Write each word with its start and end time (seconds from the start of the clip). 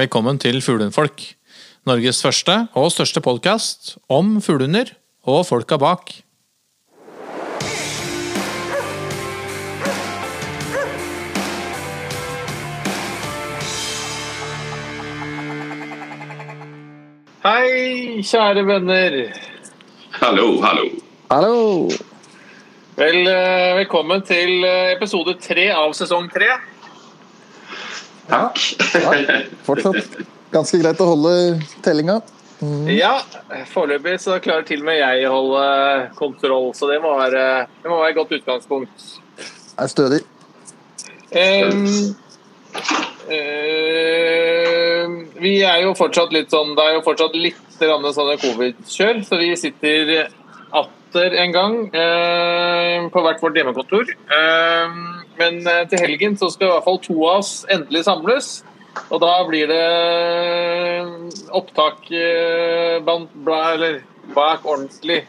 Velkommen 0.00 0.38
til 0.40 0.62
Fuglehundfolk. 0.64 1.20
Norges 1.84 2.22
første 2.24 2.54
og 2.72 2.86
største 2.94 3.20
podkast 3.20 3.98
om 4.08 4.38
fuglehunder 4.40 4.94
og 5.28 5.42
folka 5.44 5.76
bak. 5.76 6.14
Hei, 17.44 18.22
kjære 18.24 18.64
venner. 18.70 19.20
Hallo, 20.22 20.48
hallo. 20.64 20.88
Hallo! 21.28 21.90
Vel, 22.96 23.20
eh, 23.28 23.76
velkommen 23.82 24.24
til 24.24 24.64
eh, 24.64 24.94
episode 24.96 25.36
tre 25.44 25.68
av 25.76 25.92
sesong 25.92 26.32
tre. 26.32 26.54
Takk. 28.30 28.60
Ja, 28.94 29.14
fortsatt 29.68 30.20
ganske 30.54 30.78
greit 30.82 31.00
å 31.02 31.08
holde 31.12 31.32
tellinga. 31.84 32.20
Ja, 32.92 33.22
foreløpig 33.72 34.18
så 34.20 34.36
klarer 34.44 34.66
til 34.68 34.82
og 34.82 34.90
med 34.90 34.98
jeg 34.98 35.24
å 35.24 35.32
holde 35.32 35.62
kontroll, 36.18 36.74
så 36.76 36.90
det 36.90 36.98
må 37.00 37.14
være, 37.16 37.44
det 37.80 37.88
må 37.88 37.96
være 38.02 38.12
et 38.12 38.18
godt 38.18 38.34
utgangspunkt. 38.36 39.06
Er 39.80 39.88
stødig. 39.88 40.20
Um, 41.30 41.86
ehm, 43.32 45.14
vi 45.40 45.54
er 45.64 45.78
jo 45.86 45.94
fortsatt 45.94 46.34
litt 46.34 46.50
sånn 46.50 46.72
Det 46.74 46.82
er 46.82 46.96
jo 46.96 47.04
fortsatt 47.06 47.36
litt 47.38 47.60
sånn 47.78 48.08
sånne 48.12 48.34
covid-kjør, 48.42 49.22
så 49.24 49.38
vi 49.40 49.54
sitter 49.56 50.26
atter 50.74 51.38
en 51.42 51.54
gang 51.54 51.78
eh, 51.94 53.08
på 53.10 53.22
hvert 53.24 53.40
vårt 53.42 53.56
hjemmekontor. 53.56 54.10
Ehm, 54.36 55.19
men 55.40 55.62
eh, 55.66 55.86
til 55.90 56.02
helgen 56.04 56.36
så 56.38 56.50
skal 56.52 56.68
i 56.68 56.74
hvert 56.74 56.86
fall 56.86 57.00
to 57.04 57.16
av 57.24 57.40
oss 57.40 57.54
endelig 57.72 58.04
samles. 58.06 58.52
Og 59.10 59.20
da 59.22 59.34
blir 59.46 59.70
det 59.70 59.84
opptak 61.54 62.10
eh, 62.10 62.98
blant, 63.04 63.30
eller 63.46 64.00
bak 64.34 64.66
ordentlig, 64.66 65.22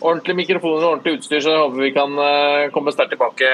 ordentlig 0.00 0.36
mikrofoner 0.44 0.84
og 0.84 0.90
ordentlig 0.92 1.18
utstyr, 1.18 1.40
så 1.42 1.54
jeg 1.54 1.62
håper 1.62 1.86
vi 1.86 1.94
kan 1.96 2.20
eh, 2.24 2.68
komme 2.74 2.92
sterkt 2.94 3.16
tilbake. 3.16 3.48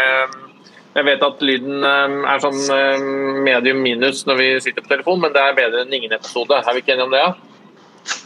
Jeg 0.95 1.07
vet 1.09 1.25
at 1.27 1.43
lyden 1.43 1.87
eh, 1.87 2.19
er 2.35 2.43
sånn 2.43 2.61
eh, 2.75 3.09
medium 3.47 3.83
minus 3.83 4.25
når 4.29 4.41
vi 4.43 4.51
sitter 4.67 4.85
på 4.85 4.93
telefon, 4.93 5.23
men 5.25 5.35
det 5.35 5.43
er 5.43 5.59
bedre 5.59 5.83
enn 5.85 5.99
ingen 5.99 6.15
episode. 6.15 6.61
Er 6.61 6.75
vi 6.75 6.85
ikke 6.85 6.95
enige 6.97 7.09
om 7.09 7.15
det? 7.15 7.25
Ja? 7.25 7.33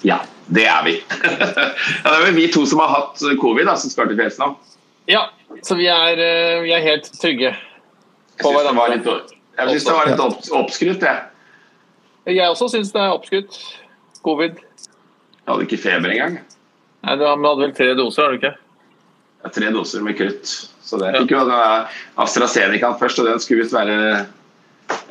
Ja, 0.03 0.19
det 0.51 0.67
er 0.67 0.85
vi. 0.85 0.97
ja, 1.23 2.09
det 2.09 2.17
er 2.17 2.27
vel 2.27 2.37
vi 2.37 2.49
to 2.53 2.65
som 2.69 2.83
har 2.83 2.93
hatt 2.97 3.23
covid, 3.41 3.69
da, 3.69 3.77
som 3.79 3.93
skal 3.93 4.11
til 4.11 4.19
fjells 4.19 4.41
nå. 4.41 4.53
ja, 5.09 5.29
så 5.65 5.79
vi 5.79 5.89
er, 5.93 6.21
eh, 6.21 6.61
vi 6.65 6.75
er 6.75 6.85
helt 6.85 7.09
trygge 7.21 7.55
på 8.41 8.53
syns 8.53 8.71
hverandre. 8.77 9.19
jeg 9.59 9.69
synes 9.73 9.89
det 9.89 9.97
var 9.97 10.09
litt 10.11 10.23
opp, 10.25 10.39
oppskrytt, 10.63 11.03
jeg. 11.03 11.25
Jeg 12.29 12.51
også 12.53 12.69
syns 12.75 12.93
det 12.93 13.01
er 13.03 13.15
oppskrytt. 13.17 13.59
Covid. 14.27 14.59
Jeg 14.59 15.49
hadde 15.49 15.65
ikke 15.69 15.81
feber 15.81 16.13
engang. 16.13 16.41
Nei, 17.07 17.15
Du 17.17 17.25
hadde 17.25 17.63
vel 17.63 17.73
tre 17.77 17.93
doser, 17.97 18.25
har 18.27 18.35
du 18.35 18.41
ikke? 18.41 18.55
Ja, 19.45 19.53
tre 19.55 19.71
doser 19.73 20.03
med 20.05 20.19
krutt. 20.19 20.51
Så 20.89 20.99
det 21.01 21.13
fikk 21.15 21.33
jo 21.35 21.43
AstraZeneca 21.45 21.61
AstraZenecaen 22.21 22.99
først, 23.01 23.21
og 23.23 23.29
den 23.29 23.41
skulle 23.41 23.63
visst 23.63 23.77
være 23.77 24.27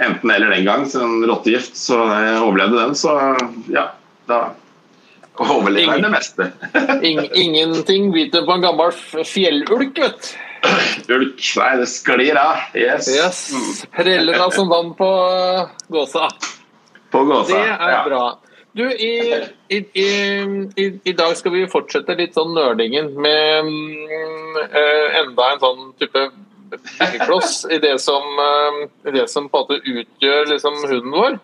enten 0.01 0.31
eller 0.33 0.53
den 0.53 0.65
gang, 0.65 0.85
så 0.89 1.03
en 1.05 1.25
rottegift. 1.29 1.77
Så 1.77 1.97
jeg 2.01 2.41
overlevde 2.41 2.81
den, 2.81 2.95
så 2.97 3.13
ja, 3.71 3.87
da 4.29 4.41
overlever 5.37 5.97
jeg 5.97 6.05
det 6.05 6.11
meste. 6.13 6.49
Ing, 7.07 7.21
ingenting 7.37 8.11
biter 8.13 8.45
på 8.45 8.57
en 8.57 8.65
gammel 8.65 8.93
fjellulk, 9.25 10.01
vet 10.01 10.21
du. 10.21 10.35
Ulk, 11.09 11.43
nei, 11.59 11.71
det 11.81 11.87
sklir 11.91 12.37
av. 12.39 12.65
Yes. 12.75 13.07
Yes. 13.11 13.85
Preller 13.95 14.39
av 14.43 14.51
som 14.55 14.69
vann 14.69 14.93
på 14.97 15.07
uh, 15.07 15.69
gåsa. 15.93 16.27
På 17.11 17.23
gåsa. 17.23 17.53
Det 17.53 17.63
er 17.63 17.93
ja. 17.93 18.03
bra. 18.07 18.25
Du, 18.77 18.83
i, 18.91 19.45
i, 19.73 19.77
i, 19.77 20.99
i, 21.03 21.13
dag 21.17 21.37
skal 21.37 21.55
vi 21.55 21.63
fortsette 21.71 22.13
litt 22.19 22.35
sånn 22.37 22.51
nerdingen 22.53 23.07
med 23.17 23.71
eh, 24.67 25.15
enda 25.17 25.47
en 25.49 25.63
sånn 25.63 25.87
type 25.97 26.27
byggekloss 26.99 27.63
i 27.73 27.79
det 27.81 27.95
som, 28.03 28.27
eh, 28.43 29.11
det 29.15 29.25
som 29.31 29.47
på 29.49 29.63
en 29.63 29.65
måte 29.65 29.79
utgjør 29.81 30.51
liksom 30.51 30.77
hunden 30.83 31.15
vår. 31.15 31.39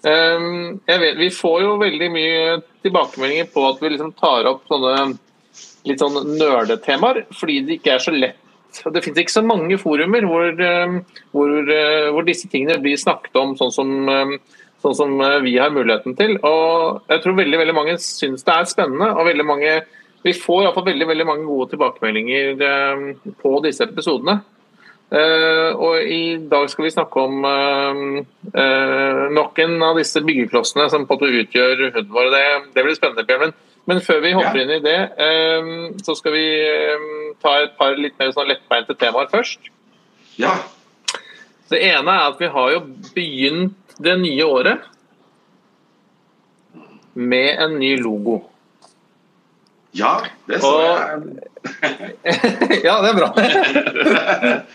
Um, 0.00 0.78
vet, 0.88 1.16
vi 1.16 1.30
får 1.32 1.58
jo 1.64 1.72
veldig 1.80 2.06
mye 2.12 2.44
tilbakemeldinger 2.84 3.50
på 3.52 3.64
at 3.68 3.82
vi 3.82 3.90
liksom 3.92 4.14
tar 4.16 4.48
opp 4.48 4.62
sånne 4.68 4.94
litt 5.88 6.02
sånn 6.02 6.18
nerdetemaer, 6.38 7.24
fordi 7.36 7.60
det 7.66 7.78
ikke 7.78 7.96
er 7.96 8.04
så 8.04 8.14
lett. 8.14 8.38
Det 8.70 9.02
finnes 9.02 9.24
ikke 9.24 9.34
så 9.34 9.42
mange 9.42 9.78
forumer 9.82 10.26
hvor, 10.28 10.46
eh, 10.46 10.98
hvor, 11.34 11.54
eh, 11.74 12.10
hvor 12.14 12.26
disse 12.26 12.48
tingene 12.48 12.78
blir 12.82 13.00
snakket 13.00 13.34
om 13.40 13.56
sånn 13.58 13.72
som, 13.74 14.08
eh, 14.08 14.36
sånn 14.82 14.94
som 14.94 15.16
eh, 15.20 15.40
vi 15.40 15.56
har 15.58 15.72
muligheten 15.74 16.16
til. 16.16 16.36
Og 16.46 17.02
jeg 17.10 17.24
tror 17.24 17.40
veldig 17.40 17.58
veldig 17.58 17.74
mange 17.74 17.96
syns 17.98 18.46
det 18.46 18.54
er 18.54 18.70
spennende. 18.70 19.10
og 19.10 19.26
veldig 19.26 19.46
mange, 19.46 19.82
Vi 20.22 20.32
får 20.36 20.60
i 20.60 20.64
hvert 20.66 20.74
fall 20.74 20.84
veldig, 20.84 21.06
veldig 21.08 21.26
mange 21.26 21.46
gode 21.48 21.70
tilbakemeldinger 21.70 22.60
eh, 22.60 23.32
på 23.40 23.62
disse 23.64 23.80
episodene. 23.80 24.42
Eh, 25.10 25.72
og 25.74 25.96
I 26.06 26.36
dag 26.46 26.68
skal 26.70 26.84
vi 26.84 26.92
snakke 26.94 27.22
om 27.24 27.40
uh, 27.42 29.24
nok 29.34 29.58
en 29.58 29.82
av 29.82 29.96
disse 29.98 30.22
byggeklossene 30.22 30.86
som 30.92 31.06
på 31.08 31.16
en 31.16 31.18
måte 31.18 31.40
utgjør 31.40 31.82
hunden 31.96 32.12
vår. 32.14 32.30
Det, 32.30 32.44
det 32.76 32.84
blir 32.84 32.98
spennende, 32.98 33.26
Bjørn. 33.26 33.56
Før 33.88 34.20
vi 34.22 34.32
hopper 34.32 34.56
Ja. 34.56 34.62
inn 34.62 34.70
i 34.70 34.80
det, 34.80 35.12
eh, 35.18 35.92
så 36.02 36.14
skal 36.16 36.32
vi 36.32 36.60
eh, 36.60 37.34
ta 37.42 37.62
et 37.62 37.76
par 37.78 37.96
litt 37.96 38.18
mer 38.18 38.30
sånn 38.32 38.48
lettbeinte 38.48 38.94
temaer 38.94 39.28
først. 39.30 39.58
ja. 40.38 40.54
Det 41.70 41.78
ene 41.82 42.08
er 42.10 42.28
at 42.32 42.38
vi 42.40 42.46
har 42.48 42.70
jo 42.72 42.80
begynt 43.14 43.74
det 44.02 44.18
nye 44.18 44.42
året 44.42 44.80
med 47.14 47.58
en 47.60 47.78
ny 47.78 47.96
logo. 47.96 48.49
Ja, 49.92 50.20
det 50.46 50.60
så 50.62 50.70
Og- 50.70 50.84
jeg. 50.86 51.46
ja, 52.86 52.94
det 53.02 53.08
er 53.10 53.16
bra. 53.18 53.26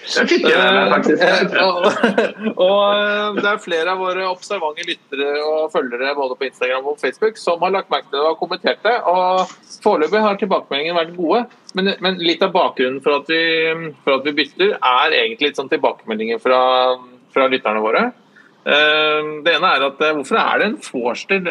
Det 0.05 0.25
fikk 0.29 0.43
jeg 0.45 0.59
med 0.59 0.75
meg, 0.75 0.91
faktisk. 0.91 1.23
Eh, 1.23 1.55
og, 1.63 1.85
og 2.65 2.81
eh, 2.93 3.39
det 3.39 3.47
er 3.49 3.63
flere 3.63 3.95
av 3.95 4.03
våre 4.03 4.27
observante 4.29 4.85
lyttere 4.85 5.31
og 5.41 5.71
følgere 5.73 6.13
både 6.17 6.37
på 6.37 6.45
Instagram 6.49 6.91
og 6.91 6.99
Facebook 7.01 7.39
som 7.41 7.63
har 7.65 7.73
lagt 7.73 7.89
merke 7.93 8.11
til 8.11 8.19
det 8.19 8.27
og 8.27 8.37
kommentert 8.43 8.83
det. 8.85 8.93
Og 9.09 9.55
foreløpig 9.85 10.21
har 10.27 10.37
tilbakemeldingene 10.41 10.99
vært 10.99 11.15
gode. 11.17 11.41
Men, 11.73 11.93
men 12.05 12.21
litt 12.21 12.45
av 12.45 12.53
bakgrunnen 12.53 13.01
for 13.03 13.21
at, 13.21 13.31
vi, 13.31 13.91
for 14.05 14.19
at 14.19 14.29
vi 14.29 14.35
bytter, 14.43 14.75
er 14.77 15.17
egentlig 15.23 15.51
litt 15.51 15.63
sånn 15.63 15.71
tilbakemeldinger 15.73 16.43
fra, 16.43 16.61
fra 17.33 17.49
lytterne 17.51 17.81
våre. 17.83 18.05
Eh, 18.65 19.27
Det 19.45 19.53
ene 19.55 19.71
er 19.75 19.83
at 19.85 19.99
eh, 20.01 20.13
hvorfor 20.17 20.39
er 20.41 20.57
det 20.59 20.67
en 20.71 20.77
Forster? 20.81 21.41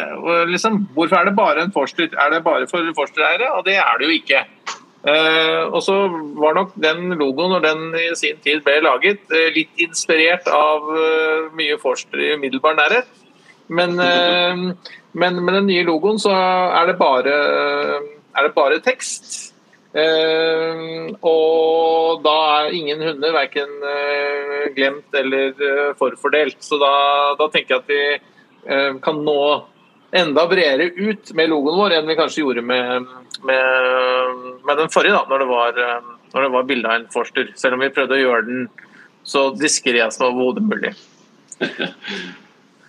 Liksom, 0.51 0.87
hvorfor 0.95 1.21
er 1.21 1.29
det 1.29 1.35
bare 1.37 1.63
en 1.63 1.71
Forster? 1.71 2.09
Er 2.11 2.33
det 2.33 2.43
bare 2.43 2.67
for 2.67 2.83
Forster-eiere? 2.97 3.53
Og 3.55 3.65
det 3.65 3.77
er 3.79 3.97
det 3.99 4.09
jo 4.09 4.17
ikke. 4.19 4.41
Eh, 5.05 5.63
og 5.69 5.83
så 5.85 5.95
var 6.41 6.55
nok 6.57 6.73
den 6.81 7.13
logoen 7.19 7.51
når 7.53 7.61
den 7.61 7.81
i 7.95 8.07
sin 8.17 8.39
tid 8.43 8.63
ble 8.65 8.79
laget, 8.81 9.21
eh, 9.31 9.51
litt 9.53 9.83
inspirert 9.85 10.47
av 10.49 10.87
eh, 10.97 11.51
mye 11.53 11.77
Forster 11.77 12.17
i 12.19 12.33
umiddelbar 12.33 12.75
nærhet. 12.75 13.07
Men, 13.69 13.99
eh, 13.99 14.73
men 15.13 15.43
med 15.45 15.53
den 15.59 15.67
nye 15.67 15.85
logoen 15.85 16.17
så 16.19 16.33
er 16.33 16.89
det 16.89 16.97
bare, 16.97 17.35
er 18.35 18.47
det 18.47 18.55
bare 18.57 18.81
tekst. 18.81 19.54
Eh, 19.95 20.79
og 21.23 22.23
da 22.25 22.35
er 22.59 22.73
ingen 22.75 23.03
hunder 23.05 23.35
verken 23.35 23.71
eh, 23.91 24.65
glemt 24.75 25.15
eller 25.15 25.53
eh, 25.55 25.93
forfordelt. 25.99 26.57
Så 26.63 26.79
da, 26.81 26.91
da 27.39 27.47
tenker 27.53 27.77
jeg 27.77 27.83
at 27.83 27.93
vi 27.93 28.01
eh, 28.75 28.91
kan 29.03 29.23
nå 29.23 29.39
enda 30.15 30.45
bredere 30.51 30.91
ut 30.95 31.31
med 31.35 31.51
logoen 31.51 31.79
vår 31.79 31.97
enn 31.97 32.11
vi 32.11 32.17
kanskje 32.19 32.43
gjorde 32.43 32.63
med, 32.63 33.07
med, 33.47 34.43
med 34.67 34.77
den 34.79 34.91
forrige, 34.91 35.15
da, 35.15 35.25
når 35.27 35.43
det 35.43 35.47
var, 35.49 35.81
når 36.35 36.53
var 36.53 36.69
bilde 36.69 36.91
av 36.91 36.99
en 36.99 37.09
forster. 37.11 37.51
Selv 37.59 37.75
om 37.75 37.83
vi 37.83 37.91
prøvde 37.91 38.15
å 38.15 38.21
gjøre 38.21 38.47
den 38.47 38.69
så 39.25 39.49
diskré 39.57 40.05
som 40.13 40.29
overhodet 40.29 40.63
mulig. 40.63 40.93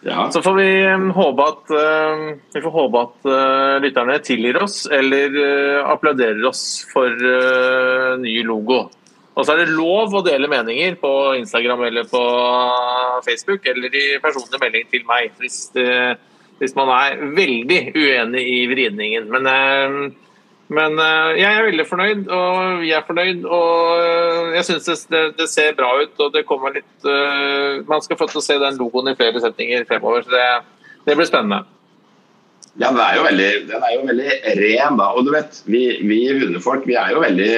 Ja. 0.07 0.29
Så 0.31 0.43
får 0.43 0.55
vi 0.55 0.69
eh, 0.85 1.07
håpe 1.17 1.47
at, 1.51 1.71
eh, 1.75 2.21
vi 2.55 2.63
får 2.63 2.75
håpe 2.75 3.01
at 3.03 3.27
eh, 3.27 3.79
lytterne 3.83 4.19
tilgir 4.23 4.61
oss 4.63 4.85
eller 4.87 5.35
eh, 5.43 5.81
applauderer 5.83 6.45
oss 6.47 6.63
for 6.93 7.11
eh, 7.11 8.13
ny 8.23 8.37
logo. 8.47 8.85
Og 9.37 9.45
så 9.45 9.53
er 9.53 9.65
det 9.65 9.75
lov 9.75 10.15
å 10.15 10.23
dele 10.25 10.49
meninger 10.49 10.95
på 11.01 11.11
Instagram 11.41 11.83
eller 11.89 12.07
på 12.09 12.23
Facebook 13.27 13.67
eller 13.69 13.93
i 13.99 14.05
personlig 14.23 14.63
melding 14.63 14.87
til 14.95 15.03
meg 15.11 15.35
hvis, 15.43 15.59
hvis 16.63 16.77
man 16.79 16.93
er 16.95 17.19
veldig 17.37 17.81
uenig 17.99 18.47
i 18.55 18.63
vridningen. 18.71 19.27
Men, 19.35 19.51
eh, 19.51 19.99
men 20.67 20.99
eh, 20.99 21.37
jeg 21.39 21.47
er 21.47 21.67
veldig 21.69 21.85
fornøyd, 21.87 22.23
og 22.33 22.81
vi 22.83 22.91
er 22.95 23.05
fornøyd. 23.07 23.45
Og 23.47 24.03
eh, 24.03 24.57
jeg 24.57 24.67
syns 24.69 25.07
det, 25.13 25.23
det, 25.39 25.47
ser 25.51 25.77
bra 25.79 25.93
ut, 26.01 26.15
og 26.19 26.33
det 26.35 26.47
kommer 26.49 26.75
litt 26.75 27.07
eh, 27.07 27.85
Man 27.87 28.03
skal 28.03 28.19
få 28.19 28.27
til 28.31 28.41
å 28.41 28.45
se 28.45 28.59
den 28.59 28.79
logoen 28.81 29.13
i 29.13 29.17
flere 29.19 29.43
setninger 29.43 29.87
fremover. 29.87 30.27
så 30.27 30.35
det, 30.35 30.47
det 31.07 31.19
blir 31.19 31.29
spennende. 31.29 31.63
Ja, 32.77 32.91
den 32.91 33.01
er 33.01 33.17
jo 33.17 33.25
veldig, 33.25 33.51
den 33.71 33.85
er 33.89 33.93
jo 33.95 34.07
veldig 34.11 34.33
ren, 34.59 34.99
da. 34.99 35.11
Og 35.15 35.29
du 35.29 35.33
vet, 35.37 35.63
vi, 35.71 35.85
vi 36.05 36.21
hundefolk 36.33 36.85
vi 36.89 36.99
er 36.99 37.15
jo 37.15 37.23
veldig, 37.23 37.53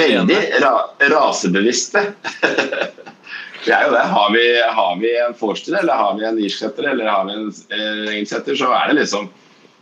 veldig 0.00 0.40
ra, 0.64 0.74
rasebevisste. 1.14 2.08
Det 3.60 3.74
er 3.76 3.82
jo 3.84 3.90
det. 3.92 4.02
Har 4.08 4.30
vi, 4.32 4.44
har 4.72 4.94
vi 4.96 5.08
en 5.20 5.34
forster, 5.36 5.74
eller 5.82 5.92
har 5.92 6.14
vi 6.16 6.24
en 6.24 6.38
irsksetter, 6.40 6.86
eller 6.94 7.10
har 7.12 7.26
vi 7.28 7.34
en 7.34 7.50
engelsksetter, 8.08 8.56
så 8.56 8.70
er 8.72 8.86
det 8.88 9.02
liksom 9.02 9.26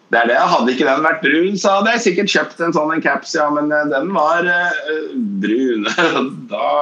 det 0.08 0.20
er 0.22 0.31
det. 0.31 0.38
Hadde 0.52 0.72
ikke 0.72 0.88
den 0.88 1.05
vært 1.05 1.20
brun, 1.25 1.58
så 1.60 1.75
hadde 1.78 1.93
jeg 1.96 2.05
sikkert 2.06 2.32
kjøpt 2.32 2.62
en 2.64 2.75
sånn 2.76 2.94
en 2.94 3.05
caps, 3.05 3.34
ja, 3.37 3.49
men 3.52 3.69
eh, 3.75 3.84
den 3.93 4.08
var 4.16 4.49
uh, 4.49 5.12
brun. 5.43 5.84
da 6.52 6.72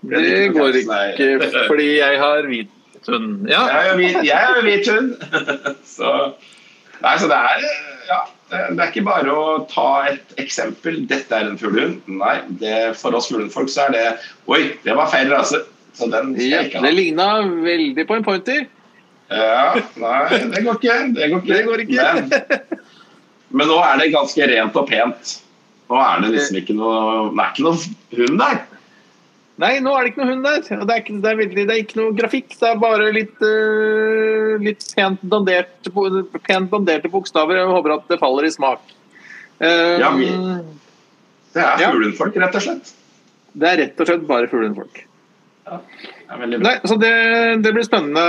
ble 0.00 0.22
det, 0.22 0.32
det 0.32 0.48
går 0.56 0.80
ikke 0.80 1.52
fordi 1.68 1.90
jeg 1.98 2.22
har 2.22 2.48
hvit 2.48 3.12
hund. 3.12 3.44
Ja. 3.50 3.66
Jeg 3.68 4.32
har 4.32 4.64
hvit, 4.64 4.88
hund. 4.88 5.14
så, 5.96 6.14
nei, 7.04 7.14
så 7.20 7.30
det 7.30 7.38
er 7.52 7.68
ja, 8.08 8.22
det 8.48 8.80
er 8.80 8.86
ikke 8.88 9.04
bare 9.04 9.32
å 9.36 9.58
ta 9.68 9.88
et 10.08 10.40
eksempel. 10.40 11.02
Dette 11.10 11.36
er 11.36 11.50
en 11.50 11.60
fuglehund. 11.60 12.00
Nei, 12.08 12.38
det, 12.62 12.76
for 12.96 13.16
oss 13.18 13.28
fuglehundfolk 13.28 13.68
så 13.72 13.84
er 13.88 13.96
det 13.96 14.06
Oi, 14.48 14.62
det 14.86 14.96
var 14.96 15.12
feil 15.12 15.28
rase. 15.34 15.60
Så 15.98 16.08
den 16.08 16.32
skal 16.32 16.48
jeg 16.48 16.70
ikke 16.70 16.80
ha. 16.80 16.86
Det 16.86 16.94
ligna 16.96 17.28
veldig 17.66 18.08
på 18.08 18.16
en 18.16 18.24
pointer. 18.24 18.64
Ja, 19.28 19.74
nei, 20.00 20.38
det 20.54 20.62
går 20.64 20.78
ikke. 20.78 20.96
Det 21.16 21.28
går 21.28 21.42
ikke. 21.42 21.52
Det 21.52 21.64
går 21.66 21.84
ikke. 21.84 22.08
Men, 22.16 23.60
men, 23.60 23.68
nå 23.68 23.76
er 23.84 24.00
det 24.00 24.08
ganske 24.14 24.48
rent 24.50 24.80
og 24.80 24.88
pent. 24.88 25.36
Nå 25.88 26.00
er 26.00 26.24
det 26.24 26.32
liksom 26.34 26.58
ikke 26.60 26.76
noe 26.76 26.98
Det 27.32 27.44
er 27.44 27.52
ikke 27.52 27.66
noe 27.66 28.18
hund 28.18 28.42
der. 28.42 28.58
Nei, 29.58 29.72
nå 29.82 29.92
er 29.96 30.04
det 30.04 30.12
ikke 30.12 30.22
noe 30.22 30.30
hund 30.30 30.46
der. 30.46 30.60
Det 30.62 30.94
er 30.94 31.02
ikke, 31.02 31.16
det 31.24 31.30
er 31.30 31.38
veldig, 31.40 31.62
det 31.66 31.74
er 31.74 31.82
ikke 31.82 32.00
noe 32.00 32.16
grafikk. 32.16 32.52
Det 32.60 32.68
er 32.68 32.82
bare 32.82 33.08
litt, 33.14 33.40
uh, 33.42 34.54
litt 34.62 34.84
pent, 34.94 35.24
danderte, 35.32 35.92
pent 36.46 36.70
danderte 36.72 37.10
bokstaver. 37.12 37.58
Jeg 37.58 37.72
håper 37.72 37.96
at 37.96 38.12
det 38.12 38.20
faller 38.22 38.46
i 38.46 38.52
smak. 38.54 38.94
Um, 39.58 39.96
ja, 39.98 40.12
vi, 40.14 40.28
det 41.56 41.64
er 41.64 41.82
fuglehundfolk, 41.82 42.38
rett 42.38 42.60
og 42.60 42.64
slett. 42.68 42.92
Det 43.58 43.66
er 43.72 43.80
rett 43.82 44.00
og 44.04 44.08
slett 44.08 44.28
bare 44.28 44.50
fuglehundfolk. 44.52 45.02
Ja. 45.66 45.80
Nei, 46.28 46.74
så 46.84 46.96
det, 47.00 47.10
det, 47.64 47.72
blir 47.72 47.84
spennende. 47.86 48.22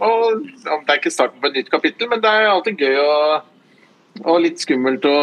Og 0.00 0.44
Det 0.46 0.88
er 0.88 0.96
ikke 0.96 1.12
starten 1.12 1.40
på 1.42 1.50
et 1.50 1.58
nytt 1.60 1.72
kapittel, 1.72 2.08
men 2.08 2.22
det 2.22 2.30
er 2.30 2.48
alltid 2.48 2.80
gøy 2.80 2.96
og, 3.02 3.50
og 4.24 4.38
litt 4.40 4.62
skummelt 4.62 5.04
å 5.04 5.16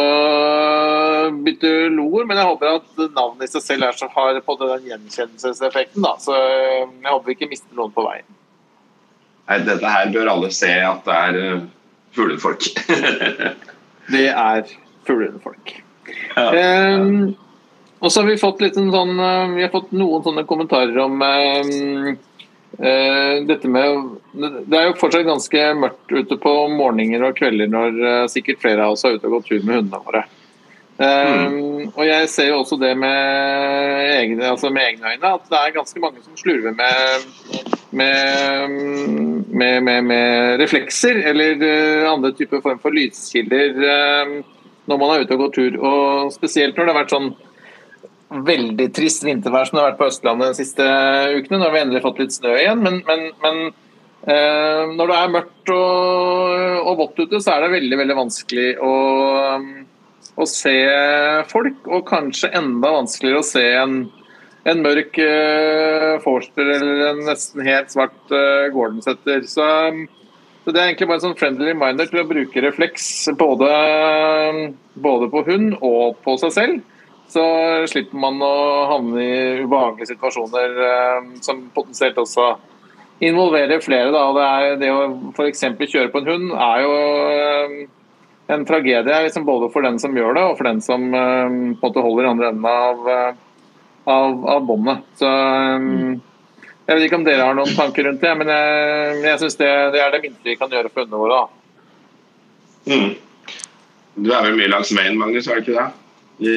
bytte 1.34 1.72
loer. 1.96 2.28
Men 2.28 2.38
jeg 2.38 2.50
håper 2.52 2.78
at 2.78 3.02
navnet 3.16 3.48
i 3.48 3.52
seg 3.56 3.64
selv 3.64 3.88
er 3.88 3.98
så 3.98 4.10
har 4.14 4.38
på 4.44 4.58
den 4.62 4.86
gjenkjennelseseffekten. 4.92 6.04
Da. 6.06 6.14
Så 6.22 6.36
jeg 6.36 7.10
håper 7.10 7.26
vi 7.26 7.36
ikke 7.40 7.50
mister 7.50 7.74
noen 7.78 7.94
på 7.96 8.06
veien. 8.06 8.28
Nei, 9.48 9.58
dette 9.64 9.90
her 9.90 10.14
bør 10.14 10.30
alle 10.36 10.52
se 10.52 10.70
at 10.84 11.06
det 11.08 11.18
er 11.18 11.42
uh, 11.56 11.66
fuglefolk. 12.14 12.70
det 14.14 14.26
er 14.30 14.72
fuglefolk. 15.08 15.78
Ja. 16.36 16.50
Um, 17.00 17.34
og 17.98 18.12
så 18.12 18.20
har 18.20 18.28
vi 18.30 18.38
fått, 18.38 18.62
sånn, 18.74 19.14
eh, 19.18 19.54
vi 19.56 19.64
har 19.64 19.72
fått 19.74 19.92
noen 19.96 20.22
sånne 20.22 20.44
kommentarer 20.46 20.98
om 21.02 21.18
uh, 21.18 22.10
uh, 22.78 23.36
dette 23.48 23.70
med 23.74 24.12
Det 24.68 24.78
er 24.78 24.86
jo 24.86 24.98
fortsatt 25.00 25.26
ganske 25.26 25.64
mørkt 25.80 26.14
ute 26.14 26.38
på 26.38 26.52
morgener 26.70 27.26
og 27.26 27.38
kvelder 27.40 27.70
når 27.72 27.98
uh, 27.98 28.26
sikkert 28.30 28.62
flere 28.62 28.86
av 28.86 28.94
oss 28.94 29.06
er 29.08 29.18
ute 29.18 29.26
og 29.26 29.38
gått 29.38 29.50
tur 29.50 29.64
med 29.64 29.80
hundene 29.80 30.04
våre. 30.04 30.26
Mm. 30.98 31.92
Og 31.92 32.00
jeg 32.02 32.26
ser 32.26 32.48
jo 32.48 32.56
også 32.58 32.74
det 32.80 32.88
med 32.98 34.00
egne, 34.16 34.48
altså 34.50 34.66
med 34.74 34.82
egne 34.82 35.12
øyne, 35.12 35.30
at 35.30 35.44
det 35.46 35.58
er 35.60 35.74
ganske 35.76 36.00
mange 36.02 36.24
som 36.24 36.34
slurver 36.34 36.74
med, 36.74 37.28
med, 37.94 39.84
med, 39.86 40.08
med 40.08 40.58
reflekser 40.58 41.20
eller 41.30 41.62
andre 42.10 42.32
typer 42.34 42.64
form 42.64 42.82
for 42.82 42.98
lyskilder 42.98 43.78
når 44.90 44.98
man 44.98 45.12
er 45.14 45.22
ute 45.22 45.38
og 45.38 45.44
går 45.44 45.54
tur. 45.54 45.78
Og 45.78 46.34
spesielt 46.34 46.74
når 46.74 46.88
det 46.88 46.96
har 46.96 47.00
vært 47.04 47.14
sånn 47.14 47.30
veldig 48.28 48.88
trist 48.92 49.24
vintervær 49.24 49.68
som 49.68 49.78
det 49.78 49.82
har 49.82 49.92
vært 49.92 50.00
på 50.02 50.08
Østlandet 50.10 50.52
de 50.52 50.60
siste 50.60 50.86
ukene. 51.38 51.58
Nå 51.58 51.68
har 51.68 51.74
vi 51.74 51.82
endelig 51.84 52.04
fått 52.04 52.20
litt 52.22 52.34
snø 52.36 52.56
igjen, 52.58 52.82
men, 52.84 53.00
men, 53.08 53.24
men 53.44 53.60
eh, 54.28 54.82
når 54.92 55.10
det 55.10 55.16
er 55.18 55.32
mørkt 55.36 55.72
og, 55.72 56.82
og, 56.82 56.92
vått 57.00 57.22
ute, 57.22 57.40
så 57.40 57.54
er 57.54 57.64
det 57.64 57.74
veldig 57.78 58.00
veldig 58.02 58.18
vanskelig 58.18 58.68
å, 58.84 58.92
å, 60.36 60.48
se 60.48 60.76
folk. 61.52 61.80
Og 61.88 62.04
kanskje 62.08 62.52
enda 62.58 62.92
vanskeligere 62.98 63.40
å 63.40 63.48
se 63.48 63.64
en, 63.78 63.96
en 64.68 64.84
mørk 64.84 65.18
eh, 65.24 66.12
Forster 66.24 66.74
eller 66.76 67.08
en 67.14 67.24
nesten 67.30 67.64
helt 67.64 67.96
svart 67.96 68.36
eh, 68.36 68.68
Gordonsetter. 68.76 69.48
Så, 69.48 69.64
så, 69.64 70.68
det 70.68 70.76
er 70.76 70.90
egentlig 70.90 71.08
bare 71.08 71.22
en 71.22 71.30
sånn 71.30 71.40
friendly 71.40 71.72
reminder 71.72 72.12
til 72.12 72.20
å 72.20 72.28
bruke 72.28 72.66
refleks 72.66 73.08
både, 73.40 73.72
både 75.00 75.32
på 75.32 75.46
hund 75.48 75.80
og 75.80 76.20
på 76.28 76.36
seg 76.44 76.56
selv 76.60 76.94
så 77.28 77.44
slipper 77.90 78.16
man 78.20 78.40
å 78.40 78.54
havne 78.88 79.20
i 79.20 79.38
ubehagelige 79.64 80.14
situasjoner 80.14 80.78
eh, 80.86 81.26
som 81.44 81.66
potensielt 81.74 82.16
også 82.20 82.54
involverer 83.24 83.82
flere. 83.84 84.12
Da. 84.14 84.22
Det, 84.32 84.46
er, 84.46 84.78
det 84.80 84.92
å 84.94 85.02
f.eks. 85.34 85.64
kjøre 85.84 86.12
på 86.14 86.22
en 86.22 86.30
hund 86.32 86.54
er 86.54 86.84
jo 86.84 86.94
eh, 87.34 87.74
en 88.54 88.64
tragedie 88.68 89.18
liksom 89.26 89.44
både 89.44 89.68
for 89.74 89.84
den 89.84 90.00
som 90.00 90.16
gjør 90.16 90.38
det, 90.38 90.46
og 90.46 90.56
for 90.56 90.70
den 90.70 90.80
som 90.84 91.04
eh, 91.12 91.44
på 91.44 91.52
en 91.52 91.76
måte 91.82 92.06
holder 92.06 92.24
i 92.24 92.32
andre 92.32 92.50
enden 92.54 92.70
av, 92.72 93.12
av, 94.14 94.40
av 94.56 94.64
båndet. 94.70 95.04
Så 95.20 95.28
jeg 95.28 96.96
vet 96.96 97.04
ikke 97.04 97.20
om 97.20 97.28
dere 97.28 97.44
har 97.44 97.56
noen 97.58 97.76
tanker 97.76 98.08
rundt 98.08 98.24
det, 98.24 98.32
men 98.40 98.48
jeg, 98.54 99.20
jeg 99.26 99.44
syns 99.44 99.60
det, 99.60 99.70
det, 99.92 100.00
er 100.00 100.14
det 100.14 100.24
minste 100.24 100.48
vi 100.48 100.56
kan 100.56 100.72
gjøre 100.72 100.88
for 100.88 101.04
hundene 101.04 101.20
våre. 101.20 101.44
Mm. 102.88 103.10
Du 104.16 104.32
er 104.32 104.46
vel 104.48 104.56
mye 104.56 104.72
langs 104.72 104.96
veien, 104.96 105.20
Magnus, 105.20 105.46
er 105.52 105.60
du 105.60 105.66
ikke 105.66 105.76
det? 105.76 105.88
I 106.38 106.54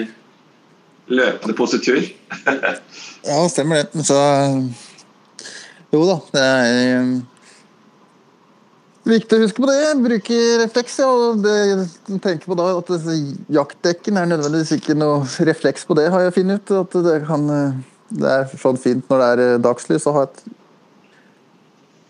løpende 1.11 1.55
positur. 1.57 1.99
ja, 3.29 3.41
stemmer 3.51 3.83
det. 3.83 4.05
Så 4.07 4.17
Jo 5.91 6.05
da, 6.07 6.17
det 6.31 6.43
er 6.47 7.01
um, 7.01 7.15
viktig 9.11 9.37
å 9.37 9.41
huske 9.43 9.63
på 9.63 9.69
det. 9.69 9.79
Bruke 10.05 10.39
refleks. 10.63 10.97
Ja, 11.01 11.09
og 11.11 11.43
det, 11.43 11.57
tenker 12.23 12.47
på 12.47 12.57
da 12.59 12.69
at 12.77 12.93
Jaktdekken 13.51 14.21
er 14.21 14.31
nødvendigvis 14.31 14.77
ikke 14.77 14.95
noe 14.97 15.25
refleks 15.47 15.87
på 15.87 15.97
det, 15.99 16.09
har 16.13 16.27
jeg 16.27 16.37
funnet 16.39 16.63
ut. 16.63 16.73
At 16.85 16.97
det, 17.09 17.19
kan, 17.27 17.47
det 18.09 18.33
er 18.39 18.57
sånn 18.61 18.79
fint 18.79 19.07
når 19.11 19.23
det 19.23 19.29
er 19.33 19.45
eh, 19.47 19.61
dagslys 19.67 20.07
å 20.07 20.15
ha 20.19 20.25
et 20.29 20.43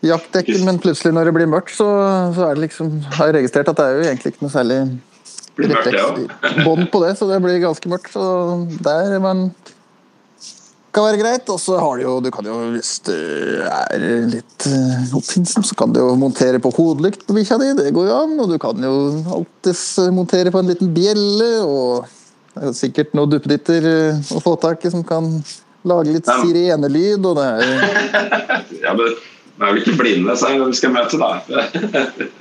jaktdekken, 0.02 0.64
men 0.66 0.82
plutselig 0.82 1.14
når 1.14 1.30
det 1.30 1.36
blir 1.36 1.50
mørkt, 1.50 1.76
så, 1.78 1.88
så 2.36 2.48
er 2.48 2.58
det 2.58 2.66
liksom, 2.66 2.94
har 3.18 3.30
jeg 3.30 3.38
registrert 3.38 3.70
at 3.70 3.78
det 3.78 3.86
er 3.86 3.98
jo 3.98 4.06
egentlig 4.10 4.34
ikke 4.34 4.46
noe 4.46 4.54
særlig 4.54 4.80
bånd 6.66 6.88
på 6.92 7.04
det, 7.06 7.16
så 7.20 7.28
det 7.30 7.40
blir 7.44 7.62
ganske 7.64 7.92
mørkt. 7.92 8.12
Så 8.14 8.24
der 8.84 9.18
men 9.24 9.50
kan 10.92 11.08
være 11.08 11.22
greit. 11.22 11.50
Og 11.52 11.60
så 11.62 11.78
har 11.80 11.98
du 11.98 12.06
jo, 12.06 12.18
du 12.24 12.30
kan 12.34 12.48
jo, 12.48 12.58
hvis 12.76 12.94
du 13.08 13.16
er 13.66 14.06
litt 14.32 14.68
uh, 14.68 15.16
oppfinnsom, 15.20 15.66
så 15.68 15.78
kan 15.80 15.94
du 15.94 16.02
jo 16.02 16.12
montere 16.20 16.62
på 16.64 16.74
hodelykt 16.76 17.26
på 17.28 17.38
bikkja 17.38 17.60
di. 17.62 17.72
Det 17.80 17.96
går 17.96 18.10
jo 18.12 18.20
an. 18.26 18.38
Og 18.44 18.52
du 18.52 18.58
kan 18.62 18.88
jo 18.88 18.96
alltids 19.40 19.86
montere 20.14 20.54
på 20.54 20.62
en 20.62 20.72
liten 20.74 20.94
bjelle. 20.96 21.52
Og 21.66 22.08
det 22.56 22.72
er 22.72 22.78
sikkert 22.78 23.16
noen 23.18 23.32
duppeditter 23.32 23.92
å 24.36 24.44
få 24.44 24.58
tak 24.60 24.84
i 24.86 24.94
som 24.94 25.06
kan 25.08 25.38
lage 25.88 26.14
litt 26.14 26.28
sirenelyd, 26.30 27.24
og 27.26 27.38
det 27.40 27.46
er 27.48 27.62
ja, 28.84 28.94
men 28.94 29.16
vi 29.62 29.68
er 29.68 29.74
vel 29.76 29.82
ikke 29.84 29.94
blinde 30.00 30.34
vi 30.34 30.74
skal 30.74 30.90
møte, 30.96 31.18
da? 31.22 31.38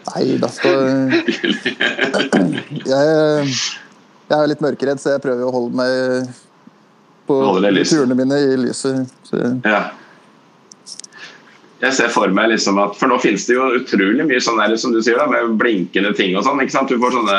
Nei, 0.09 0.23
da 0.41 0.49
skal 0.49 0.81
jeg, 2.89 3.05
jeg 4.31 4.39
er 4.39 4.49
litt 4.49 4.63
mørkeredd, 4.65 4.97
så 5.03 5.11
jeg 5.17 5.23
prøver 5.27 5.45
å 5.45 5.53
holde 5.53 5.77
meg 5.77 5.91
på 7.29 7.37
turene 7.61 8.17
mine 8.17 8.37
i 8.41 8.57
lyset. 8.63 9.05
Ja. 9.69 9.93
Jeg 11.81 11.93
ser 11.97 12.09
for 12.13 12.29
meg 12.35 12.51
liksom 12.51 12.77
at 12.83 12.97
For 12.99 13.07
nå 13.09 13.17
finnes 13.23 13.47
det 13.49 13.55
jo 13.57 13.65
utrolig 13.79 14.25
mye 14.29 14.41
sånn 14.43 14.59
der, 14.61 14.77
som 14.81 14.93
du 14.93 15.01
sier, 15.05 15.17
da, 15.21 15.27
med 15.29 15.59
blinkende 15.61 16.13
ting 16.17 16.37
og 16.37 16.45
sånn. 16.49 16.61
ikke 16.65 16.77
sant? 16.79 16.89
Du 16.89 16.97
får 17.01 17.13
sånne 17.19 17.39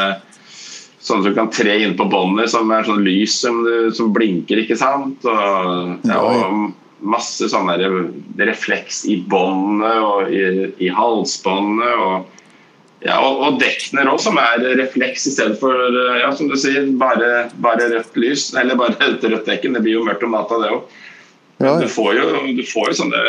sånne 1.02 1.24
som 1.26 1.34
kan 1.34 1.50
tre 1.50 1.82
inn 1.82 1.98
på 1.98 2.06
båndet, 2.06 2.52
som 2.54 2.70
er 2.70 2.86
sånn 2.86 3.02
lys 3.02 3.42
som, 3.42 3.66
som 3.98 4.14
blinker, 4.14 4.58
ikke 4.62 4.78
sant. 4.78 5.26
Og, 5.26 5.98
ja, 6.06 6.22
og 6.22 6.78
masse 7.02 7.50
sånne 7.50 7.78
refleks 8.42 9.04
i 9.10 9.18
båndet 9.30 10.06
og 10.06 10.32
i, 10.34 10.44
i 10.86 10.90
halsbåndet. 10.94 11.94
Og, 12.06 12.42
ja, 13.06 13.18
og, 13.18 13.42
og 13.46 13.60
dekkene 13.62 14.06
òg, 14.12 14.20
som 14.22 14.38
er 14.42 14.66
refleks 14.80 15.26
i 15.30 15.36
stedet 15.36 15.58
for 15.62 15.98
ja, 16.22 16.30
som 16.38 16.52
du 16.52 16.58
sier, 16.60 16.90
bare, 17.02 17.48
bare 17.64 17.90
rødt 17.96 18.20
lys. 18.22 18.52
Eller 18.58 18.80
bare 18.80 18.98
et 19.10 19.26
rødt 19.26 19.50
dekken. 19.50 19.78
Det 19.78 19.84
blir 19.86 20.00
jo 20.00 20.06
mørkt 20.08 20.26
om 20.28 20.36
natta, 20.38 20.60
det 20.62 20.74
òg. 20.76 21.00
Ja. 21.62 21.76
Du, 21.78 21.88
får 21.94 22.16
jo, 22.18 22.28
du 22.58 22.64
får 22.66 22.92
jo 22.92 23.00
sånne 23.04 23.26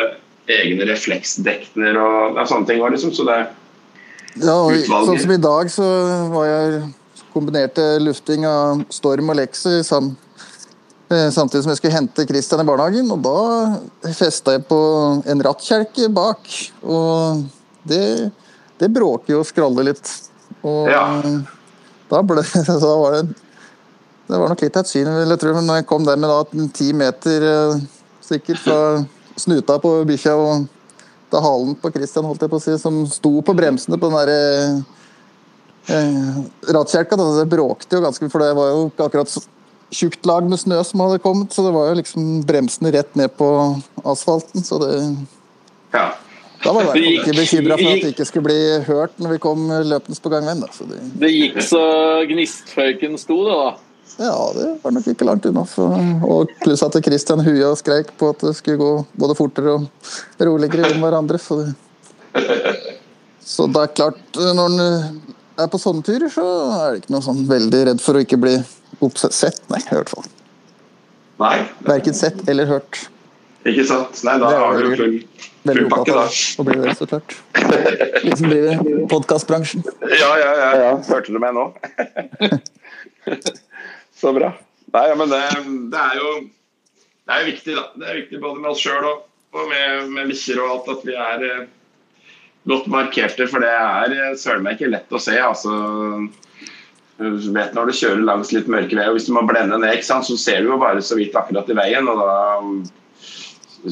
egne 0.53 0.87
refleksdekner 0.89 1.99
og 2.01 2.39
ja, 2.41 2.47
sånne 2.49 2.69
ting 2.69 2.81
òg, 2.83 2.95
liksom. 2.97 3.13
Så 3.17 3.29
det 3.29 3.39
er 3.43 3.51
ja, 4.41 4.57
og, 4.57 4.73
Sånn 4.89 5.21
som 5.21 5.33
i 5.35 5.43
dag, 5.45 5.69
så 5.69 5.87
var 6.33 6.47
jeg 6.49 6.85
kombinerte 7.33 7.85
lufting 8.01 8.47
av 8.49 8.81
storm 8.93 9.29
og 9.33 9.37
lekser 9.37 9.83
sammen 9.85 10.17
Eh, 10.32 10.32
samtidig 11.35 11.65
som 11.65 11.73
jeg 11.73 11.79
skulle 11.81 11.95
hente 11.95 12.27
Christian 12.29 12.63
i 12.63 12.67
barnehagen, 12.67 13.09
og 13.15 13.23
da 13.25 14.13
festa 14.17 14.57
jeg 14.57 14.65
på 14.69 14.79
en 15.29 15.45
rattkjelke 15.47 16.09
bak. 16.15 16.53
Og 16.83 17.43
det, 17.89 18.31
det 18.81 18.91
bråker 18.93 19.37
jo 19.37 19.41
og 19.43 19.49
skraller 19.49 19.91
litt. 19.93 20.13
Og 20.63 20.91
ja. 20.93 21.05
da 22.11 22.21
ble 22.27 22.45
da 22.85 22.93
var 23.01 23.17
det 23.17 23.23
Det 24.29 24.39
var 24.39 24.53
nok 24.53 24.63
litt 24.63 24.77
av 24.79 24.85
et 24.85 24.91
syn, 24.93 25.11
vil 25.11 25.35
jeg 25.35 25.43
tro. 25.43 25.55
Men 25.57 25.67
når 25.69 25.81
jeg 25.81 25.89
kom 25.91 26.07
der 26.07 26.21
med 26.21 26.31
da 26.31 26.69
ti 26.77 26.93
meter 26.97 27.49
eh, 27.49 27.83
sikkert 28.25 28.63
fra 28.63 28.79
snuta 29.37 29.79
på 29.83 29.97
bikkja 30.09 30.37
og 30.39 30.69
er 31.33 31.45
halen 31.45 31.75
på 31.81 31.91
Christian 31.95 32.27
holdt 32.29 32.45
jeg 32.45 32.53
på 32.53 32.59
å 32.61 32.63
si, 32.63 32.75
som 32.81 33.03
sto 33.09 33.33
på 33.45 33.55
bremsene 33.57 33.99
på 34.01 34.11
den 34.11 34.19
derre 34.19 34.41
eh, 35.89 36.41
rattkjelka. 36.77 37.17
da. 37.19 37.29
Det 37.41 37.49
bråkte 37.53 37.99
jo 37.99 38.05
ganske, 38.05 38.29
for 38.33 38.45
det 38.45 38.53
var 38.59 38.73
jo 38.73 38.87
akkurat 39.07 39.33
så 39.33 39.43
tjukt 39.93 40.27
lag 40.27 40.47
med 40.49 40.59
snø 40.61 40.81
som 40.89 41.01
hadde 41.05 41.21
kommet, 41.23 41.53
så 41.53 41.65
det 41.67 41.73
var 41.75 41.91
jo 41.91 41.99
liksom 42.01 42.29
bremsene 42.49 42.93
rett 42.95 43.15
ned 43.19 43.33
på 43.39 43.49
asfalten. 44.05 44.65
Så 44.65 44.79
det 44.83 44.93
Ja. 45.93 46.11
Da 46.63 46.71
var 46.73 46.85
jeg 46.85 46.93
Det 46.95 47.03
gikk- 47.03 47.23
ikke 47.27 47.37
bekymra 47.41 47.77
for 47.77 47.91
at 47.93 48.03
det 48.05 48.11
ikke 48.15 48.27
skulle 48.29 48.45
bli 48.47 48.61
hørt 48.87 49.17
når 49.19 49.31
vi 49.33 49.39
kom 49.43 49.65
løpende 49.69 50.21
på 50.23 50.31
gangveien. 50.31 50.61
Det, 50.63 50.99
Det 51.19 51.31
gikk 51.33 51.57
så 51.67 51.81
gnistføyken 52.31 53.19
sto, 53.19 53.39
det, 53.45 53.57
da. 53.59 53.77
ja, 54.23 54.53
det 54.55 54.69
var 54.85 54.93
nok 54.95 55.09
ikke 55.11 55.27
langt 55.27 55.47
unna. 55.47 55.65
Så. 55.67 55.89
og 56.23 56.49
pluss 56.63 56.83
at 56.87 56.95
Christian 57.05 57.41
huia 57.43 57.71
og 57.73 57.79
skreik 57.79 58.13
på 58.17 58.31
at 58.31 58.39
det 58.47 58.55
skulle 58.57 58.79
gå 58.79 59.07
både 59.19 59.35
fortere 59.35 59.75
og 59.75 59.89
roligere 60.41 60.95
om 60.95 61.01
hverandre. 61.03 61.39
Så, 61.43 61.65
det, 61.67 61.75
så 63.43 63.67
det 63.67 63.83
er 63.83 63.95
klart, 63.99 64.21
når 64.39 64.67
en 64.71 64.81
er 65.59 65.67
på 65.69 65.79
sånne 65.83 66.03
turer, 66.07 66.31
så 66.31 66.47
er 66.79 66.93
det 66.95 67.03
ikke 67.03 67.11
noe 67.17 67.27
sånn 67.27 67.43
veldig 67.51 67.83
redd 67.91 68.01
for 68.01 68.15
å 68.15 68.23
ikke 68.23 68.39
bli 68.41 68.55
oppsett. 69.05 69.63
Nei, 69.73 69.81
i 69.83 69.95
hvert 69.95 70.11
fall. 70.13 70.25
Nei, 71.43 71.57
Verken 71.87 72.15
sett 72.15 72.49
eller 72.49 72.67
hørt. 72.71 73.09
ikke 73.67 73.85
sant. 73.89 74.23
Nei, 74.27 74.37
da 74.43 74.47
har 74.53 74.79
du 74.79 74.85
full, 74.95 75.17
full 75.67 75.89
pakke, 75.91 76.13
da. 76.15 76.27
Og 76.59 76.65
blir 76.69 76.79
det, 76.85 76.95
så 76.99 77.05
klart. 77.11 77.31
Liksom 78.23 78.49
det 78.53 78.79
podkastbransjen. 79.11 79.83
Ja, 80.07 80.33
ja, 80.39 80.53
ja, 80.63 80.71
ja. 80.85 80.93
Hørte 81.09 81.33
du 81.35 81.39
meg 81.43 81.53
nå? 81.57 81.65
Så 84.23 84.31
bra. 84.35 84.53
Nei, 84.93 85.07
ja, 85.09 85.15
men 85.19 85.31
det, 85.33 85.41
det 85.91 85.99
er 85.99 86.15
jo 86.21 86.29
det 87.23 87.37
er 87.37 87.47
viktig, 87.47 87.75
da. 87.79 87.85
Det 87.97 88.09
er 88.09 88.19
viktig 88.23 88.41
både 88.43 88.63
med 88.63 88.73
oss 88.73 88.83
sjøl 88.83 89.05
og, 89.07 89.23
og 89.55 89.69
med, 89.71 90.09
med 90.13 90.33
bikkjer 90.33 90.61
og 90.63 90.73
alt 90.75 90.91
at 90.97 91.05
vi 91.07 91.15
er 91.17 91.45
eh, 91.47 91.63
godt 92.71 92.89
markerte, 92.91 93.47
for 93.51 93.63
det 93.63 93.71
er 93.71 94.15
eh, 94.17 94.33
søren 94.39 94.65
meg 94.67 94.79
ikke 94.79 94.91
lett 94.93 95.15
å 95.15 95.21
se. 95.23 95.37
altså 95.39 95.73
du 97.23 97.49
vet 97.55 97.75
når 97.77 97.89
du 97.91 97.95
kjører 97.99 98.25
langs 98.27 98.51
litt 98.55 98.69
mørke 98.71 98.97
veier, 98.99 99.11
og 99.13 99.17
hvis 99.19 99.29
du 99.29 99.35
må 99.37 99.43
blende 99.49 99.79
ned, 99.79 99.95
ikke 99.99 100.09
sant, 100.09 100.27
så 100.29 100.37
ser 100.41 100.63
du 100.65 100.73
jo 100.73 100.81
bare 100.81 101.03
så 101.05 101.17
vidt 101.19 101.37
akkurat 101.39 101.71
i 101.73 101.77
veien. 101.79 102.09
og 102.09 102.21
da 102.21 102.33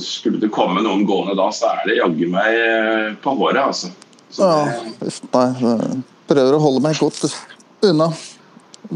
Skulle 0.01 0.39
det 0.43 0.53
komme 0.55 0.83
noen 0.85 1.03
gående 1.09 1.35
da, 1.39 1.49
så 1.55 1.73
er 1.75 1.89
det 1.89 1.97
jaggu 1.99 2.29
meg 2.31 2.59
eh, 2.59 3.07
på 3.23 3.33
håret, 3.41 3.63
altså. 3.65 3.91
Så 4.31 4.47
Ja, 4.47 4.75
nei, 5.35 6.03
prøver 6.31 6.55
å 6.55 6.61
holde 6.63 6.83
meg 6.85 7.01
godt 7.03 7.25
unna 7.83 8.07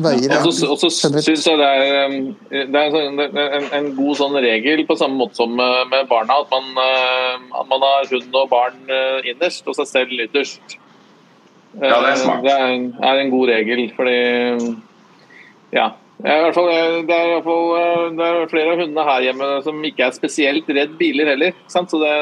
veier. 0.05 0.37
Og 0.47 0.53
så 0.55 0.69
og 0.71 0.79
så 0.79 0.91
syns 0.95 1.27
jeg 1.49 1.59
det 1.59 1.67
er, 1.67 2.07
um, 2.07 2.31
det 2.53 2.79
er 2.79 2.87
en, 2.87 2.95
sånn- 2.95 3.41
en, 3.59 3.67
en 3.81 3.91
god 3.99 4.21
sånn 4.21 4.39
regel 4.39 4.85
på 4.87 4.97
samme 5.01 5.19
måte 5.19 5.41
som 5.41 5.59
uh, 5.59 5.83
med 5.91 6.07
barna, 6.13 6.39
at 6.45 6.55
man, 6.55 6.71
at 7.59 7.69
man 7.75 7.85
har 7.89 8.07
hund 8.15 8.39
og 8.45 8.49
barn 8.55 8.79
innerst 9.27 9.67
og 9.67 9.75
seg 9.81 9.91
selv 9.91 10.27
ytterst. 10.29 10.79
Ja, 11.81 11.99
det 12.01 12.15
er 12.15 12.19
smart. 12.23 12.41
Uh, 12.41 12.47
Det 12.47 12.55
er 12.55 12.73
en, 12.73 12.89
er 13.03 13.21
en 13.21 13.35
god 13.35 13.53
regel, 13.53 13.85
fordi 13.97 14.19
Ja. 15.75 15.93
Fall, 16.25 16.69
det, 17.05 17.11
er 17.11 17.27
i 17.27 17.33
hvert 17.35 17.45
fall, 17.45 17.65
uh, 17.75 18.11
det 18.17 18.27
er 18.27 18.51
flere 18.53 18.75
av 18.75 18.81
hundene 18.81 19.07
her 19.09 19.25
hjemme 19.27 19.49
som 19.67 19.83
ikke 19.85 20.07
er 20.07 20.15
spesielt 20.17 20.69
redd 20.71 20.95
biler 21.01 21.33
heller. 21.35 21.57
Sant? 21.69 21.91
Så 21.91 21.99
det, 22.01 22.13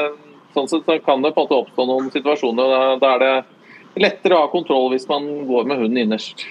sånn 0.55 0.69
sett 0.69 0.89
kan 1.05 1.21
det 1.23 1.33
på 1.35 1.43
en 1.43 1.49
måte 1.49 1.59
oppstå 1.61 1.85
noen 1.87 2.09
situasjoner. 2.13 2.73
Da, 2.73 2.81
da 3.01 3.13
er 3.13 3.23
det 3.23 4.03
lettere 4.03 4.37
å 4.37 4.45
ha 4.45 4.51
kontroll 4.51 4.91
hvis 4.93 5.07
man 5.09 5.27
går 5.49 5.69
med 5.69 5.81
hunden 5.81 6.01
innerst. 6.05 6.45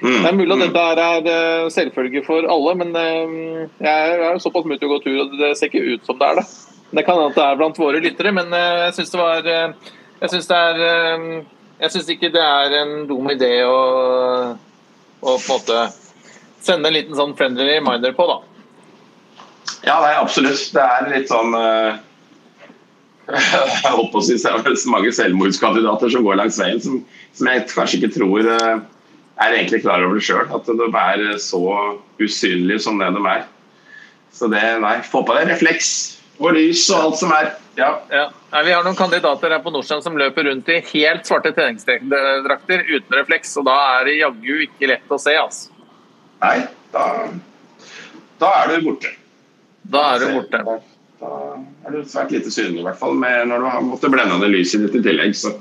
mm, 0.00 0.20
Det 0.20 0.28
er 0.28 0.36
mulig 0.36 0.52
at 0.52 0.60
mm. 0.60 0.64
dette 0.76 1.08
er 1.08 1.32
eh, 1.32 1.72
selvfølge 1.72 2.24
for 2.26 2.44
alle, 2.44 2.76
men 2.80 2.94
eh, 3.00 3.66
jeg 3.84 4.14
er 4.28 4.40
såpass 4.42 4.68
mye 4.68 4.80
til 4.80 4.90
å 4.90 4.94
gå 4.94 5.02
tur, 5.06 5.18
og 5.24 5.36
det 5.40 5.54
ser 5.58 5.72
ikke 5.72 5.84
ut 5.94 6.06
som 6.08 6.20
det 6.20 6.30
er 6.30 6.40
det. 6.42 6.46
Det 6.94 7.04
kan 7.06 7.18
hende 7.18 7.34
det 7.34 7.44
er 7.44 7.58
blant 7.58 7.80
våre 7.80 8.02
lyttere, 8.04 8.34
men 8.36 8.52
eh, 8.52 8.84
jeg 8.86 8.98
syns 9.00 9.14
det 9.14 9.22
var 9.22 9.50
eh, 9.50 9.92
Jeg 10.20 10.32
syns 10.32 10.50
det 10.50 10.60
er 10.70 10.82
eh, 10.88 11.28
Jeg 11.84 11.92
syns 11.92 12.06
ikke 12.14 12.30
det 12.32 12.40
er 12.40 12.78
en 12.78 12.92
dum 13.04 13.26
idé 13.28 13.58
å, 13.68 13.76
å 15.20 15.34
på 15.36 15.36
en 15.36 15.50
måte 15.50 15.80
sende 16.64 16.88
en 16.88 16.96
liten 16.96 17.18
sånn 17.18 17.34
friendly 17.36 17.66
reminder 17.68 18.14
på, 18.16 18.24
da. 18.30 18.38
Ja, 19.84 19.98
nei, 20.00 20.14
absolutt. 20.16 20.62
Det 20.72 20.80
er 20.80 21.10
litt 21.12 21.28
sånn 21.28 21.52
uh, 21.52 22.00
Jeg 23.28 23.92
holdt 23.92 24.14
på 24.14 24.22
å 24.22 24.24
si 24.24 24.38
det 24.40 24.48
er 24.48 24.80
så 24.80 24.94
mange 24.94 25.12
selvmordskandidater 25.12 26.12
som 26.14 26.24
går 26.24 26.40
langs 26.40 26.56
veien, 26.60 26.80
som, 26.80 27.02
som 27.36 27.52
jeg 27.52 27.66
kanskje 27.74 28.00
ikke 28.00 28.14
tror 28.16 28.48
uh, 28.48 28.80
er 29.44 29.58
egentlig 29.58 29.82
klar 29.84 30.04
over 30.06 30.16
det 30.16 30.24
sjøl. 30.24 30.48
At 30.56 30.64
de 30.64 30.88
er 30.88 31.26
så 31.42 31.60
usynlige 32.16 32.80
som 32.86 32.96
det 33.02 33.12
de 33.12 33.28
er. 33.28 33.44
Så 34.32 34.48
det, 34.48 34.64
nei, 34.80 34.96
få 35.04 35.20
på 35.28 35.36
deg 35.36 35.52
refleks 35.52 35.92
og 36.38 36.54
lys 36.56 36.82
og 36.90 37.08
alt 37.08 37.20
som 37.20 37.34
er. 37.34 37.52
Ja. 37.78 37.90
Ja. 38.10 38.28
Nei, 38.52 38.62
vi 38.68 38.74
har 38.74 38.84
noen 38.86 38.98
kandidater 38.98 39.50
her 39.50 39.62
på 39.62 39.72
Nordstrand 39.74 40.04
som 40.06 40.18
løper 40.18 40.46
rundt 40.48 40.68
i 40.70 40.78
helt 40.92 41.26
svarte 41.26 41.50
treningsdrakter 41.56 42.84
uten 42.86 43.18
refleks, 43.18 43.56
og 43.58 43.66
da 43.68 43.74
er 43.98 44.08
det 44.08 44.16
jaggu 44.20 44.62
ikke 44.68 44.90
lett 44.92 45.14
å 45.14 45.18
se, 45.20 45.34
altså. 45.38 45.74
Nei, 46.44 46.56
da, 46.94 47.04
da 48.42 48.50
er 48.62 48.74
du 48.74 48.88
borte. 48.88 49.12
Da 49.90 50.04
er 50.14 50.24
du 50.24 50.36
borte. 50.38 50.62
Da 51.20 51.34
er 51.86 51.94
du 51.94 52.02
svært 52.08 52.34
lite 52.34 52.52
synlig, 52.52 52.82
i 52.82 52.86
hvert 52.86 53.00
fall. 53.00 53.14
Med, 53.18 53.46
når 53.50 53.62
du 53.62 53.70
har 53.72 53.86
måttet 53.86 54.12
blende 54.14 54.38
ned 54.40 54.54
lyset 54.54 54.84
ditt 54.86 54.98
i 55.00 55.04
tillegg, 55.04 55.36
så, 55.38 55.54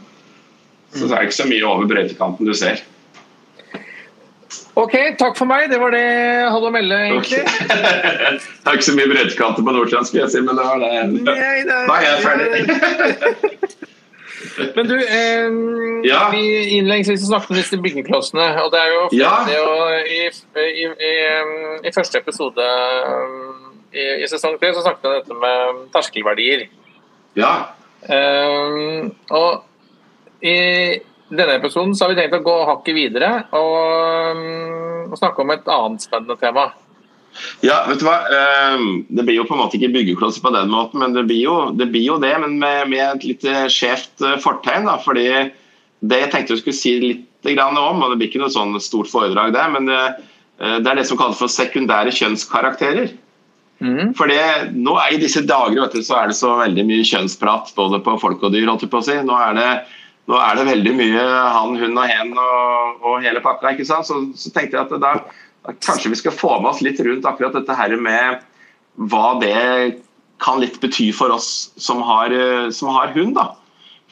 så 0.93 1.07
er 1.07 1.15
det 1.15 1.29
ikke 1.29 1.39
så 1.41 1.49
mye 1.49 1.69
over 1.69 1.89
brøytekanten 1.89 2.49
du 2.49 2.53
ser. 2.57 2.83
OK, 4.75 4.93
takk 5.19 5.35
for 5.37 5.45
meg. 5.45 5.67
Det 5.69 5.77
var 5.81 5.91
det 5.93 6.01
jeg 6.01 6.49
hadde 6.49 6.69
å 6.69 6.73
melde, 6.73 6.97
egentlig. 7.05 7.41
det 7.45 8.71
er 8.71 8.77
ikke 8.79 8.87
så 8.87 8.95
mye 8.97 9.09
breddekanter 9.11 9.65
på 9.67 9.73
Nordstrand, 9.75 10.07
skulle 10.09 10.23
jeg 10.25 10.33
si, 10.33 10.41
men 10.41 10.57
det 10.57 10.65
var 10.65 10.81
det. 10.81 10.91
Nei, 11.13 11.51
det 11.67 11.77
Da 11.89 11.97
er 11.99 12.05
jeg 12.07 12.23
ferdig. 12.25 13.79
Men 14.75 14.85
du, 14.89 14.93
eh, 14.99 15.49
Ja. 16.05 16.29
vi 16.29 16.41
innledningsvis 16.77 17.21
så 17.23 17.29
snakket 17.31 17.49
om 17.53 17.57
disse 17.57 17.77
byggeklossene. 17.81 18.43
Og 18.63 18.71
det 18.73 18.79
er 18.81 18.89
jo 18.91 19.03
Ja. 19.17 19.31
det 19.47 19.53
er 19.55 19.61
jo 19.63 19.71
i, 20.03 20.19
i, 20.59 20.83
i, 21.09 21.13
i 21.87 21.93
første 21.95 22.19
episode 22.19 22.65
i, 23.93 24.03
i 24.23 24.27
sesong 24.29 24.59
tre 24.59 24.73
så 24.75 24.83
snakket 24.83 25.01
vi 25.05 25.09
om 25.09 25.15
dette 25.21 25.39
med 25.45 25.79
terskelverdier. 25.95 26.67
Ja. 27.39 27.53
Eh, 28.09 29.09
og 29.31 29.63
i 30.43 30.57
denne 31.37 31.57
episoden 31.57 31.93
så 31.95 32.05
har 32.05 32.13
vi 32.13 32.21
tenkt 32.21 32.37
å 32.37 32.45
gå 32.45 32.55
hakket 32.69 32.95
videre 32.97 33.29
og, 33.55 34.39
mm, 34.39 35.11
og 35.11 35.19
snakke 35.19 35.43
om 35.43 35.53
et 35.53 35.69
annet 35.75 36.05
spennende 36.05 36.37
tema. 36.39 36.71
ja, 37.65 37.79
vet 37.89 38.01
du 38.01 38.05
hva. 38.05 38.19
Ehm, 38.29 39.05
Det 39.09 39.25
blir 39.25 39.39
jo 39.39 39.47
på 39.49 39.55
en 39.55 39.63
måte 39.63 39.79
ikke 39.79 39.93
byggeklosser 39.93 40.41
på 40.41 40.53
den 40.53 40.69
måten, 40.69 40.99
men 40.99 41.13
det 41.13 41.25
blir 41.25 41.41
jo 41.41 41.57
det, 41.71 41.89
blir 41.91 42.05
jo 42.05 42.19
det 42.21 42.35
men 42.39 42.59
med, 42.59 42.89
med 42.89 43.03
et 43.15 43.23
litt 43.23 43.45
eh, 43.45 43.65
skjevt 43.67 44.21
eh, 44.21 44.37
fortegn. 44.37 44.85
da, 44.85 44.97
fordi 45.01 45.27
det 46.03 46.19
jeg 46.19 46.31
tenkte 46.31 46.53
jeg 46.53 46.61
skulle 46.61 46.77
si 46.77 46.93
litt 46.99 47.55
grann 47.55 47.77
om, 47.77 48.03
og 48.03 48.11
det 48.11 48.19
blir 48.19 48.29
ikke 48.29 48.43
noe 48.43 48.53
sånn 48.53 48.77
stort 48.79 49.09
foredrag 49.11 49.53
der, 49.55 49.69
men 49.73 49.89
eh, 49.89 50.21
det 50.79 50.87
er 50.87 50.95
det 50.95 51.07
som 51.09 51.17
kalles 51.17 51.39
for 51.39 51.51
sekundære 51.51 52.13
kjønnskarakterer. 52.13 53.15
Mm. 53.83 54.13
For 54.15 54.31
nå 54.71 54.93
er 55.01 55.15
I 55.15 55.19
disse 55.19 55.43
dager 55.43 55.81
vet 55.81 55.97
du, 55.97 56.03
så 56.05 56.21
er 56.21 56.31
det 56.31 56.37
så 56.37 56.53
veldig 56.59 56.85
mye 56.87 57.07
kjønnsprat 57.07 57.73
både 57.75 57.99
på 58.05 58.15
folk 58.21 58.45
og 58.45 58.53
dyr. 58.53 58.69
holdt 58.69 58.85
jeg 58.85 58.93
på 58.93 59.01
å 59.01 59.05
si. 59.05 59.17
Nå 59.25 59.35
er 59.35 59.57
det, 59.57 59.69
nå 60.29 60.39
er 60.39 60.55
det 60.55 60.69
veldig 60.69 60.93
mye 60.95 61.23
han, 61.25 61.75
hun 61.79 61.99
og 61.99 62.07
hen 62.07 62.31
og, 62.39 63.03
og 63.03 63.23
hele 63.25 63.41
pakka. 63.43 63.73
ikke 63.73 63.87
sant? 63.87 64.07
Så, 64.07 64.21
så 64.39 64.53
tenkte 64.55 64.77
jeg 64.77 64.85
at 64.85 64.95
da, 65.03 65.13
da 65.67 65.75
kanskje 65.83 66.13
vi 66.13 66.19
skal 66.21 66.35
få 66.35 66.55
med 66.61 66.71
oss 66.71 66.83
litt 66.85 67.01
rundt 67.03 67.27
akkurat 67.27 67.55
dette 67.57 67.75
her 67.75 67.95
med 67.99 68.39
hva 69.11 69.33
det 69.41 69.99
kan 70.43 70.59
litt 70.61 70.79
bety 70.83 71.09
for 71.15 71.33
oss 71.33 71.71
som 71.79 72.01
har, 72.03 72.31
eh, 72.31 72.69
som 72.75 72.93
har 72.95 73.11
hund. 73.15 73.35
da. 73.35 73.53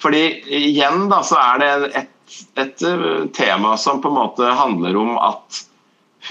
Fordi 0.02 0.42
igjen 0.48 1.08
da, 1.12 1.22
så 1.24 1.38
er 1.40 1.62
det 1.62 1.92
et, 2.02 2.38
et 2.60 2.88
eh, 2.88 3.28
tema 3.36 3.76
som 3.78 4.02
på 4.02 4.12
en 4.12 4.20
måte 4.20 4.56
handler 4.58 4.98
om 5.00 5.16
at 5.20 5.64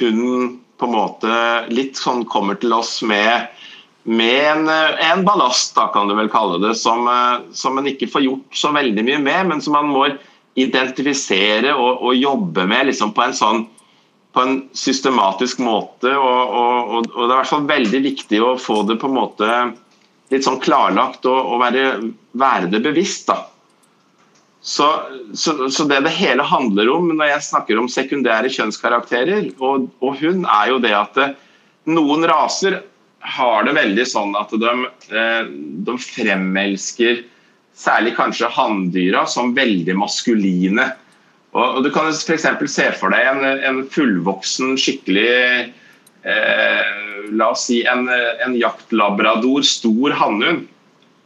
hunden 0.01 0.59
på 0.81 0.89
en 0.89 0.97
måte 0.97 1.41
litt 1.69 1.99
sånn 2.01 2.25
kommer 2.29 2.57
til 2.61 2.73
oss 2.73 3.01
med, 3.05 3.51
med 4.03 4.45
en, 4.53 4.69
eh, 4.69 5.11
en 5.11 5.25
ballast, 5.25 5.75
da 5.75 5.89
kan 5.93 6.09
du 6.09 6.15
vel 6.15 6.31
kalle 6.33 6.61
det, 6.63 6.75
som, 6.75 7.09
eh, 7.09 7.41
som 7.53 7.79
en 7.79 7.87
ikke 7.87 8.09
får 8.11 8.25
gjort 8.25 8.57
så 8.63 8.73
veldig 8.73 9.05
mye 9.05 9.19
med, 9.19 9.47
men 9.47 9.61
som 9.61 9.77
man 9.77 9.91
må 9.93 10.07
identifisere 10.59 11.75
og, 11.75 12.03
og 12.03 12.17
jobbe 12.17 12.67
med 12.67 12.91
liksom 12.91 13.13
på 13.15 13.27
en 13.27 13.37
sånn 13.37 13.69
på 14.31 14.43
en 14.47 14.57
systematisk 14.79 15.59
måte. 15.59 16.13
Og, 16.15 16.53
og, 16.55 17.07
og, 17.11 17.23
det 17.25 17.25
er 17.25 17.33
i 17.33 17.39
hvert 17.41 17.51
fall 17.51 17.65
veldig 17.67 18.01
viktig 18.05 18.43
å 18.43 18.57
få 18.63 18.83
det 18.87 19.01
på 19.03 19.09
en 19.11 19.17
måte 19.17 19.49
litt 20.31 20.47
sånn 20.47 20.61
klarlagt 20.63 21.27
og, 21.27 21.39
og 21.55 21.63
være, 21.65 21.87
være 22.39 22.71
det 22.71 22.83
bevisst. 22.85 23.27
da. 23.27 23.41
Så, 24.63 24.87
så, 25.35 25.71
så 25.73 25.87
det 25.89 26.03
det 26.05 26.13
hele 26.19 26.45
handler 26.45 26.93
om 26.93 27.09
når 27.15 27.33
jeg 27.33 27.47
snakker 27.49 27.81
om 27.81 27.89
sekundære 27.91 28.53
kjønnskarakterer 28.53 29.55
og, 29.57 29.89
og 30.05 30.19
hun, 30.21 30.45
er 30.45 30.75
jo 30.75 30.83
det 30.85 30.93
at 30.95 31.17
det, 31.17 31.31
noen 31.89 32.27
raser 32.29 32.83
har 33.21 33.67
det 33.67 33.77
veldig 33.77 34.07
sånn 34.09 34.33
at 34.39 34.53
de, 34.57 34.73
eh, 35.13 35.45
de 35.87 35.97
fremelsker 36.01 37.23
særlig 37.77 38.15
kanskje 38.17 38.51
hanndyra 38.53 39.27
som 39.29 39.55
veldig 39.57 39.97
maskuline. 39.97 40.91
Og, 41.53 41.83
Du 41.85 41.91
kan 41.93 42.11
f.eks. 42.13 42.49
se 42.71 42.89
for 42.99 43.13
deg 43.13 43.27
en, 43.27 43.45
en 43.45 43.81
fullvoksen, 43.91 44.77
skikkelig 44.81 45.73
eh, 46.25 46.97
La 47.31 47.53
oss 47.53 47.69
si 47.69 47.85
en, 47.87 48.09
en 48.11 48.57
jaktlabrador, 48.59 49.63
stor 49.63 50.17
hannhund. 50.19 50.67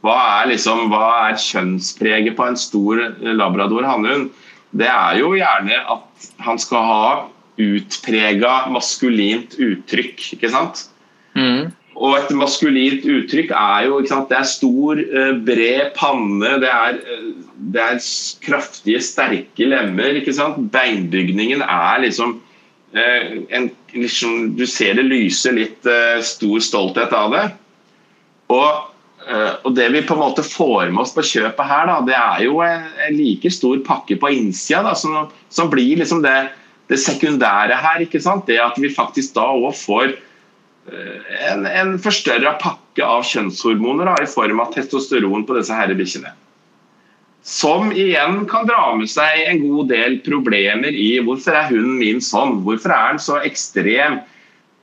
hva 0.04 0.44
liksom, 0.44 0.90
hva 0.92 1.30
er 1.30 1.38
kjønnspreget 1.40 2.36
på 2.36 2.44
en 2.44 2.58
stor 2.60 3.00
labrador 3.24 3.86
hannhund? 3.88 4.34
Det 4.76 4.90
er 4.90 5.16
jo 5.22 5.30
gjerne 5.38 5.78
at 5.94 6.26
han 6.44 6.60
skal 6.60 6.84
ha 6.84 7.06
utprega 7.56 8.66
maskulint 8.74 9.54
uttrykk, 9.56 10.26
ikke 10.36 10.50
sant? 10.52 10.84
Mm. 11.38 11.70
Og 11.94 12.16
et 12.18 12.30
maskulint 12.34 13.04
uttrykk 13.06 13.52
er 13.54 13.86
jo 13.86 14.00
sant, 14.08 14.28
Det 14.28 14.38
er 14.38 14.48
stor, 14.48 14.98
eh, 14.98 15.32
bred 15.46 15.92
panne, 15.94 16.60
det 16.60 16.70
er, 16.70 16.94
eh, 16.94 17.34
det 17.72 17.80
er 17.80 17.98
kraftige, 18.42 19.00
sterke 19.00 19.68
lemmer. 19.68 20.14
ikke 20.18 20.34
sant? 20.34 20.72
Beinbygningen 20.72 21.62
er 21.62 22.00
liksom, 22.02 22.40
eh, 22.94 23.38
en, 23.50 23.70
liksom 23.94 24.56
Du 24.56 24.66
ser 24.66 24.94
det 24.94 25.04
lyser 25.04 25.52
litt 25.52 25.82
stor 26.22 26.58
stolthet 26.58 27.12
av 27.12 27.30
det. 27.30 27.52
Og, 28.50 28.90
og, 29.64 29.74
det 29.74 29.90
vi 29.90 30.02
på 30.02 30.14
en 30.14 30.20
måte 30.20 30.42
får 30.42 30.90
med 30.90 31.00
oss 31.00 31.14
på 31.14 31.22
kjøpet 31.22 31.66
her, 31.66 31.86
da, 31.86 32.00
det 32.04 32.14
er 32.14 32.44
jo 32.44 32.60
en, 32.60 32.84
en 33.08 33.16
like 33.16 33.50
stor 33.50 33.78
pakke 33.78 34.18
på 34.20 34.28
innsida 34.28 34.82
da, 34.82 34.94
som, 34.94 35.30
som 35.48 35.70
blir 35.70 35.96
liksom 35.96 36.22
det, 36.22 36.50
det 36.88 36.98
sekundære 36.98 37.74
her. 37.74 38.02
ikke 38.02 38.20
sant? 38.20 38.46
Det 38.46 38.58
at 38.60 38.76
vi 38.76 38.92
faktisk 38.92 39.34
da 39.34 39.46
òg 39.54 39.72
får 39.74 40.12
en, 40.92 41.66
en 41.66 41.98
forstørra 42.02 42.56
pakke 42.60 43.04
av 43.04 43.24
kjønnshormoner 43.28 44.10
da, 44.10 44.16
i 44.22 44.30
form 44.30 44.60
av 44.62 44.74
testosteron 44.74 45.46
på 45.48 45.56
disse 45.58 45.76
herrebikkjene. 45.76 46.34
Som 47.44 47.90
igjen 47.92 48.44
kan 48.48 48.68
dra 48.68 48.94
med 48.96 49.10
seg 49.12 49.42
en 49.48 49.60
god 49.66 49.90
del 49.92 50.18
problemer 50.24 50.96
i 50.96 51.18
hvorfor 51.24 51.56
er 51.58 51.68
hunden 51.72 51.98
min 52.00 52.22
sånn? 52.24 52.62
Hvorfor 52.64 52.94
er 52.94 53.12
den 53.12 53.20
så 53.20 53.40
ekstrem 53.44 54.22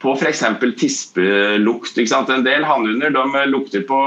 på 0.01 0.13
f.eks. 0.17 0.43
tispelukt? 0.77 1.97
En 1.97 2.45
del 2.45 2.67
hannhunder 2.69 3.13
de 3.17 3.47
lukter 3.49 3.81
på, 3.89 3.97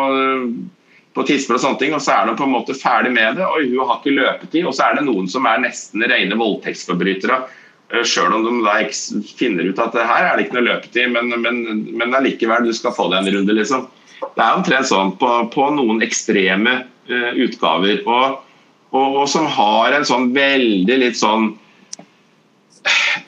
på 1.18 1.26
tisper 1.26 1.58
og 1.58 1.64
sånne 1.64 1.82
ting, 1.82 1.98
og 1.98 2.02
så 2.02 2.14
er 2.14 2.30
de 2.30 2.38
på 2.38 2.46
en 2.46 2.54
måte 2.54 2.78
ferdig 2.78 3.10
med 3.16 3.40
det. 3.40 3.46
og 3.46 3.58
hun 3.58 3.90
har 3.90 3.98
ikke 3.98 4.14
løpetid. 4.20 4.62
Og 4.70 4.78
så 4.78 4.86
er 4.86 5.00
det 5.00 5.08
noen 5.08 5.26
som 5.30 5.50
er 5.50 5.66
nesten 5.66 6.06
rene 6.06 6.38
voldtektsforbrytere 6.38 7.42
Eh, 7.42 7.63
Sjøl 8.02 8.34
om 8.34 8.44
de 8.46 8.54
da 8.64 8.78
finner 9.38 9.68
ut 9.68 9.82
at 9.82 9.96
her 9.98 10.28
er 10.28 10.36
det 10.36 10.46
ikke 10.46 10.58
noe 10.58 10.68
løpetid, 10.68 11.12
men, 11.14 11.34
men, 11.42 11.60
men 11.94 12.16
allikevel, 12.18 12.66
du 12.66 12.74
skal 12.76 12.94
få 12.96 13.10
deg 13.12 13.22
en 13.22 13.36
runde, 13.38 13.56
liksom. 13.56 13.86
Det 14.24 14.42
er 14.42 14.56
omtrent 14.56 14.88
sånn 14.88 15.12
på, 15.20 15.30
på, 15.52 15.68
noen 15.76 16.02
ekstreme 16.04 16.78
uh, 17.10 17.32
utgaver. 17.44 18.00
Og, 18.06 18.40
og, 18.94 19.20
og, 19.20 19.26
som 19.30 19.46
har 19.50 19.94
en 19.94 20.06
sånn 20.08 20.32
veldig 20.34 20.98
litt 21.02 21.20
sånn 21.20 21.52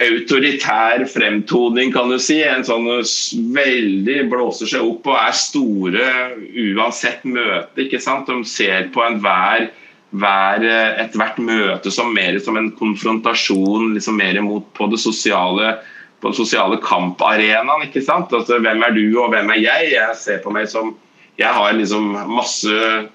autoritær 0.02 1.06
fremtoning, 1.08 1.92
kan 1.94 2.11
du 2.12 2.18
si. 2.20 2.40
En 2.44 2.64
sånn 2.66 2.88
veldig 3.56 4.18
blåser 4.32 4.73
seg 4.73 4.85
opp 4.85 5.08
og 5.08 5.18
er 5.20 5.37
store 5.37 6.11
uansett 6.76 7.25
møte. 7.28 7.87
ikke 7.87 8.02
sant? 8.02 8.28
De 8.28 8.42
ser 8.49 8.90
på 8.94 9.04
enhver 9.06 9.70
hver, 10.14 10.62
eh, 10.62 11.02
ethvert 11.02 11.38
møte 11.42 11.90
som 11.90 12.12
mer 12.14 12.38
som 12.38 12.56
en 12.56 12.70
konfrontasjon 12.78 13.94
liksom 13.96 14.16
mer 14.16 14.38
mot 14.44 14.66
på 14.76 14.90
det 14.92 15.00
sosiale 15.02 15.76
på 16.20 16.30
den 16.30 16.36
sosiale 16.38 16.78
kamparenaen. 16.80 17.84
ikke 17.88 18.02
sant? 18.04 18.32
Altså, 18.32 18.60
hvem 18.62 18.82
er 18.82 18.94
du, 18.96 19.04
og 19.20 19.30
hvem 19.34 19.50
er 19.52 19.60
jeg? 19.60 19.92
Jeg 19.92 20.16
ser 20.16 20.42
på 20.44 20.54
meg 20.54 20.68
som 20.68 20.96
Jeg 21.36 21.52
har 21.52 21.75
liksom 21.76 22.14
masse 22.32 23.08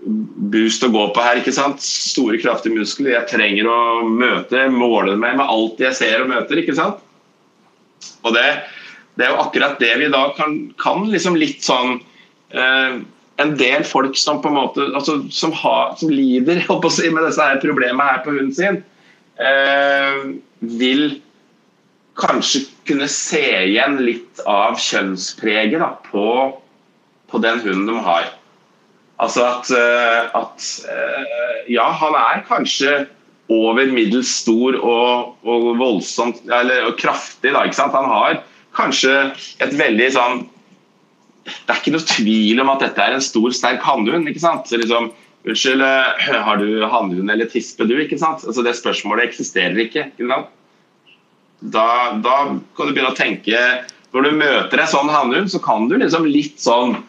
boost 0.00 0.84
å 0.86 0.88
gå 0.88 1.02
på 1.12 1.20
her. 1.20 1.36
ikke 1.36 1.52
sant? 1.52 1.82
Store, 1.84 2.38
kraftige 2.40 2.78
muskler. 2.78 3.12
Jeg 3.12 3.28
trenger 3.28 3.68
å 3.68 4.08
møte, 4.08 4.70
måle 4.72 5.18
meg 5.20 5.36
med 5.36 5.44
alt 5.44 5.82
jeg 5.82 5.92
ser 5.98 6.22
og 6.22 6.30
møter. 6.32 6.62
ikke 6.62 6.76
sant? 6.78 7.02
Og 8.24 8.32
det, 8.32 8.46
det 9.18 9.26
er 9.26 9.34
jo 9.34 9.42
akkurat 9.42 9.76
det 9.82 9.92
vi 10.00 10.08
da 10.08 10.30
kan, 10.38 10.56
kan 10.80 11.04
liksom 11.12 11.36
litt 11.36 11.60
sånn 11.66 11.98
eh, 12.54 13.00
en 13.42 13.54
del 13.58 13.84
folk 13.86 14.18
som 14.18 14.40
på 14.42 14.50
en 14.50 14.58
måte 14.58 14.84
altså, 14.98 15.20
som, 15.34 15.54
har, 15.54 15.94
som 16.00 16.10
lider 16.10 16.62
si, 16.94 17.10
med 17.10 17.26
disse 17.28 17.44
her 17.44 17.60
problemene 17.62 18.10
her 18.10 18.22
på 18.24 18.34
hunden 18.34 18.54
sin, 18.54 18.80
eh, 19.38 20.22
vil 20.60 21.20
kanskje 22.18 22.64
kunne 22.88 23.06
se 23.12 23.44
igjen 23.68 24.00
litt 24.02 24.42
av 24.50 24.78
kjønnspreget 24.82 25.78
da, 25.82 25.92
på, 26.10 26.24
på, 27.30 27.42
den 27.44 27.62
hunden 27.62 27.86
de 27.92 28.02
har. 28.02 28.32
Altså 29.22 29.46
at, 29.46 29.70
eh, 29.74 30.34
at, 30.38 30.68
eh, 30.90 31.54
Ja, 31.68 31.90
han 32.00 32.14
er 32.16 32.44
kanskje 32.48 33.04
over 33.52 33.88
middels 33.92 34.30
stor 34.42 34.76
og, 34.78 35.34
og 35.46 35.66
voldsomt 35.78 36.40
eller 36.48 36.88
og 36.88 36.98
kraftig. 37.00 37.52
Da, 37.54 37.64
ikke 37.64 37.78
sant? 37.78 37.96
Han 37.96 38.08
har 38.08 38.40
kanskje 38.76 39.14
et 39.64 39.74
veldig 39.78 40.08
sånn 40.14 40.46
det 41.48 41.74
er 41.74 41.80
ikke 41.80 41.94
noe 41.94 42.10
tvil 42.12 42.62
om 42.62 42.70
at 42.74 42.84
dette 42.84 43.04
er 43.04 43.16
en 43.16 43.24
stor, 43.24 43.50
sterk 43.56 43.82
hannhund. 43.86 44.28
liksom, 44.28 45.10
Unnskyld, 45.48 45.80
eh, 45.80 46.40
har 46.44 46.56
du 46.56 46.84
hannhund 46.84 47.30
eller 47.30 47.46
tispe, 47.46 47.86
du? 47.86 47.94
ikke 48.02 48.18
sant? 48.18 48.44
Altså 48.44 48.62
Det 48.62 48.74
spørsmålet 48.76 49.28
eksisterer 49.28 49.78
ikke. 49.86 50.10
ikke? 50.18 50.40
Da, 51.60 51.86
da, 52.22 52.34
kan 52.76 52.88
du 52.88 52.92
begynne 52.92 53.10
å 53.10 53.18
tenke 53.18 53.58
Når 54.14 54.24
du 54.24 54.36
møter 54.38 54.78
en 54.78 54.90
sånn 54.90 55.10
hannhund, 55.10 55.50
så 55.50 55.58
kan 55.62 55.88
du 55.90 55.96
liksom 55.98 56.26
litt 56.28 56.60
sånn 56.62 57.00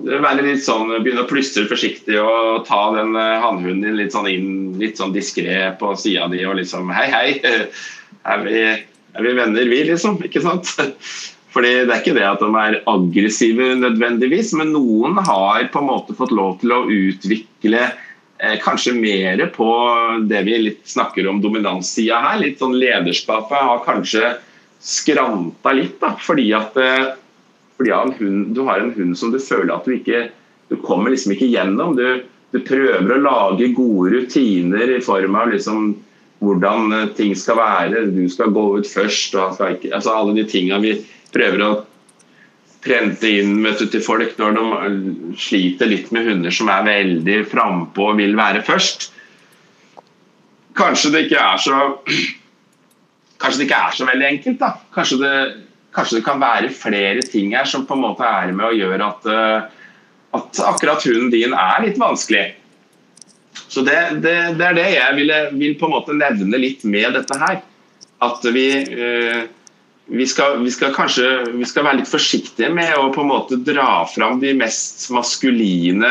være 0.00 0.44
litt 0.46 0.62
sånn, 0.64 0.92
Begynne 1.04 1.26
å 1.26 1.28
plystre 1.28 1.66
forsiktig 1.68 2.16
og 2.20 2.64
ta 2.68 2.80
den 2.96 3.16
eh, 3.18 3.40
hannhunden 3.42 3.82
din 3.84 3.98
litt 3.98 4.14
sånn 4.14 4.28
inn, 4.30 4.52
litt 4.80 5.00
sånn 5.00 5.12
diskré 5.16 5.74
på 5.80 5.92
sida 6.00 6.28
di 6.32 6.44
og 6.48 6.56
liksom 6.60 6.92
Hei, 6.94 7.08
hei. 7.12 7.28
Er 8.30 8.42
vi, 8.44 8.56
er 9.16 9.24
vi 9.24 9.30
venner, 9.32 9.68
vi, 9.70 9.78
liksom? 9.88 10.18
Ikke 10.26 10.42
sant? 10.44 10.74
Fordi 11.50 11.70
Det 11.86 11.90
er 11.90 12.02
ikke 12.02 12.14
det 12.14 12.26
at 12.28 12.42
de 12.42 12.50
er 12.62 12.78
aggressive 12.90 13.72
nødvendigvis, 13.80 14.52
men 14.58 14.72
noen 14.74 15.18
har 15.18 15.66
på 15.72 15.82
en 15.82 15.88
måte 15.88 16.14
fått 16.18 16.34
lov 16.34 16.60
til 16.60 16.74
å 16.76 16.84
utvikle 16.86 17.80
eh, 17.88 18.56
kanskje 18.62 18.94
mer 18.94 19.42
på 19.54 19.70
det 20.30 20.44
vi 20.46 20.60
litt 20.68 20.84
snakker 20.86 21.26
om 21.26 21.40
dominanssida 21.42 22.20
her. 22.28 22.42
Litt 22.44 22.62
sånn 22.62 22.78
Lederskapet 22.78 23.66
har 23.70 23.82
kanskje 23.86 24.36
skranta 24.80 25.74
litt, 25.76 25.98
da, 26.00 26.14
fordi 26.22 26.52
at 26.56 26.78
eh, 26.78 27.16
fordi 27.80 27.96
hund, 27.96 28.54
du 28.54 28.62
har 28.68 28.82
en 28.82 28.92
hund 28.92 29.16
som 29.16 29.32
du 29.32 29.40
føler 29.40 29.72
at 29.72 29.86
du 29.88 29.96
ikke 29.96 30.28
du 30.70 30.76
kommer 30.76 31.10
liksom 31.10 31.34
ikke 31.34 31.50
gjennom. 31.50 31.96
Du, 31.98 32.22
du 32.54 32.60
prøver 32.62 33.10
å 33.16 33.22
lage 33.24 33.72
gode 33.74 34.14
rutiner 34.14 34.94
i 34.94 35.02
form 35.02 35.34
av 35.40 35.50
liksom 35.50 35.90
hvordan 36.40 36.94
eh, 36.94 37.08
ting 37.18 37.34
skal 37.36 37.58
være. 37.58 38.06
Du 38.14 38.22
skal 38.30 38.54
gå 38.54 38.66
ut 38.78 38.88
først. 38.88 39.34
og 39.34 39.58
ikke, 39.66 39.90
altså 39.96 40.14
Alle 40.14 40.36
de 40.38 40.46
tinga 40.48 40.78
vi 40.82 40.94
prøver 41.34 41.64
å 41.64 41.70
prente 42.84 43.28
inn 43.28 43.58
du, 43.62 43.86
til 43.86 44.02
folk 44.04 44.36
når 44.40 44.56
de 44.56 45.32
sliter 45.40 45.90
litt 45.90 46.12
med 46.14 46.28
hunder 46.28 46.54
som 46.54 46.70
er 46.72 46.86
veldig 46.86 47.40
frampå 47.50 48.12
og 48.12 48.20
vil 48.20 48.36
være 48.38 48.64
først. 48.66 49.10
Kanskje 50.78 51.12
det 51.14 51.26
ikke 51.26 51.42
er 51.42 51.60
så 51.60 51.80
Kanskje 53.40 53.62
det 53.62 53.66
ikke 53.70 53.82
er 53.88 53.94
så 53.96 54.04
veldig 54.04 54.26
enkelt. 54.26 54.56
da. 54.60 54.66
Kanskje 54.92 55.16
det, 55.22 55.36
kanskje 55.96 56.18
det 56.18 56.24
kan 56.26 56.42
være 56.42 56.68
flere 56.76 57.22
ting 57.24 57.54
her 57.56 57.64
som 57.64 57.86
på 57.88 57.96
en 57.96 58.02
måte 58.02 58.26
er 58.26 58.50
med 58.52 58.66
å 58.66 58.74
gjøre 58.76 59.06
at, 59.06 59.28
eh, 59.32 59.94
at 60.36 60.60
akkurat 60.68 61.06
hunden 61.08 61.30
din 61.32 61.54
er 61.56 61.80
litt 61.86 61.96
vanskelig. 61.96 62.50
Så 63.64 63.80
det, 63.86 63.96
det, 64.20 64.34
det 64.58 64.66
er 64.66 64.76
det 64.76 64.86
jeg 64.92 65.16
ville, 65.16 65.38
vil 65.56 65.78
på 65.80 65.88
en 65.88 65.94
måte 65.94 66.18
nevne 66.18 66.60
litt 66.60 66.84
med 66.84 67.16
dette 67.16 67.38
her. 67.40 67.62
At 68.20 68.44
vi 68.52 68.66
eh, 68.76 69.48
vi 70.10 70.26
skal, 70.26 70.62
vi 70.64 70.70
skal, 70.74 70.94
kanskje 70.94 71.26
vi 71.54 71.66
skal 71.68 71.86
være 71.86 72.00
litt 72.00 72.10
forsiktige 72.10 72.70
med 72.74 72.96
å 72.98 73.10
på 73.14 73.22
en 73.22 73.30
måte 73.30 73.58
dra 73.62 74.02
fram 74.10 74.40
de 74.42 74.52
mest 74.58 75.06
maskuline, 75.14 76.10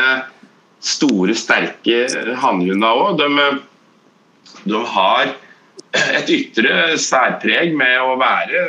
store, 0.80 1.36
sterke 1.36 2.06
hannhundene 2.40 2.92
òg. 2.96 3.20
De, 3.20 3.50
de, 4.64 4.80
har 4.94 5.34
et 6.16 6.32
ytre 6.32 6.96
særpreg 7.00 7.76
med 7.76 7.98
å 8.00 8.16
være 8.20 8.64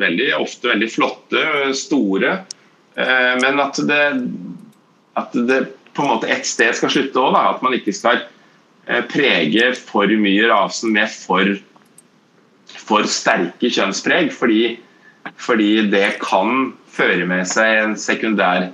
veldig, 0.00 0.30
ofte 0.40 0.72
veldig 0.72 0.88
flotte, 0.88 1.44
store. 1.76 2.38
Eh, 2.96 3.32
men 3.42 3.60
at 3.60 3.80
det, 3.88 4.04
at 5.20 5.36
det 5.36 5.60
på 5.92 6.06
en 6.06 6.14
måte 6.14 6.30
et 6.32 6.48
sted 6.48 6.72
skal 6.78 6.94
slutte 6.94 7.20
òg. 7.20 7.36
At 7.36 7.60
man 7.64 7.76
ikke 7.76 7.92
skal 7.92 8.24
eh, 8.88 9.04
prege 9.04 9.74
for 9.76 10.08
mye 10.08 10.48
rasen 10.48 10.96
med 10.96 11.12
for 11.12 11.58
for 12.82 13.06
sterke 13.08 13.70
kjønnspreg, 13.70 14.32
fordi, 14.34 14.76
fordi, 15.40 15.70
det 15.92 16.18
kan 16.22 16.72
føre 16.92 17.26
med 17.28 17.46
seg 17.48 17.78
en 17.82 17.96
sekundær 17.98 18.70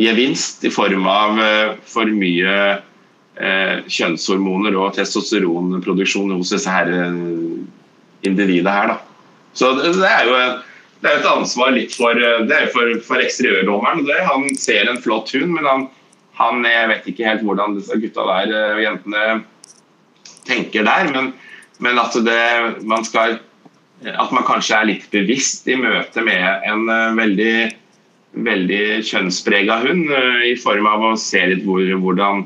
gevinst 0.00 0.64
i 0.66 0.72
form 0.72 1.06
av 1.08 1.40
uh, 1.40 1.76
for 1.88 2.10
mye 2.12 2.56
eh, 2.76 3.76
kjønnshormoner 3.88 4.76
og 4.76 4.92
testosteronproduksjon 4.96 6.34
hos 6.36 6.52
disse 6.52 6.72
her 6.72 6.90
individet 6.92 7.72
individene 8.26 8.72
her. 8.72 8.92
Da. 8.92 8.96
Så 9.56 9.70
det, 9.78 9.92
er 10.04 10.28
jo 10.28 10.36
det 11.00 11.10
er 11.10 11.20
et 11.20 11.28
ansvar 11.30 11.72
litt 11.72 11.94
for, 11.96 12.16
det 12.16 12.56
er 12.56 12.70
for, 12.74 12.92
for 13.06 13.22
eksteriørdommeren. 13.22 14.04
Han 14.28 14.48
ser 14.60 14.90
en 14.90 15.00
flott 15.04 15.32
hund, 15.36 15.52
men 15.56 15.68
han, 15.68 15.86
han, 16.40 16.64
jeg 16.68 16.90
vet 16.92 17.10
ikke 17.12 17.28
helt 17.28 17.44
hvordan 17.46 17.76
disse 17.78 18.00
gutta 18.02 18.26
der 18.28 18.54
og 18.74 18.82
jentene 18.84 19.26
tenker 20.48 20.86
der. 20.88 21.12
men 21.12 21.32
men 21.82 21.98
at, 22.00 22.14
det, 22.24 22.42
man 22.88 23.04
skal, 23.04 23.38
at 24.06 24.30
man 24.32 24.46
kanskje 24.48 24.78
er 24.78 24.88
litt 24.92 25.10
bevisst 25.12 25.68
i 25.68 25.76
møte 25.80 26.24
med 26.24 26.68
en 26.68 26.86
uh, 26.88 27.16
veldig 27.18 27.56
veldig 28.36 28.82
kjønnsprega 29.06 29.80
hund, 29.84 30.10
eh, 30.12 30.42
i 30.52 30.56
form 30.60 30.86
av 30.88 31.04
å 31.04 31.14
se 31.20 31.40
litt 31.48 31.64
hvor, 31.66 31.84
hvordan, 32.02 32.44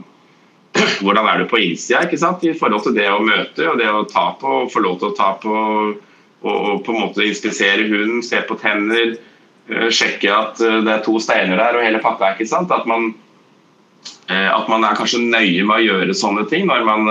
hvordan 1.05 1.31
er 1.31 1.43
du 1.43 1.49
på 1.51 1.63
innsida, 1.65 2.05
ikke 2.07 2.21
sant? 2.21 2.45
i 2.47 2.55
forhold 2.57 2.87
til 2.87 2.97
det 2.99 3.09
å 3.11 3.23
møte 3.25 3.67
og 3.73 3.81
det 3.81 3.91
å 3.91 4.07
ta 4.11 4.31
på, 4.41 4.65
få 4.71 4.85
lov 4.85 5.01
til 5.01 5.11
å 5.11 5.17
ta 5.19 5.33
på 5.43 5.57
og 6.41 6.79
på 6.87 6.95
en 6.95 7.03
måte 7.03 7.27
inspisere 7.27 7.85
hunden, 7.85 8.23
se 8.25 8.39
på 8.49 8.57
tenner, 8.63 9.19
eh, 9.69 9.91
sjekke 9.93 10.31
at 10.33 10.63
eh, 10.65 10.79
det 10.87 10.95
er 10.95 11.03
to 11.05 11.19
steiner 11.21 11.61
der 11.61 11.77
og 11.77 11.85
hele 11.85 12.01
pakka. 12.01 12.33
ikke 12.33 12.49
sant? 12.49 12.73
At 12.73 12.87
man, 12.89 13.11
at 14.31 14.69
man 14.71 14.87
er 14.87 14.97
kanskje 14.97 15.21
nøye 15.21 15.67
med 15.67 15.75
å 15.75 15.85
gjøre 15.85 16.15
sånne 16.17 16.47
ting 16.49 16.65
når 16.71 16.87
man 16.87 17.11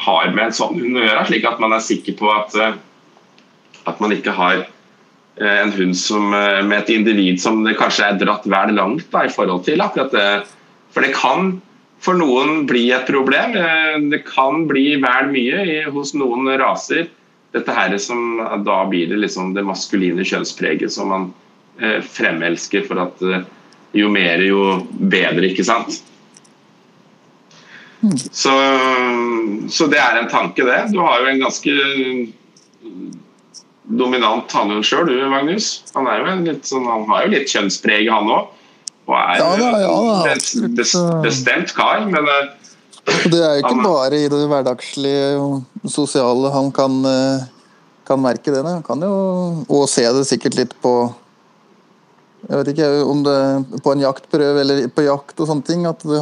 har 0.00 0.30
med 0.34 0.46
en 0.48 0.56
sånn 0.56 0.78
hund 0.80 0.98
å 0.98 1.04
gjøre, 1.04 1.24
slik 1.28 1.48
at 1.48 1.60
man 1.62 1.76
er 1.76 1.84
sikker 1.84 2.16
på 2.18 2.30
at, 2.32 2.54
at 3.90 4.00
man 4.00 4.14
ikke 4.16 4.34
har 4.36 4.64
Eh, 5.40 5.60
en 5.62 5.72
hund 5.72 5.96
som, 5.96 6.34
eh, 6.34 6.62
med 6.62 6.78
et 6.78 6.90
individ 6.90 7.40
som 7.40 7.62
kanskje 7.64 8.08
er 8.08 8.18
dratt 8.20 8.44
vel 8.44 8.74
langt 8.76 9.06
da, 9.12 9.24
i 9.24 9.32
forhold 9.32 9.64
til 9.64 9.80
akkurat 9.80 10.12
det. 10.12 10.46
For 10.92 11.00
det 11.00 11.14
kan 11.16 11.60
for 12.00 12.16
noen 12.16 12.66
bli 12.68 12.90
et 12.92 13.06
problem. 13.08 13.56
Eh, 13.56 13.96
det 14.12 14.24
kan 14.26 14.66
bli 14.68 15.00
vel 15.00 15.30
mye 15.32 15.86
hos 15.90 16.12
noen 16.14 16.50
raser. 16.60 17.08
Dette 17.52 17.74
her 17.74 17.96
som 17.98 18.38
Da 18.64 18.84
blir 18.86 19.08
det 19.08 19.18
liksom 19.18 19.54
det 19.54 19.64
maskuline 19.64 20.22
kjønnspreget 20.22 20.90
som 20.90 21.08
man 21.08 21.32
fremelsker 21.80 22.84
for 22.86 23.00
at 23.00 23.46
jo 23.94 24.08
mer, 24.12 24.38
jo 24.38 24.86
bedre, 24.92 25.48
ikke 25.48 25.64
sant? 25.64 26.02
Så, 28.32 28.52
så 29.68 29.86
det 29.92 29.98
er 30.00 30.20
en 30.20 30.30
tanke, 30.30 30.64
det. 30.64 30.78
Du 30.94 31.00
har 31.04 31.20
jo 31.20 31.32
en 31.32 31.42
ganske 31.42 31.74
dominant 33.90 34.52
hannhund 34.54 34.86
sjøl, 34.86 35.08
du 35.10 35.28
Magnus. 35.28 35.82
Han, 35.96 36.08
er 36.08 36.22
jo 36.22 36.38
litt 36.46 36.68
sånn, 36.68 36.88
han 36.88 37.04
har 37.10 37.26
jo 37.26 37.34
litt 37.34 37.52
kjønnspreg, 37.52 38.08
han 38.12 38.30
òg. 38.30 38.56
Og 39.10 39.16
er 39.18 39.40
ja, 39.40 39.48
da, 39.58 39.70
ja, 39.82 39.94
da, 40.24 40.34
en 40.34 41.22
bestemt 41.24 41.72
kar, 41.74 42.04
men 42.06 42.28
eh, 42.30 42.50
Det 43.32 43.40
er 43.40 43.56
jo 43.58 43.64
ikke 43.64 43.82
bare 43.82 44.20
i 44.20 44.28
det 44.30 44.42
hverdagslige 44.52 45.30
og 45.40 45.88
sosiale 45.90 46.52
han 46.54 46.70
kan, 46.74 47.00
eh, 47.08 47.48
kan 48.06 48.22
merke 48.22 48.54
det. 48.54 48.62
Han 48.66 48.84
kan 48.86 49.02
jo 49.02 49.16
og 49.66 49.88
se 49.90 50.06
det 50.14 50.28
sikkert 50.28 50.60
litt 50.60 50.76
på 50.84 50.94
jeg 52.40 52.56
vet 52.56 52.70
ikke 52.72 52.86
om 53.04 53.20
det 53.22 53.40
på 53.84 53.92
en 53.92 54.00
jaktprøve 54.00 54.62
eller 54.62 54.86
på 54.94 55.04
jakt 55.04 55.42
og 55.42 55.50
sånne 55.50 55.66
ting. 55.66 55.82
At 55.86 56.00
det, 56.08 56.20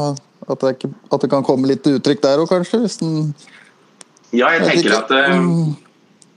at 0.48 0.62
det, 0.62 0.74
ikke, 0.76 0.90
at 1.12 1.24
det 1.24 1.30
kan 1.32 1.44
komme 1.46 1.68
litt 1.70 1.86
uttrykk 1.88 2.24
der 2.24 2.42
òg, 2.42 2.48
kanskje? 2.50 2.80
Hvis 2.84 2.98
den, 3.02 3.30
ja, 4.32 4.50
jeg 4.56 4.64
tenker 4.68 4.96
at 4.98 5.12
uh, 5.12 5.76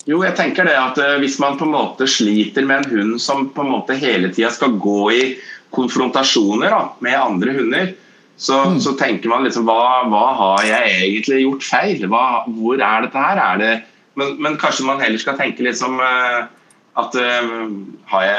jo, 0.09 0.21
jeg 0.25 0.33
tenker 0.37 0.65
det 0.65 0.75
at 0.79 0.99
eh, 1.01 1.17
Hvis 1.21 1.37
man 1.41 1.57
på 1.59 1.67
en 1.67 1.75
måte 1.75 2.07
sliter 2.09 2.65
med 2.65 2.85
en 2.85 2.93
hund 2.95 3.17
som 3.21 3.49
på 3.53 3.65
en 3.65 3.73
måte 3.75 3.97
hele 3.99 4.31
tida 4.33 4.49
skal 4.53 4.79
gå 4.81 5.01
i 5.13 5.25
konfrontasjoner 5.71 6.73
da, 6.73 6.79
med 7.05 7.15
andre 7.15 7.53
hunder, 7.55 7.91
så, 8.35 8.57
mm. 8.73 8.79
så, 8.83 8.95
tenker 8.99 9.29
man 9.31 9.45
liksom 9.45 9.67
hva, 9.69 10.01
hva, 10.11 10.23
har 10.35 10.65
jeg 10.67 10.95
egentlig 10.97 11.43
gjort 11.43 11.67
feil? 11.67 12.07
Hva, 12.11 12.23
hvor 12.57 12.81
er 12.81 13.05
dette 13.05 13.23
her? 13.23 13.39
Er 13.39 13.61
det, 13.61 13.71
men, 14.19 14.33
men, 14.41 14.57
kanskje 14.59 14.87
man 14.87 14.99
heller 14.99 15.21
skal 15.21 15.37
tenke 15.39 15.63
liksom 15.63 16.01
at, 16.01 17.15
jeg, 17.15 18.33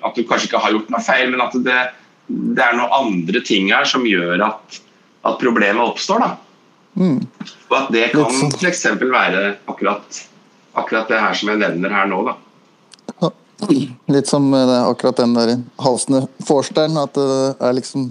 at, 0.00 0.14
du 0.16 0.22
kanskje 0.24 0.48
ikke 0.48 0.62
har 0.62 0.72
gjort 0.72 0.94
noe 0.94 1.02
feil, 1.04 1.28
men 1.34 1.44
at 1.44 1.58
det, 1.66 1.80
det 2.28 2.64
er 2.64 2.78
noen 2.78 2.94
andre 3.02 3.42
ting 3.44 3.68
her 3.74 3.88
som 3.88 4.06
gjør 4.08 4.46
at, 4.46 4.80
at 5.28 5.40
problemet 5.40 5.84
oppstår. 5.84 6.24
da. 6.24 6.30
Mm. 6.98 7.20
Og 7.68 7.76
at 7.78 7.92
det 7.94 8.08
kan 8.14 8.32
sånn. 8.34 8.54
f.eks. 8.58 8.84
være 8.98 9.44
akkurat 9.68 10.24
akkurat 10.78 11.08
det 11.08 11.18
her 11.20 11.34
som 11.34 11.50
jeg 11.52 11.60
nevner 11.60 11.94
her 11.94 12.08
nå, 12.10 12.22
da. 12.28 12.36
Litt 14.12 14.30
som 14.30 14.46
akkurat 14.54 15.18
den 15.18 15.34
der 15.36 15.56
halsende 15.82 16.26
forsteren, 16.46 16.98
at 17.00 17.14
det 17.18 17.54
er 17.58 17.76
liksom 17.78 18.10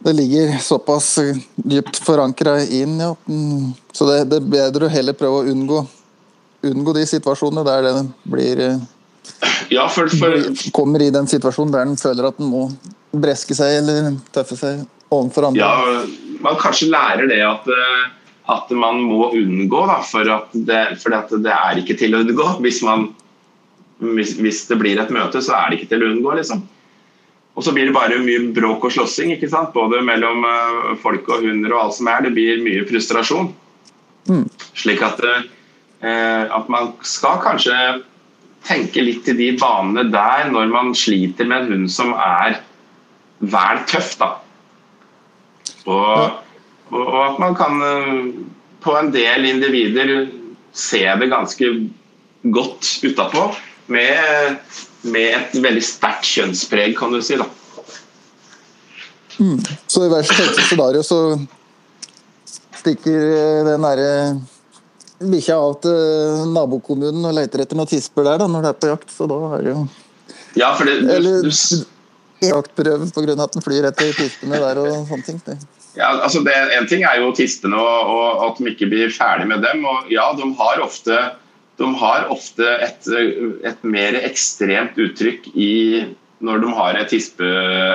Det 0.00 0.12
ligger 0.16 0.54
såpass 0.64 1.18
dypt 1.54 1.98
forankra 2.00 2.54
inn, 2.62 2.94
ja. 3.00 3.10
Så 3.92 4.06
det, 4.08 4.30
det, 4.30 4.38
er 4.38 4.52
bedre 4.54 4.86
å 4.88 4.92
heller 4.92 5.12
prøve 5.12 5.42
å 5.42 5.50
unngå, 5.52 5.82
unngå 6.64 6.94
de 6.96 7.02
situasjonene 7.06 7.64
der 7.66 7.84
det 7.84 7.92
blir 8.24 8.62
ja, 9.68 9.84
for, 9.92 10.08
for... 10.08 10.38
Kommer 10.72 11.04
i 11.04 11.10
den 11.12 11.28
situasjonen 11.28 11.74
der 11.74 11.84
den 11.84 12.00
føler 12.00 12.30
at 12.30 12.40
den 12.40 12.48
må 12.48 12.70
breske 13.12 13.54
seg 13.54 13.82
eller 13.82 14.16
tøffe 14.32 14.56
seg 14.56 14.80
overfor 15.10 15.50
andre. 15.50 15.60
Ja, 15.60 16.40
man 16.40 16.58
kanskje 16.60 16.90
lærer 16.92 17.28
det 17.30 17.42
at 17.44 17.68
uh 17.68 18.08
at 18.50 18.70
man 18.74 19.02
må 19.06 19.30
unngå. 19.36 19.84
Da, 19.88 20.00
for 20.06 20.30
at 20.32 20.52
det, 20.52 20.82
for 21.02 21.14
at 21.16 21.32
det 21.44 21.54
er 21.54 21.80
ikke 21.80 21.96
til 22.00 22.16
å 22.16 22.22
unngå. 22.24 22.48
Hvis, 22.64 22.82
man, 22.86 23.10
hvis, 24.02 24.36
hvis, 24.40 24.64
det 24.70 24.78
blir 24.80 25.00
et 25.00 25.14
møte, 25.14 25.42
så 25.44 25.56
er 25.58 25.70
det 25.70 25.80
ikke 25.80 25.92
til 25.94 26.04
å 26.06 26.12
unngå. 26.14 26.34
liksom. 26.40 26.64
Og 27.58 27.66
så 27.66 27.74
blir 27.76 27.90
det 27.90 27.96
bare 27.96 28.20
mye 28.22 28.50
bråk 28.56 28.86
og 28.88 28.94
slåssing, 28.94 29.34
ikke 29.34 29.50
sant? 29.52 29.74
både 29.76 30.02
mellom 30.06 30.46
uh, 30.46 30.92
folk 31.02 31.28
og 31.28 31.46
hunder 31.46 31.74
og 31.74 31.84
alt 31.84 31.98
som 31.98 32.10
er. 32.10 32.26
Det 32.26 32.34
blir 32.36 32.62
mye 32.64 32.86
frustrasjon. 32.88 33.50
Mm. 34.30 34.46
Slik 34.78 35.02
at, 35.04 35.20
uh, 35.24 36.44
at 36.56 36.70
man 36.72 36.94
skal 37.06 37.42
kanskje 37.44 37.76
tenke 38.66 39.02
litt 39.02 39.28
i 39.32 39.36
de 39.38 39.54
banene 39.56 40.04
der 40.12 40.50
når 40.52 40.68
man 40.72 40.90
sliter 40.96 41.48
med 41.48 41.64
en 41.64 41.74
hund 41.74 41.92
som 41.92 42.12
er 42.14 42.60
vel 43.40 43.84
tøff. 43.90 44.16
da. 44.20 44.34
Og 45.86 46.40
og 46.90 47.18
at 47.22 47.38
man 47.38 47.54
kan 47.54 47.82
eh, 47.86 48.30
på 48.82 48.94
en 48.98 49.10
del 49.14 49.46
individer 49.46 50.28
se 50.74 51.02
det 51.20 51.30
ganske 51.30 51.70
godt 52.42 52.88
utapå. 53.04 53.50
Med, 53.90 54.56
med, 55.02 55.32
et 55.34 55.56
veldig 55.62 55.82
sterkt 55.82 56.28
kjønnspreg, 56.28 56.94
kan 56.98 57.14
du 57.14 57.18
si. 57.22 57.38
da. 57.38 57.46
Mm. 59.40 59.58
Så 59.90 60.04
i 60.04 60.12
verst 60.12 60.34
tenkte 60.36 60.66
scenario 60.66 61.02
så 61.06 61.20
stikker 62.80 63.26
eh, 63.30 63.62
den 63.66 63.86
derre 63.86 64.12
bikkja 65.20 65.58
av 65.60 65.74
til 65.84 66.46
nabokommunen 66.54 67.26
og 67.28 67.34
leter 67.36 67.64
etter 67.64 67.76
noen 67.76 67.90
tisper 67.90 68.24
der 68.24 68.38
da, 68.40 68.46
når 68.48 68.64
det 68.64 68.70
er 68.70 68.78
på 68.82 68.92
jakt. 68.92 69.10
Så 69.14 69.26
da 69.30 69.40
er 69.56 69.66
det 69.66 69.74
jo 69.74 69.82
ja, 70.58 70.72
for 70.74 70.88
det, 70.88 70.96
du, 71.04 71.10
Eller 71.14 71.44
jaktprøve 72.48 73.10
pga. 73.12 73.36
at 73.36 73.52
den 73.54 73.64
flyr 73.64 73.90
etter 73.90 74.16
tispene 74.16 74.60
der 74.62 74.80
og 74.80 75.06
sånne 75.10 75.26
ting. 75.26 75.60
Ja, 75.98 76.12
altså 76.22 76.42
det, 76.46 76.54
En 76.76 76.86
ting 76.86 77.04
er 77.04 77.18
jo 77.18 77.32
tispene 77.34 77.78
og, 77.78 78.10
og, 78.14 78.42
at 78.46 78.58
de 78.58 78.70
ikke 78.72 78.90
blir 78.92 79.14
ferdig 79.14 79.48
med 79.50 79.64
dem. 79.66 79.84
og 79.84 80.10
ja, 80.12 80.30
De 80.38 80.46
har 80.58 80.82
ofte, 80.84 81.18
de 81.80 81.88
har 82.02 82.28
ofte 82.30 82.74
et, 82.86 83.10
et, 83.64 83.82
mer 83.82 84.18
ekstremt 84.22 84.98
uttrykk 85.00 85.50
i, 85.54 86.04
når 86.40 86.62
de 86.62 86.74
har 86.76 87.00
et 87.00 87.10
tispe 87.10 87.46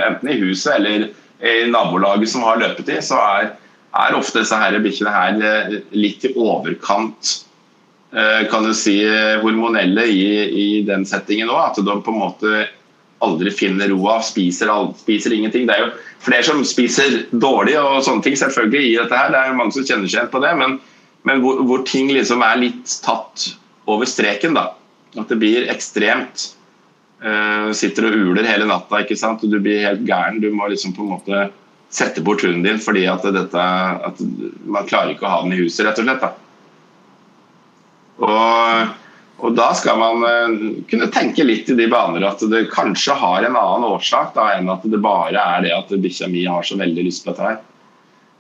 enten 0.10 0.34
i 0.34 0.40
huset 0.44 0.76
eller 0.76 1.08
i 1.46 1.56
nabolaget 1.72 2.30
som 2.32 2.44
har 2.48 2.60
løpet 2.60 2.92
i. 2.92 3.00
Så 3.02 3.20
er, 3.20 3.56
er 3.96 4.20
ofte 4.20 4.44
disse 4.44 4.60
her 4.60 4.78
bikkjene 4.84 5.16
her 5.16 5.42
eh, 5.50 5.76
litt 5.96 6.28
i 6.28 6.34
overkant 6.36 7.38
eh, 8.12 8.44
kan 8.52 8.68
du 8.68 8.74
si, 8.76 9.00
hormonelle 9.42 10.08
i, 10.12 10.28
i 10.52 10.68
den 10.88 11.08
settingen 11.08 11.52
òg. 11.54 11.72
At 11.72 11.80
de 11.80 12.02
på 12.04 12.12
en 12.12 12.24
måte 12.28 12.66
aldri 13.26 13.52
finner 13.54 13.92
roa, 13.92 14.20
spiser, 14.24 14.72
spiser 15.02 15.36
ingenting. 15.36 15.68
Det 15.68 15.76
er 15.76 15.86
jo 15.86 15.92
flere 16.26 16.46
som 16.48 16.64
spiser 16.68 17.24
dårlig 17.32 17.78
og 17.82 18.04
sånne 18.06 18.26
ting 18.26 18.38
selvfølgelig 18.40 18.90
i 18.90 18.98
dette 19.02 19.20
her. 19.20 19.34
Det 19.34 19.42
er 19.42 19.52
jo 19.52 19.60
mange 19.60 19.76
som 19.76 19.88
kjenner 19.88 20.10
seg 20.10 20.20
igjen 20.20 20.34
på 20.34 20.44
det. 20.46 20.54
Men, 20.62 20.78
men 21.28 21.44
hvor, 21.44 21.62
hvor, 21.68 21.86
ting 21.88 22.12
liksom 22.14 22.44
er 22.46 22.62
litt 22.62 22.98
tatt 23.06 23.50
over 23.92 24.10
streken, 24.10 24.58
da. 24.58 24.70
At 25.16 25.32
det 25.32 25.40
blir 25.42 25.70
ekstremt. 25.72 26.52
Uh, 27.26 27.72
sitter 27.74 28.10
og 28.10 28.18
uler 28.20 28.46
hele 28.46 28.68
natta, 28.70 29.00
ikke 29.02 29.16
sant? 29.18 29.42
og 29.42 29.54
du 29.54 29.58
blir 29.64 29.86
helt 29.86 30.04
gæren. 30.06 30.42
Du 30.44 30.52
må 30.54 30.68
liksom 30.70 30.94
på 30.94 31.06
en 31.06 31.14
måte 31.16 31.46
sette 31.96 32.22
bort 32.26 32.44
hunden 32.44 32.66
din 32.66 32.82
fordi 32.82 33.06
at, 33.08 33.24
dette, 33.34 33.62
at 34.10 34.20
man 34.68 34.88
klarer 34.90 35.14
ikke 35.14 35.26
å 35.28 35.32
ha 35.32 35.40
den 35.46 35.56
i 35.56 35.62
huset, 35.62 35.86
rett 35.88 36.02
og 36.02 36.10
slett. 36.10 36.26
da. 36.26 36.34
Og 38.26 39.05
og 39.44 39.56
Da 39.56 39.72
skal 39.76 40.00
man 40.00 40.24
uh, 40.24 40.82
kunne 40.90 41.10
tenke 41.12 41.44
litt 41.44 41.70
i 41.70 41.76
de 41.78 41.88
baner 41.92 42.24
at 42.28 42.44
det 42.52 42.70
kanskje 42.72 43.18
har 43.20 43.44
en 43.44 43.58
annen 43.60 43.88
årsak 43.90 44.34
da, 44.36 44.54
enn 44.56 44.72
at 44.72 44.86
det 44.88 45.02
bare 45.04 45.42
er 45.42 45.66
det 45.66 45.74
at 45.76 45.92
bikkja 45.92 46.30
mi 46.32 46.46
har 46.48 46.64
så 46.64 46.78
veldig 46.80 47.08
lyst 47.08 47.26
på 47.26 47.34
dette 47.34 47.50
her. 47.50 47.60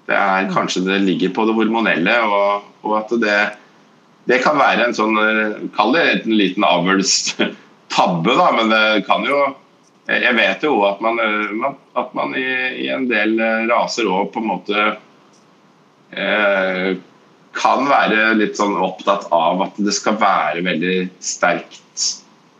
Det 0.05 0.15
er 0.15 0.49
Kanskje 0.53 0.85
det 0.85 1.01
ligger 1.03 1.33
på 1.35 1.47
det 1.49 1.55
hormonelle, 1.57 2.15
og, 2.29 2.67
og 2.85 2.97
at 2.99 3.13
det, 3.19 3.37
det, 4.29 4.39
kan 4.45 4.59
være 4.61 4.87
en 4.87 4.95
sånn 4.95 5.19
uh, 5.19 5.59
Kall 5.75 5.95
det 5.97 6.05
en 6.13 6.37
liten 6.39 6.67
avlstabbe, 6.67 8.37
da, 8.41 8.49
men 8.55 8.71
det 8.71 9.05
kan 9.09 9.27
jo 9.27 9.43
Jeg 10.05 10.37
vet 10.37 10.63
jo 10.63 10.77
at 10.85 11.01
man, 11.03 11.19
uh, 11.19 11.73
at 11.99 12.15
man 12.15 12.37
i, 12.39 12.47
i, 12.85 12.87
en 12.93 13.09
del 13.11 13.35
raser 13.67 14.07
òg 14.07 14.31
på 14.31 14.43
en 14.43 14.51
måte 14.53 14.87
kan 17.55 17.87
være 17.89 18.35
litt 18.39 18.59
sånn 18.59 18.75
opptatt 18.83 19.27
av 19.33 19.63
at 19.67 19.79
det 19.81 19.93
skal 19.95 20.17
være 20.21 20.63
veldig 20.65 20.95
sterkt 21.23 21.81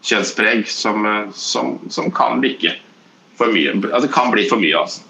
kjønnspreg, 0.06 0.68
som, 0.70 1.06
som, 1.34 1.76
som 1.90 2.12
kan 2.14 2.42
bikke 2.44 2.76
for 3.40 3.52
mye. 3.54 3.74
Altså, 3.90 4.06
det 4.08 4.14
kan 4.16 4.32
bli 4.34 4.46
for 4.50 4.62
mye, 4.62 4.78
altså. 4.86 5.04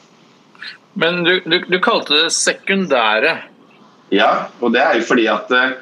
Men 0.96 1.26
du, 1.28 1.34
du, 1.44 1.60
du, 1.68 1.80
kalte 1.84 2.16
det 2.16 2.32
sekundære. 2.32 3.34
Ja, 4.16 4.48
og 4.64 4.72
det 4.76 4.82
er 4.82 5.00
jo 5.00 5.08
fordi 5.10 5.26
at 5.28 5.52
eh, 5.52 5.74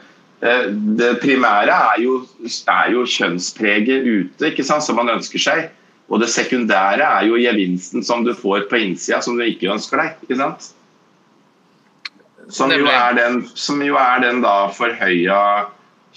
det 0.98 1.12
primære 1.22 1.76
er 1.94 2.02
jo, 2.02 2.24
er 2.72 2.90
jo 2.96 3.06
kjønnspreget 3.06 4.08
ute, 4.08 4.50
ikke 4.50 4.66
sant, 4.66 4.86
som 4.86 4.98
man 4.98 5.14
ønsker 5.14 5.42
seg. 5.42 5.68
Og 6.10 6.20
det 6.22 6.32
sekundære 6.34 7.06
er 7.06 7.28
jo 7.30 7.40
gevinsten 7.40 8.04
som 8.06 8.26
du 8.26 8.34
får 8.36 8.66
på 8.72 8.82
innsida 8.82 9.22
som 9.24 9.38
du 9.38 9.46
ikke 9.46 9.72
ønsker 9.74 10.02
deg. 10.02 10.18
ikke 10.26 10.40
sant? 10.42 10.74
Som 12.52 12.72
jo 12.76 12.88
er 12.92 13.14
den, 13.16 13.44
som 13.56 13.80
jo 13.84 13.96
er 14.00 14.20
den 14.24 14.42
da 14.44 14.68
forhøya 14.76 15.38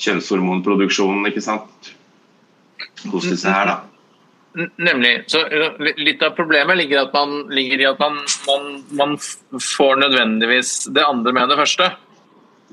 kjønnshormonproduksjonen, 0.00 1.26
ikke 1.30 1.42
sant? 1.44 1.92
Hos 3.12 3.28
disse 3.28 3.50
her, 3.52 3.68
da. 3.70 3.76
Nemlig. 4.80 5.26
Så 5.30 5.42
Litt 6.00 6.22
av 6.24 6.32
problemet 6.36 6.78
ligger, 6.80 7.04
at 7.06 7.14
man, 7.14 7.42
ligger 7.52 7.82
i 7.82 7.88
at 7.90 8.00
man, 8.00 8.18
man, 8.48 8.68
man 8.96 9.16
får 9.60 10.00
nødvendigvis 10.00 10.86
det 10.96 11.04
andre 11.04 11.32
med 11.36 11.52
det 11.52 11.58
første. 11.60 11.90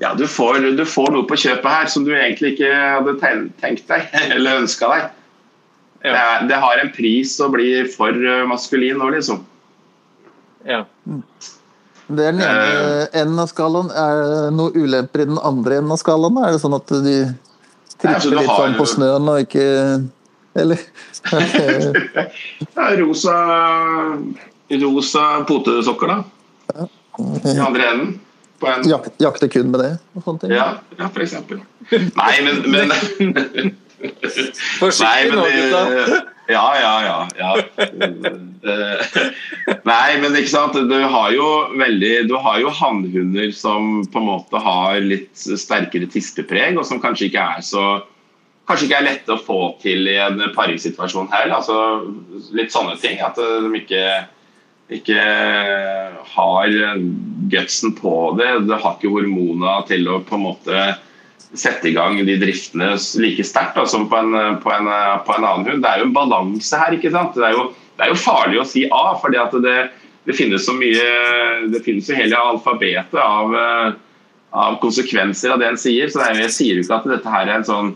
Ja, 0.02 0.14
du 0.18 0.24
får, 0.26 0.58
du 0.74 0.84
får 0.88 1.12
noe 1.14 1.26
på 1.28 1.36
kjøpet 1.38 1.70
her 1.70 1.90
som 1.92 2.06
du 2.06 2.14
egentlig 2.16 2.56
ikke 2.56 2.70
hadde 2.74 3.14
tenkt 3.60 3.84
deg, 3.90 4.08
eller 4.34 4.64
ønska 4.64 4.90
deg. 4.94 5.12
Det, 6.04 6.10
Ja. 6.10 6.16
er, 6.20 6.48
det 6.50 6.56
har 6.60 6.80
en 6.82 6.90
pris 6.92 7.30
å 7.40 7.46
bli 7.48 7.68
for 7.88 8.12
eh, 8.12 8.42
maskulin 8.44 8.98
nå, 9.00 9.06
liksom. 9.14 9.38
Ja. 10.68 10.82
Det 12.08 12.24
er 12.26 12.34
den 12.36 12.42
ene 12.44 13.06
enden 13.16 13.38
av 13.40 13.48
skalaen. 13.48 13.88
Er 13.90 14.18
det 14.20 14.40
noen 14.58 14.74
ulemper 14.76 15.24
i 15.24 15.28
den 15.30 15.38
andre 15.40 15.78
enden 15.80 15.94
av 15.94 16.00
skalaen? 16.02 16.36
Er 16.44 16.52
det 16.52 16.60
sånn 16.60 16.76
at 16.76 16.92
de 16.92 17.14
altså, 17.24 17.38
tripper 18.02 18.36
litt 18.40 18.50
sånn 18.50 18.76
på 18.76 18.86
snøen 18.92 19.30
og 19.32 19.46
ikke 19.46 19.64
Eller? 20.54 20.82
Ja, 22.76 22.84
rosa, 23.00 23.32
rosa 24.84 25.24
potesokker, 25.48 26.12
da. 26.12 26.86
I 27.16 27.56
andre 27.58 27.88
enden. 27.88 28.12
På 28.60 28.68
en, 28.70 28.84
Jak 28.88 29.08
jakte 29.18 29.48
kun 29.50 29.72
med 29.72 29.80
det? 29.82 29.90
Og 30.14 30.22
sånne 30.28 30.44
ting. 30.44 30.54
ja, 30.54 30.68
ja, 30.98 31.08
for 31.08 31.24
eksempel. 31.24 31.64
Nei, 31.90 32.34
men, 32.46 32.62
men 32.70 32.94
Forsiktig 34.78 35.32
men 35.32 35.40
nå, 35.40 35.48
gutta. 35.48 36.20
Ja, 36.46 36.64
ja, 36.76 37.04
ja. 37.04 37.28
ja. 37.38 37.52
Nei, 39.84 40.16
men 40.20 40.36
ikke 40.36 40.52
sant. 40.52 40.76
Du 40.76 40.96
har 40.96 41.30
jo 41.32 41.46
veldig 41.80 42.12
Du 42.28 42.34
har 42.40 42.58
jo 42.60 42.72
hannhunder 42.72 43.52
som 43.56 44.02
på 44.12 44.20
en 44.20 44.28
måte 44.28 44.60
har 44.60 45.00
litt 45.04 45.32
sterkere 45.36 46.08
tispepreg, 46.12 46.76
og 46.76 46.84
som 46.88 47.00
kanskje 47.02 47.30
ikke 47.30 47.46
er 47.56 47.64
så 47.64 47.86
Kanskje 48.64 48.86
ikke 48.88 48.96
er 48.96 49.04
lette 49.04 49.34
å 49.34 49.42
få 49.44 49.58
til 49.82 50.06
i 50.08 50.14
en 50.24 50.38
paringssituasjon 50.54 51.26
her. 51.28 51.50
Altså, 51.52 51.74
litt 52.56 52.72
sånne 52.72 52.94
ting. 52.96 53.18
At 53.20 53.36
de 53.36 53.68
ikke, 53.76 54.04
ikke 54.96 55.26
har 56.32 56.78
gutsen 57.52 57.92
på 57.98 58.14
det. 58.38 58.48
Det 58.64 58.78
har 58.80 58.96
ikke 58.96 59.12
hormona 59.12 59.82
til 59.84 60.08
å 60.08 60.22
på 60.24 60.38
en 60.38 60.46
måte 60.46 60.86
sette 61.58 61.90
i 61.90 61.94
gang 61.94 62.18
de 62.26 62.36
driftene 62.40 62.94
like 63.22 63.44
sterkt 63.46 63.78
som 63.90 64.08
på 64.10 64.20
en, 64.20 64.58
på, 64.62 64.72
en, 64.74 64.88
på 65.26 65.34
en 65.36 65.46
annen 65.46 65.68
hund. 65.68 65.82
Det 65.84 65.90
er 65.90 66.02
jo 66.02 66.08
en 66.08 66.16
balanse 66.16 66.80
her. 66.80 66.96
ikke 66.96 67.12
sant? 67.14 67.36
Det 67.36 67.46
er 67.48 67.56
jo, 67.56 67.68
det 67.98 68.06
er 68.06 68.14
jo 68.14 68.22
farlig 68.22 68.62
å 68.62 68.68
si 68.68 68.86
A, 68.90 69.04
fordi 69.22 69.42
det, 69.64 69.76
det 70.28 70.38
finnes 70.38 70.64
så 70.66 70.74
mye 70.76 71.04
Det 71.72 71.82
finnes 71.84 72.08
jo 72.08 72.16
hele 72.18 72.40
alfabetet 72.52 73.20
av, 73.20 73.54
av 74.54 74.80
konsekvenser 74.82 75.54
av 75.54 75.62
det 75.62 75.72
en 75.72 75.80
sier. 75.80 76.10
Så 76.10 76.22
er, 76.24 76.40
jeg 76.44 76.56
sier 76.56 76.80
jo 76.80 76.86
ikke 76.86 77.00
at 77.00 77.12
dette 77.16 77.36
her 77.36 77.48
er 77.48 77.60
en 77.60 77.68
sånn 77.68 77.94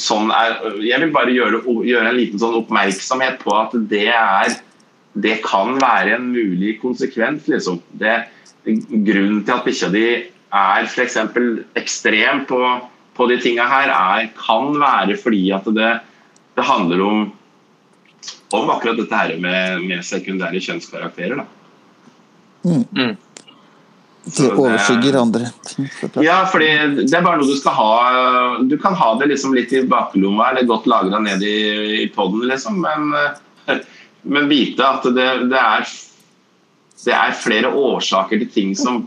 sånn 0.00 0.30
er, 0.32 0.54
jeg 0.82 0.96
vil 1.02 1.10
bare 1.14 1.30
gjøre, 1.30 1.58
gjøre 1.86 2.08
en 2.08 2.16
liten 2.16 2.40
sånn 2.40 2.56
oppmerksomhet 2.56 3.36
på 3.42 3.52
at 3.54 3.74
det 3.90 4.08
er 4.10 4.54
det 5.14 5.36
kan 5.44 5.76
være 5.78 6.16
en 6.16 6.30
mulig 6.34 6.78
konsekvens. 6.80 7.46
Liksom. 7.46 7.78
Det, 8.00 8.24
grunnen 8.66 9.42
til 9.44 9.54
at 9.54 9.66
bikkja 9.66 9.90
di 9.94 10.06
er 10.54 10.88
f.eks. 10.88 11.16
ekstrem 11.78 12.44
på, 12.50 12.60
på 13.16 13.28
de 13.30 13.38
tinga 13.42 13.66
her, 13.70 13.90
er, 13.94 14.28
kan 14.38 14.74
være 14.80 15.16
fordi 15.20 15.48
at 15.56 15.66
det, 15.74 15.94
det 16.54 16.68
handler 16.68 17.02
om 17.06 17.24
om 18.54 18.70
akkurat 18.70 18.96
dette 18.96 19.18
her 19.18 19.36
med, 19.42 19.84
med 19.88 20.04
sekundære 20.06 20.60
kjønnskarakterer. 20.62 21.42
Da. 21.42 21.46
Det 24.24 24.46
overskygger 24.52 25.18
andre 25.20 25.50
ting. 25.68 25.88
Ja, 26.24 26.38
fordi 26.48 26.70
det 27.02 27.12
er 27.12 27.24
bare 27.24 27.40
noe 27.40 27.48
du 27.48 27.58
skal 27.58 27.74
ha 27.76 28.60
Du 28.64 28.78
kan 28.80 28.96
ha 28.96 29.10
det 29.20 29.28
liksom 29.34 29.52
litt 29.56 29.74
i 29.76 29.82
baklomma 29.88 30.48
eller 30.50 30.68
godt 30.70 30.88
lagra 30.88 31.20
ned 31.20 31.44
i, 31.44 31.58
i 32.04 32.06
poden, 32.14 32.46
liksom, 32.48 32.80
men, 32.80 33.12
men 34.36 34.48
vite 34.48 34.86
at 34.86 35.04
det, 35.10 35.28
det, 35.52 35.60
er, 35.60 35.92
det 37.04 37.18
er 37.18 37.36
flere 37.42 37.74
årsaker 37.74 38.40
til 38.40 38.54
ting 38.54 38.72
som 38.78 39.04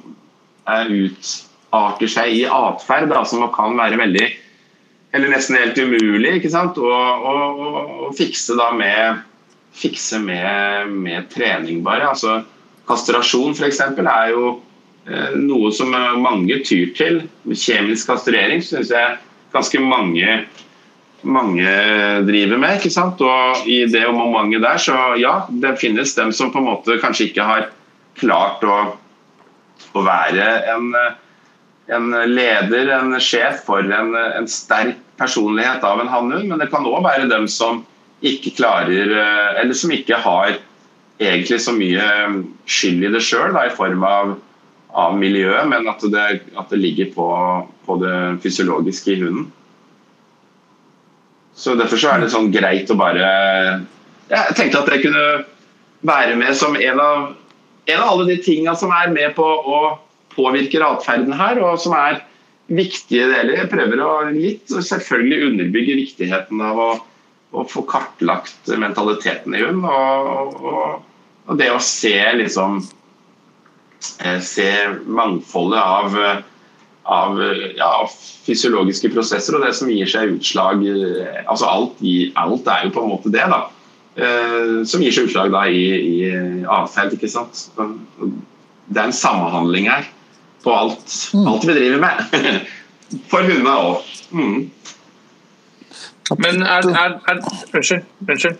utarter 0.67 2.11
seg 2.11 2.33
i 2.33 2.43
atferd, 2.49 3.13
som 3.27 3.47
kan 3.55 3.77
være 3.79 3.99
veldig 3.99 4.27
Eller 5.15 5.31
nesten 5.31 5.55
helt 5.55 5.77
umulig 5.79 6.37
ikke 6.37 6.51
sant? 6.51 6.77
Å, 6.77 6.91
å, 6.91 7.33
å 8.07 8.13
fikse 8.17 8.57
da 8.59 8.73
med 8.75 9.23
fikse 9.77 10.19
med, 10.19 10.91
med 10.91 11.27
trening, 11.29 11.83
bare. 11.85 12.09
Altså, 12.11 12.41
kastrasjon, 12.89 13.53
f.eks., 13.53 13.81
er 13.81 14.31
jo 14.33 14.55
eh, 15.07 15.35
noe 15.37 15.71
som 15.75 15.93
eh, 15.95 16.15
mange 16.21 16.59
tyr 16.65 16.93
til. 16.97 17.19
Kjemisk 17.47 18.09
kastrering 18.11 18.63
syns 18.65 18.93
jeg 18.93 19.19
ganske 19.53 19.81
mange 19.83 20.39
mange 21.27 21.71
driver 22.27 22.59
med. 22.61 22.77
ikke 22.77 22.93
sant? 22.93 23.21
Og 23.25 23.67
i 23.69 23.81
det 23.89 24.03
om 24.07 24.19
mange 24.31 24.59
der, 24.63 24.77
så 24.81 25.15
ja, 25.19 25.39
det 25.49 25.77
finnes 25.81 26.13
dem 26.15 26.31
som 26.35 26.51
på 26.53 26.61
en 26.61 26.69
måte 26.69 26.99
kanskje 27.01 27.31
ikke 27.31 27.47
har 27.47 27.69
klart 28.17 28.63
å, 28.63 28.77
å 29.97 30.03
være 30.05 30.45
en, 30.73 30.87
en 31.93 32.07
leder, 32.29 32.93
en 32.97 33.17
sjef 33.23 33.63
for 33.67 33.83
en, 33.83 34.15
en 34.15 34.49
sterk 34.49 34.99
personlighet 35.17 35.85
av 35.87 36.01
en 36.01 36.11
hannhund, 36.11 36.49
men 36.49 36.61
det 36.61 36.69
kan 36.71 36.85
òg 36.85 37.01
være 37.05 37.29
dem 37.31 37.47
som 37.49 37.83
ikke 38.25 38.55
klarer 38.57 39.11
eh, 39.13 39.61
Eller 39.61 39.77
som 39.77 39.91
ikke 39.93 40.17
har 40.21 40.55
egentlig 41.21 41.59
så 41.61 41.73
mye 41.73 42.05
skyld 42.69 43.07
i 43.07 43.11
det 43.13 43.21
sjøl, 43.25 43.57
i 43.57 43.73
form 43.73 44.03
av, 44.05 44.35
av 44.93 45.17
miljøet, 45.17 45.65
men 45.69 45.89
at 45.89 46.03
det, 46.13 46.25
at 46.57 46.73
det 46.73 46.81
ligger 46.81 47.11
på, 47.15 47.27
på 47.85 47.97
det 48.01 48.17
fysiologiske 48.43 49.15
i 49.15 49.21
hunden. 49.23 49.47
Så 51.57 51.73
Derfor 51.77 51.97
så 51.97 52.13
er 52.13 52.21
det 52.21 52.29
sånn 52.29 52.51
greit 52.53 52.91
å 52.93 52.97
bare 52.99 53.27
Jeg 54.29 54.57
tenkte 54.57 54.83
at 54.83 54.91
det 54.91 55.01
kunne 55.01 55.23
være 56.05 56.35
med 56.37 56.53
som 56.57 56.77
en 56.77 57.01
av, 57.01 57.31
en 57.87 58.01
av 58.01 58.09
alle 58.13 58.27
de 58.29 58.37
tinga 58.43 58.75
som 58.79 58.91
er 58.95 59.11
med 59.13 59.35
på 59.37 59.45
å 59.45 59.81
påvirke 60.35 60.81
atferden 60.83 61.33
her, 61.35 61.59
og 61.63 61.79
som 61.81 61.95
er 61.97 62.21
viktige 62.67 63.29
deler. 63.31 63.61
Jeg 63.61 63.71
prøver 63.71 64.03
å 64.03 64.11
litt 64.33 64.69
selvfølgelig 64.71 65.51
underbygge 65.51 65.99
viktigheten 66.01 66.61
av 66.63 66.81
å, 66.83 66.89
å 67.55 67.63
få 67.71 67.85
kartlagt 67.89 68.69
mentaliteten 68.69 69.55
i 69.55 69.63
hund. 69.63 69.87
Og, 69.87 70.59
og, 70.61 70.99
og 71.47 71.59
det 71.61 71.71
å 71.71 71.81
se 71.81 72.15
liksom 72.41 72.81
eh, 74.19 74.39
Se 74.43 74.69
mangfoldet 75.07 75.81
av 75.81 76.43
av, 77.07 77.39
ja, 77.77 77.91
fysiologiske 78.45 79.11
prosesser 79.13 79.55
og 79.55 79.63
det 79.63 79.73
som 79.77 79.89
gir 79.91 80.09
seg 80.11 80.35
utslag 80.35 80.83
eh, 80.91 81.39
altså 81.47 81.69
alt, 81.69 82.01
alt 82.35 82.71
er 82.73 82.87
jo 82.87 82.93
på 82.95 83.03
en 83.03 83.11
måte 83.13 83.31
det, 83.33 83.45
da. 83.47 83.61
Eh, 84.17 84.83
som 84.89 85.01
gir 85.03 85.13
seg 85.13 85.27
utslag 85.27 85.51
da 85.53 85.67
i, 85.69 85.83
i 85.93 86.29
atferd, 86.73 87.13
ikke 87.13 87.29
sant. 87.29 87.67
Det 87.77 88.97
er 88.97 89.09
en 89.09 89.13
samhandling 89.13 89.89
her 89.91 90.07
på 90.63 90.73
alt, 90.73 91.17
alt 91.37 91.67
vi 91.67 91.75
driver 91.75 92.01
med. 92.01 92.63
For 93.31 93.45
hundene 93.45 93.75
òg. 93.77 94.07
Mm. 94.35 94.63
Men 96.43 96.63
er, 96.65 96.87
er, 96.91 97.19
er 97.29 97.43
Unnskyld. 97.71 98.07
Unnskyld. 98.27 98.57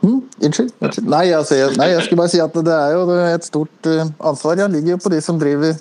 Mm, 0.00 0.20
unnskyld. 0.40 0.70
unnskyld. 0.80 1.08
Nei, 1.12 1.26
altså, 1.36 1.58
jeg, 1.58 1.74
nei, 1.76 1.90
jeg 1.92 2.06
skulle 2.06 2.20
bare 2.22 2.32
si 2.32 2.40
at 2.40 2.54
det 2.56 2.76
er 2.76 2.94
jo 2.94 3.18
et 3.18 3.48
stort 3.48 3.90
eh, 3.90 4.06
ansvar. 4.30 4.56
Det 4.56 4.70
ligger 4.76 4.94
jo 4.94 5.02
på 5.04 5.12
de 5.12 5.20
som 5.24 5.40
driver 5.42 5.74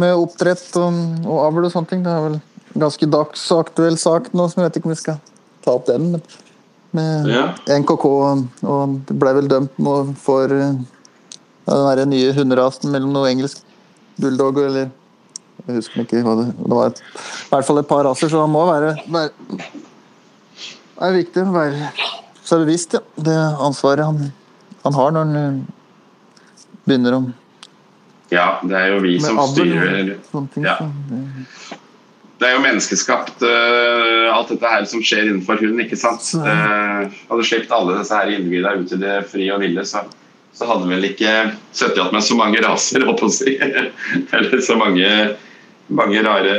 med 0.00 0.16
oppdrett 0.24 0.80
og, 0.80 0.96
og 1.28 1.44
avl 1.44 1.68
og 1.68 1.74
sånne 1.76 1.92
ting. 1.92 2.02
Det 2.06 2.10
er 2.10 2.24
vel 2.24 2.40
en 2.40 2.86
ganske 2.86 3.10
dagsaktuell 3.12 4.00
sak 4.00 4.32
nå, 4.32 4.48
som 4.48 4.62
jeg 4.62 4.70
vet 4.70 4.80
ikke 4.80 4.90
om 4.90 4.96
vi 4.96 5.02
skal 5.04 5.20
ta 5.62 5.76
opp 5.76 5.86
den. 5.92 6.16
Men 6.16 6.24
med 6.94 7.28
Ja. 7.30 7.44
NKK, 7.78 8.04
og 8.64 8.98
ble 9.10 9.32
vel 9.38 9.48
dømt 9.50 9.78
for 10.22 10.52
eh, 10.52 10.74
den 12.00 12.10
nye 12.12 12.32
hunderasen 12.36 12.92
mellom 12.92 13.14
noe 13.14 13.30
engelsk 13.32 13.62
bulldog 14.20 14.60
eller 14.64 14.90
Jeg 15.64 15.78
husker 15.78 16.02
ikke 16.02 16.20
hva 16.26 16.34
det 16.42 16.48
Det 16.58 16.74
var 16.76 16.90
et, 16.90 16.98
i 17.00 17.48
hvert 17.52 17.66
fall 17.66 17.78
et 17.80 17.88
par 17.88 18.04
raser, 18.04 18.28
så 18.28 18.42
han 18.42 18.50
må 18.52 18.66
være, 18.68 18.96
være 19.08 19.30
Det 19.56 21.06
er 21.06 21.16
viktig 21.16 21.44
å 21.46 21.54
være 21.54 21.92
seg 22.44 22.60
bevisst 22.66 22.92
ja, 22.98 23.00
det 23.16 23.36
ansvaret 23.64 24.04
han, 24.04 24.32
han 24.84 24.98
har 24.98 25.14
når 25.14 25.24
han 25.24 25.40
eh, 25.40 25.62
begynner 26.84 27.16
om 27.20 27.32
ja, 28.32 28.58
det 28.66 28.74
er 28.74 28.88
jo 28.94 29.00
vi 29.04 29.12
som 29.22 29.36
styrer. 29.52 30.08
Ja. 30.64 30.78
Det- 32.38 32.48
er 32.48 32.54
jo 32.56 32.64
menneskeskapt, 32.64 33.42
uh, 33.42 34.34
alt 34.34 34.48
dette 34.52 34.70
her 34.70 34.84
som 34.84 35.02
skjer 35.02 35.28
innenfor 35.28 35.60
hund. 35.60 35.80
ikke 35.80 35.96
sant? 35.96 36.32
Uh, 36.34 37.08
hadde 37.30 37.46
sluppet 37.46 37.72
alle 37.72 37.98
disse 37.98 38.14
her 38.14 38.32
individene 38.34 38.82
ut 38.82 38.92
i 38.92 39.00
det 39.00 39.16
frie 39.30 39.52
og 39.54 39.60
ville, 39.60 39.84
så, 39.84 40.04
så 40.54 40.66
hadde 40.66 40.90
vel 40.90 41.10
ikke 41.10 41.34
sittet 41.72 41.98
igjen 41.98 42.12
med 42.12 42.26
så 42.26 42.38
mange 42.38 42.62
raser, 42.64 43.06
holdt 43.06 43.20
på 43.20 43.30
å 43.30 43.34
si. 43.34 43.56
Eller 44.34 44.60
så 44.60 44.76
mange, 44.76 45.36
mange 45.88 46.24
rare 46.26 46.56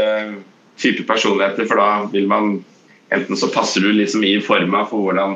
typer 0.78 1.08
personligheter, 1.14 1.68
for 1.68 1.82
da 1.82 1.90
vil 2.12 2.28
man 2.32 2.58
Enten 3.14 3.38
så 3.38 3.46
passer 3.54 3.84
du 3.86 3.92
liksom 3.94 4.24
i 4.26 4.40
forma 4.42 4.80
for 4.90 5.06
hvordan 5.06 5.36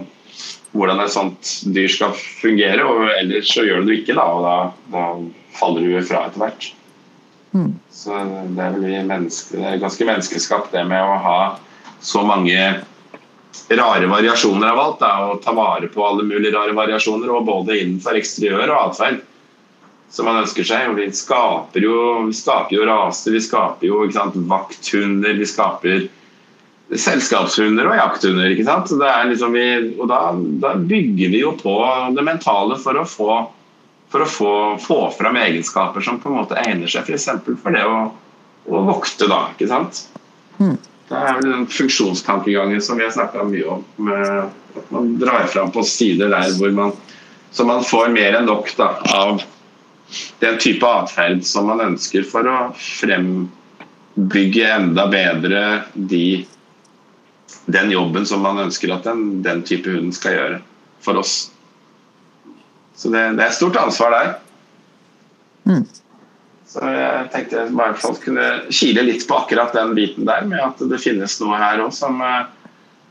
hvordan 0.76 1.02
et 1.02 1.14
sånt 1.14 1.52
dyr 1.74 1.90
skal 1.92 2.16
fungere. 2.42 2.86
og 2.86 3.10
Ellers 3.18 3.50
så 3.54 3.66
gjør 3.66 3.84
du 3.84 3.92
det 3.92 4.02
ikke, 4.02 4.18
da, 4.18 4.26
og 4.26 4.46
da, 4.46 4.56
da 4.94 5.06
faller 5.60 5.86
du 5.86 6.02
fra 6.06 6.26
etter 6.28 6.44
hvert. 6.44 6.70
Mm. 7.56 7.72
Så 8.00 8.16
det 8.16 8.64
er, 8.64 8.78
vel 8.80 9.08
menneske, 9.08 9.60
ganske 9.82 10.06
menneskeskapt 10.08 10.72
det 10.72 10.86
med 10.88 11.04
å 11.04 11.18
ha 11.20 11.40
så 12.00 12.22
mange 12.24 12.60
rare 13.76 14.08
variasjoner 14.08 14.70
av 14.72 14.80
alt. 14.80 15.02
Da, 15.02 15.10
og 15.28 15.42
ta 15.44 15.52
vare 15.58 15.90
på 15.92 16.06
alle 16.06 16.24
mulige 16.28 16.56
rare 16.56 16.76
variasjoner, 16.78 17.32
og 17.34 17.50
både 17.50 17.76
innenfor 17.82 18.20
eksteriør 18.20 18.70
og 18.70 18.86
atferd 18.86 19.20
som 20.10 20.30
man 20.30 20.40
ønsker 20.44 20.66
seg. 20.66 20.94
Og 20.94 21.02
vi 21.02 21.10
skaper 21.16 21.86
jo, 21.86 21.98
vi 22.30 22.38
skaper 22.40 22.78
jo 22.78 22.88
raser, 22.88 23.36
vi 23.36 23.44
skaper 23.44 23.90
jo 23.90 24.08
sant, 24.16 24.40
vakthunder, 24.50 25.36
vi 25.38 25.50
skaper 25.50 26.08
selskapshunder 26.90 27.86
og 27.92 28.00
jakthunder. 28.00 28.50
ikke 28.54 28.66
sant? 28.66 28.96
Liksom 29.30 29.54
vi, 29.54 29.68
og 30.00 30.08
da, 30.10 30.22
da, 30.64 30.74
bygger 30.80 31.36
vi 31.36 31.44
jo 31.44 31.54
på 31.60 31.76
det 32.16 32.26
mentale 32.26 32.80
for 32.82 32.98
å 32.98 33.06
få, 33.06 33.40
for 34.10 34.26
å 34.26 34.30
få, 34.30 34.54
få 34.82 35.00
fram 35.18 35.38
egenskaper 35.38 36.02
som 36.06 36.20
på 36.22 36.32
en 36.32 36.40
måte 36.40 36.58
egner 36.60 36.90
seg 36.90 37.06
f.eks. 37.06 37.30
For, 37.46 37.60
for 37.62 37.76
det 37.76 37.86
å, 37.86 38.00
å, 38.70 38.82
vokte. 38.90 39.30
da, 39.30 39.44
ikke 39.54 39.70
sant? 39.70 40.06
Mm. 40.58 40.78
Det 41.10 41.18
er 41.18 41.38
vel 41.40 41.52
den 41.52 41.70
funksjonstankegangen 41.74 42.82
som 42.86 43.00
vi 43.00 43.06
har 43.06 43.14
snakka 43.14 43.46
mye 43.50 43.78
om. 43.78 43.86
Med, 44.06 44.50
at 44.78 44.92
man 44.94 45.16
drar 45.22 45.48
fram 45.50 45.72
på 45.74 45.86
sider 45.86 46.34
der 46.34 46.52
hvor 46.58 46.74
man 46.76 46.94
så 47.52 47.66
man 47.66 47.84
får 47.84 48.12
mer 48.14 48.36
enn 48.38 48.46
nok 48.46 48.70
da, 48.78 48.92
av 49.16 49.42
den 50.42 50.58
type 50.62 50.86
atferd 50.86 51.42
som 51.46 51.70
man 51.70 51.82
ønsker 51.82 52.26
for 52.30 52.46
å 52.50 52.58
frembygge 52.78 54.68
enda 54.70 55.08
bedre 55.10 55.64
de, 55.94 56.46
den 57.66 57.94
jobben 57.94 58.28
som 58.30 58.46
man 58.46 58.62
ønsker 58.66 58.94
at 58.94 59.08
den, 59.10 59.42
den 59.46 59.64
type 59.66 59.90
hunden 59.90 60.14
skal 60.16 60.38
gjøre 60.38 60.60
for 61.06 61.22
oss. 61.22 61.50
Så 63.00 63.12
det, 63.14 63.24
det 63.38 63.46
er 63.46 63.48
et 63.48 63.58
stort 63.58 63.80
ansvar 63.80 64.16
der. 64.16 64.32
Mm. 65.70 65.86
Så 66.70 66.86
jeg 66.86 67.30
tenkte 67.34 67.58
jeg 67.58 67.76
bare 67.78 67.98
fall 67.98 68.18
kunne 68.22 68.48
kile 68.70 69.06
litt 69.08 69.24
på 69.30 69.38
akkurat 69.40 69.74
den 69.74 69.96
biten 69.98 70.28
der, 70.28 70.44
med 70.46 70.62
at 70.62 70.84
det 70.92 71.00
finnes 71.02 71.40
noe 71.42 71.58
her 71.58 71.82
òg 71.82 71.96
som 71.96 72.20
eh, 72.22 72.44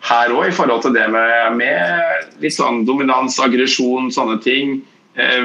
her 0.08 0.34
òg, 0.36 0.44
i 0.50 0.54
forhold 0.54 0.84
til 0.84 0.94
det 0.94 1.08
med, 1.10 1.56
med 1.58 2.44
litt 2.44 2.54
sånn 2.54 2.84
dominans, 2.86 3.40
aggresjon, 3.42 4.12
sånne 4.14 4.38
ting 4.44 4.78
Eh, 5.18 5.44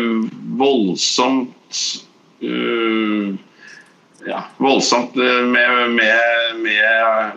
voldsomt 0.57 1.77
uh, 2.43 3.35
ja, 4.25 4.43
voldsomt 4.57 5.15
eh, 5.17 5.41
med, 5.49 5.89
med, 5.89 6.59
med, 6.61 7.31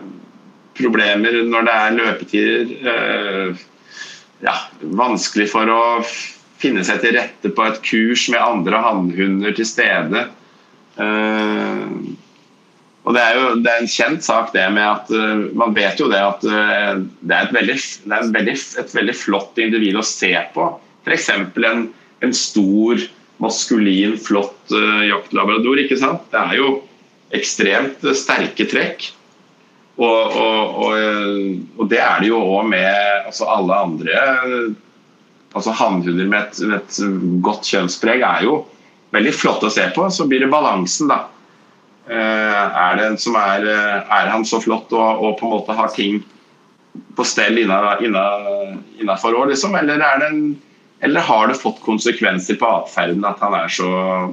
problemer 0.77 1.39
når 1.49 1.65
det 1.65 1.73
er 1.73 1.95
løpetider. 1.97 2.75
Uh, 2.85 3.63
ja, 4.45 4.53
vanskelig 5.01 5.47
for 5.49 5.71
å 5.73 5.81
finne 6.61 6.85
seg 6.85 7.01
til 7.03 7.17
rette 7.17 7.51
på 7.53 7.65
et 7.67 7.81
kurs 7.85 8.27
med 8.33 8.41
andre 8.41 8.79
hannhunder 8.83 9.55
til 9.57 9.67
stede. 9.69 10.27
Uh, 10.97 12.15
og 13.07 13.13
Det 13.15 13.21
er 13.23 13.37
jo 13.37 13.43
det 13.63 13.71
er 13.71 13.83
en 13.83 13.91
kjent 13.91 14.25
sak 14.25 14.49
det 14.55 14.65
med 14.75 14.83
at 14.83 15.11
uh, 15.13 15.45
man 15.57 15.75
vet 15.77 16.01
jo 16.01 16.09
det 16.11 16.19
at 16.19 16.41
uh, 16.47 16.97
det 17.21 17.35
er, 17.35 17.45
et 17.45 17.53
veldig, 17.55 17.77
det 17.77 18.17
er 18.17 18.33
veldig, 18.33 18.57
et 18.81 18.97
veldig 18.97 19.15
flott 19.15 19.61
individ 19.61 19.99
å 19.99 20.05
se 20.05 20.33
på. 20.55 20.71
F.eks. 21.05 21.29
en 21.31 21.87
en 22.25 22.33
stor, 22.33 23.03
maskulin, 23.37 24.15
flott 24.17 24.71
jaktlabrador. 25.05 25.77
ikke 25.83 25.99
sant? 26.01 26.23
Det 26.33 26.39
er 26.41 26.55
jo 26.57 26.71
ekstremt 27.37 28.01
sterke 28.17 28.65
trekk. 28.65 29.11
Og, 29.97 30.33
og, 30.33 30.81
og, 30.87 30.97
og, 31.77 31.83
det 31.89 32.01
er 32.01 32.23
det 32.23 32.31
jo 32.31 32.41
òg 32.41 32.65
med 32.69 33.29
altså 33.29 33.45
alle 33.49 33.77
andre 33.85 34.25
altså 35.57 35.73
Hannhunder 35.75 36.29
med 36.29 36.39
et, 36.45 36.61
med 36.67 36.77
et, 36.79 36.99
godt 37.45 37.67
kjønnspreg 37.67 38.23
er 38.25 38.45
jo 38.47 38.61
veldig 39.15 39.33
flott 39.35 39.65
å 39.65 39.73
se 39.73 39.87
på. 39.95 40.07
Så 40.13 40.27
blir 40.29 40.45
det 40.45 40.51
balansen, 40.53 41.11
da. 41.11 41.25
Er, 42.07 42.95
det 42.95 43.07
er, 43.27 43.65
er 43.99 44.29
han 44.31 44.45
så 44.47 44.61
flott 44.63 44.93
og, 44.95 45.23
og, 45.25 45.33
på 45.39 45.47
en 45.47 45.53
måte 45.57 45.75
har 45.75 45.91
ting 45.91 46.21
på 47.17 47.25
stell 47.27 47.59
innafor 47.59 49.35
år, 49.35 49.51
liksom? 49.51 49.75
Eller 49.75 49.99
er 49.99 50.23
en 50.29 50.39
eller 50.99 51.21
har 51.21 51.47
det 51.47 51.59
fått 51.61 51.81
konsekvenser 51.85 52.57
på 52.57 52.69
atferden 52.79 53.25
at 53.27 53.41
han 53.43 53.53
er 53.53 53.69
så 53.69 53.89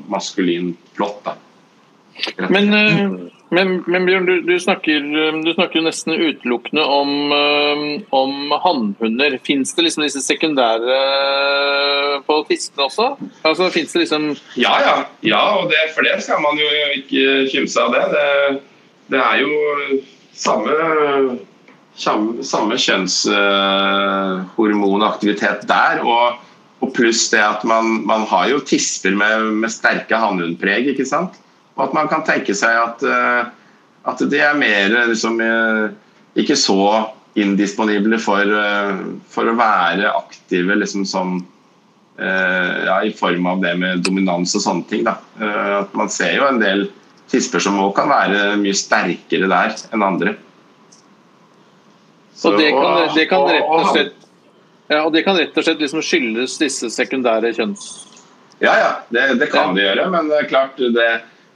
maskulin 0.09 0.73
flott? 0.97 1.21
da? 1.27 1.35
Men, 2.49 2.73
eh, 2.73 3.11
men, 3.55 3.85
men 3.91 4.07
Bjørn, 4.07 4.27
du, 4.29 4.41
du, 4.47 4.61
snakker, 4.61 5.01
du, 5.45 5.53
snakker, 5.55 5.81
nesten 5.85 6.13
utelukkende 6.15 6.85
om, 6.85 7.33
eh, 7.35 8.01
om 8.15 8.53
hannhunder. 8.65 9.39
Fins 9.47 9.75
det 9.77 9.83
liksom 9.87 10.03
disse 10.07 10.23
sekundære 10.25 10.99
eh, 10.99 12.15
på 12.27 12.35
fiskene 12.51 12.83
også? 12.89 13.07
Altså, 13.43 13.63
det 13.71 13.95
liksom 14.05 14.23
Ja, 14.61 14.75
ja. 14.85 14.95
ja 15.25 15.43
og 15.59 15.65
det, 15.73 15.83
for 15.97 16.03
det 16.07 16.17
skal 16.25 16.39
man 16.45 16.55
jo 16.61 16.69
ikke 17.01 17.23
kimse 17.53 17.79
av 17.83 17.89
det. 17.95 18.05
det. 18.15 18.29
Det 19.15 19.21
er 19.23 19.37
jo 19.43 19.51
samme 20.35 20.73
samme 21.95 22.75
kjønnshormonaktivitet 22.83 25.61
der. 25.71 25.95
Og 26.03 26.25
og 26.85 26.93
pluss 26.97 27.29
det 27.33 27.41
at 27.41 27.65
man, 27.69 28.03
man 28.07 28.27
har 28.29 28.51
jo 28.53 28.61
tisper 28.67 29.17
med, 29.17 29.49
med 29.63 29.73
sterke 29.73 30.19
hannhundpreg. 30.21 30.91
ikke 30.93 31.07
sant? 31.09 31.39
Og 31.75 31.89
at 31.89 31.95
man 31.97 32.09
kan 32.11 32.25
tenke 32.27 32.55
seg 32.57 32.77
at, 32.79 33.03
uh, 33.03 33.51
at 34.11 34.25
de 34.31 34.41
er 34.41 34.59
mer 34.59 34.95
liksom, 35.11 35.41
uh, 35.43 35.91
ikke 36.39 36.57
så 36.59 36.79
indisponible 37.35 38.21
for, 38.23 38.47
for, 39.27 39.49
å 39.51 39.57
være 39.59 40.13
aktive 40.15 40.77
liksom 40.79 41.03
som 41.09 41.41
ja, 42.15 43.01
i 43.03 43.11
form 43.11 43.49
av 43.51 43.59
det 43.65 43.73
med 43.75 44.05
dominans 44.07 44.53
og 44.55 44.63
sånne 44.63 44.87
ting. 44.87 45.01
Da. 45.03 45.17
at 45.81 45.97
man 45.99 46.13
ser 46.15 46.37
jo 46.37 46.45
en 46.47 46.61
del 46.63 46.85
tisper 47.27 47.65
som 47.65 47.81
òg 47.83 47.91
kan 47.97 48.07
være 48.07 48.53
mye 48.61 48.77
sterkere 48.79 49.49
der 49.51 49.75
enn 49.91 50.07
andre. 50.07 50.37
Så, 52.39 52.53
og 52.53 52.63
det 52.63 52.71
kan, 52.71 53.03
det 53.19 53.27
kan 53.33 53.49
rett 53.51 53.67
og 53.67 53.91
slett 53.91 54.15
ja, 54.91 55.01
og 55.05 55.13
Det 55.15 55.23
kan 55.25 55.39
rett 55.39 55.55
og 55.57 55.65
slett 55.65 55.81
liksom 55.81 56.03
skyldes 56.05 56.59
disse 56.61 56.91
sekundære 56.93 57.55
kjønns... 57.57 57.85
Ja, 58.61 58.75
ja, 58.79 58.91
det, 59.09 59.23
det 59.41 59.49
kan 59.53 59.73
ja. 59.73 59.77
det 59.77 59.87
gjøre. 59.87 60.05
Men 60.13 60.29
det 60.31 60.43
er 60.43 60.49
klart 60.51 60.77
det, 60.79 61.09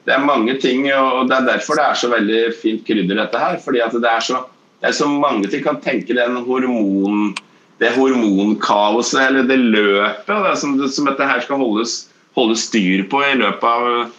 det, 0.06 0.14
er 0.14 0.24
mange 0.24 0.54
ting. 0.60 0.86
og 0.92 1.28
Det 1.28 1.36
er 1.36 1.48
derfor 1.48 1.78
det 1.78 1.86
er 1.86 1.98
så 2.00 2.12
veldig 2.12 2.42
fint 2.60 2.86
krydder, 2.86 3.18
dette 3.22 3.42
her. 3.42 3.58
fordi 3.64 3.82
det 3.82 4.12
er 4.12 4.24
så, 4.24 4.44
det 4.80 4.90
er 4.90 4.96
så 5.00 5.08
mange 5.08 5.48
ting. 5.48 5.64
kan 5.64 5.80
tenke 5.80 6.14
den 6.14 6.36
hormon, 6.46 7.34
det 7.78 7.94
hormonkaoset 7.96 9.20
eller 9.28 9.42
det 9.46 9.58
løpet 9.58 10.46
det 10.46 10.56
som, 10.58 10.78
som, 10.88 11.06
dette 11.06 11.26
her 11.26 11.44
skal 11.44 11.62
holdes, 11.62 12.08
holdes 12.34 12.66
styr 12.66 13.04
på 13.10 13.22
i 13.22 13.36
løpet 13.38 13.64
av 13.64 14.10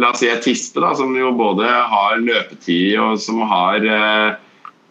la 0.00 0.08
oss 0.08 0.22
si 0.22 0.28
et 0.32 0.40
tispe, 0.40 0.80
da, 0.80 0.94
som 0.96 1.12
jo 1.12 1.34
både 1.36 1.68
har 1.68 2.16
løpetid 2.22 2.96
og 2.96 3.18
som 3.20 3.42
har 3.44 3.84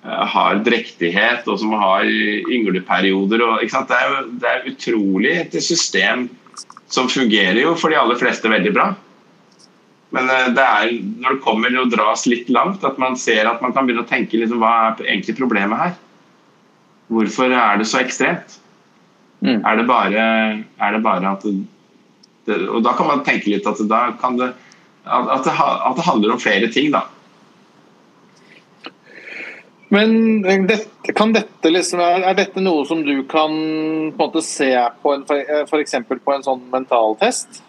Eh, 0.01 0.27
har 0.34 0.58
drektighet 0.65 1.45
og 1.45 1.60
som 1.62 1.73
har 1.77 2.08
yngleperioder. 2.10 3.43
Og, 3.45 3.62
det, 3.62 3.97
er, 3.97 4.15
det 4.41 4.49
er 4.49 4.69
utrolig 4.71 5.34
et 5.43 5.58
system 5.62 6.27
som 6.91 7.10
fungerer 7.12 7.62
jo 7.62 7.75
for 7.77 7.93
de 7.93 7.99
aller 8.01 8.17
fleste 8.19 8.49
veldig 8.49 8.73
bra. 8.75 8.91
Men 10.15 10.30
eh, 10.30 10.50
det 10.56 10.63
er 10.63 10.95
når 11.24 11.38
det 11.38 11.43
kommer 11.45 11.78
og 11.82 11.91
dras 11.93 12.26
litt 12.30 12.50
langt, 12.52 12.84
at 12.88 13.00
man 13.02 13.17
ser 13.19 13.50
at 13.50 13.62
man 13.63 13.76
kan 13.76 13.88
begynne 13.88 14.06
å 14.06 14.10
tenke 14.10 14.39
liksom, 14.39 14.62
hva 14.63 14.74
er 14.91 15.06
egentlig 15.08 15.38
problemet 15.39 15.80
her? 15.80 15.93
Hvorfor 17.12 17.52
er 17.52 17.80
det 17.80 17.88
så 17.91 18.02
ekstremt? 18.04 18.58
Mm. 19.41 19.63
Er, 19.65 19.80
det 19.80 19.88
bare, 19.89 20.26
er, 20.62 20.91
det 20.93 21.02
bare, 21.02 21.32
at 21.32 21.47
det, 22.45 22.60
Og 22.69 22.84
da 22.86 22.93
kan 22.93 23.10
man 23.10 23.24
tenke 23.26 23.49
litt 23.49 23.66
at, 23.68 23.80
det, 23.82 24.01
at, 24.22 25.47
det, 25.47 25.55
at 25.57 25.97
det 25.97 26.05
handler 26.05 26.36
om 26.36 26.41
flere 26.41 26.70
ting, 26.72 26.91
da. 26.93 27.07
Men 29.91 30.70
kan 31.18 31.34
dette 31.36 31.72
liksom, 31.74 31.99
er 31.99 32.36
dette 32.38 32.62
noe 32.64 32.86
som 32.88 33.01
du 33.03 33.26
kan 33.28 33.51
på 33.51 34.14
en 34.14 34.14
måte 34.16 34.43
se 34.45 34.70
på 35.01 35.16
en, 35.18 35.26
f.eks. 35.28 35.97
Eh, 35.97 36.05
på 36.07 36.36
en 36.36 36.45
sånn 36.45 36.62
mentaltest? 36.72 37.59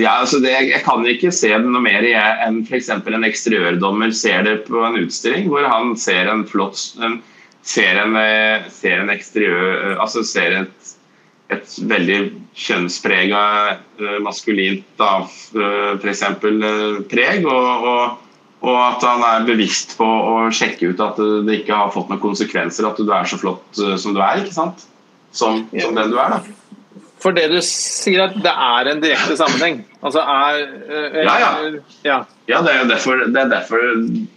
Ja, 0.00 0.14
altså 0.22 0.40
det, 0.40 0.52
Jeg 0.70 0.82
kan 0.86 1.04
ikke 1.08 1.32
se 1.34 1.50
det 1.52 1.66
noe 1.66 1.82
mer 1.84 2.06
enn 2.06 2.62
f.eks. 2.64 2.88
en 2.94 3.26
eksteriørdommer 3.28 4.14
ser 4.16 4.46
det 4.46 4.54
på 4.68 4.84
en 4.86 5.00
utstilling, 5.02 5.50
hvor 5.52 5.66
han 5.68 5.92
ser 5.98 6.30
en 6.30 6.46
flott 6.48 6.96
en, 7.02 7.18
ser, 7.62 8.00
en, 8.00 8.16
eh, 8.16 8.66
ser 8.72 9.02
en 9.02 9.12
eksteriør 9.12 10.00
Altså 10.00 10.24
ser 10.24 10.56
et, 10.62 10.94
et 11.52 11.76
veldig 11.90 12.20
kjønnsprega 12.56 13.44
maskulint 14.24 15.04
f.eks. 15.04 16.26
preg. 17.10 17.46
og, 17.46 17.86
og 17.92 18.18
og 18.60 18.76
at 18.76 19.04
han 19.08 19.22
er 19.24 19.46
bevisst 19.48 19.94
på 19.96 20.04
å 20.04 20.40
sjekke 20.52 20.92
ut 20.92 21.00
at 21.00 21.20
det 21.46 21.62
ikke 21.62 21.76
har 21.76 21.92
fått 21.94 22.10
noen 22.12 22.20
konsekvenser 22.20 22.88
at 22.88 22.98
du 23.00 23.08
er 23.08 23.28
så 23.28 23.38
flott 23.40 23.80
eh, 23.80 23.96
som 24.00 24.16
du 24.16 24.20
er. 24.20 24.42
ikke 24.42 24.56
sant? 24.56 24.84
Som, 25.32 25.64
som 25.72 25.96
den 25.96 26.12
du 26.12 26.18
er, 26.20 26.34
da. 26.34 26.59
For 27.20 27.36
det 27.36 27.50
du 27.52 27.58
sier 27.64 28.24
at 28.24 28.36
det 28.40 28.52
er 28.52 28.88
en 28.88 29.02
direkte 29.02 29.36
sammenheng? 29.36 29.82
Altså 30.00 30.22
er, 30.24 30.60
er 30.88 31.18
eh, 31.20 31.26
Ja, 31.26 31.34
ja. 31.42 31.50
ja. 32.06 32.18
ja 32.48 32.62
det, 32.64 32.72
er 32.72 32.88
derfor, 32.88 33.20
det, 33.26 33.36
er 33.36 33.50
derfor, 33.50 33.84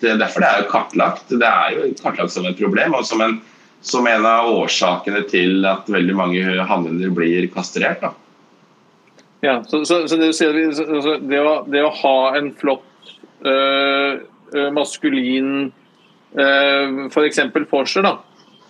det, 0.01 0.09
er 0.11 0.19
derfor, 0.19 0.43
det 0.43 0.49
er 0.49 0.67
kartlagt. 0.71 1.31
Det 1.31 1.47
er 1.47 1.77
jo 1.77 1.93
kartlagt 2.01 2.36
som 2.36 2.47
et 2.49 2.59
problem. 2.59 2.97
og 2.99 3.07
som 3.07 3.23
en, 3.23 3.38
som 3.84 4.07
en 4.07 4.27
av 4.27 4.51
årsakene 4.51 5.23
til 5.31 5.63
at 5.67 5.88
veldig 5.91 6.17
mange 6.19 6.43
hannhunder 6.67 7.15
blir 7.15 7.47
kastrert. 7.55 8.03
da. 8.03 8.11
Ja, 9.43 9.57
så, 9.67 9.86
så, 9.86 10.03
så 10.07 10.19
det, 10.19 10.31
du 10.31 10.36
sier, 10.36 10.59
så 10.75 11.17
det, 11.19 11.39
å, 11.39 11.55
det 11.67 11.81
å 11.84 11.95
ha 12.03 12.17
en 12.39 12.53
flott 12.55 13.15
øh, 13.43 14.21
øh, 14.55 14.69
maskulin 14.75 15.49
øh, 16.39 17.01
f.eks. 17.09 17.41
Porsche, 17.71 18.03
da, 18.05 18.17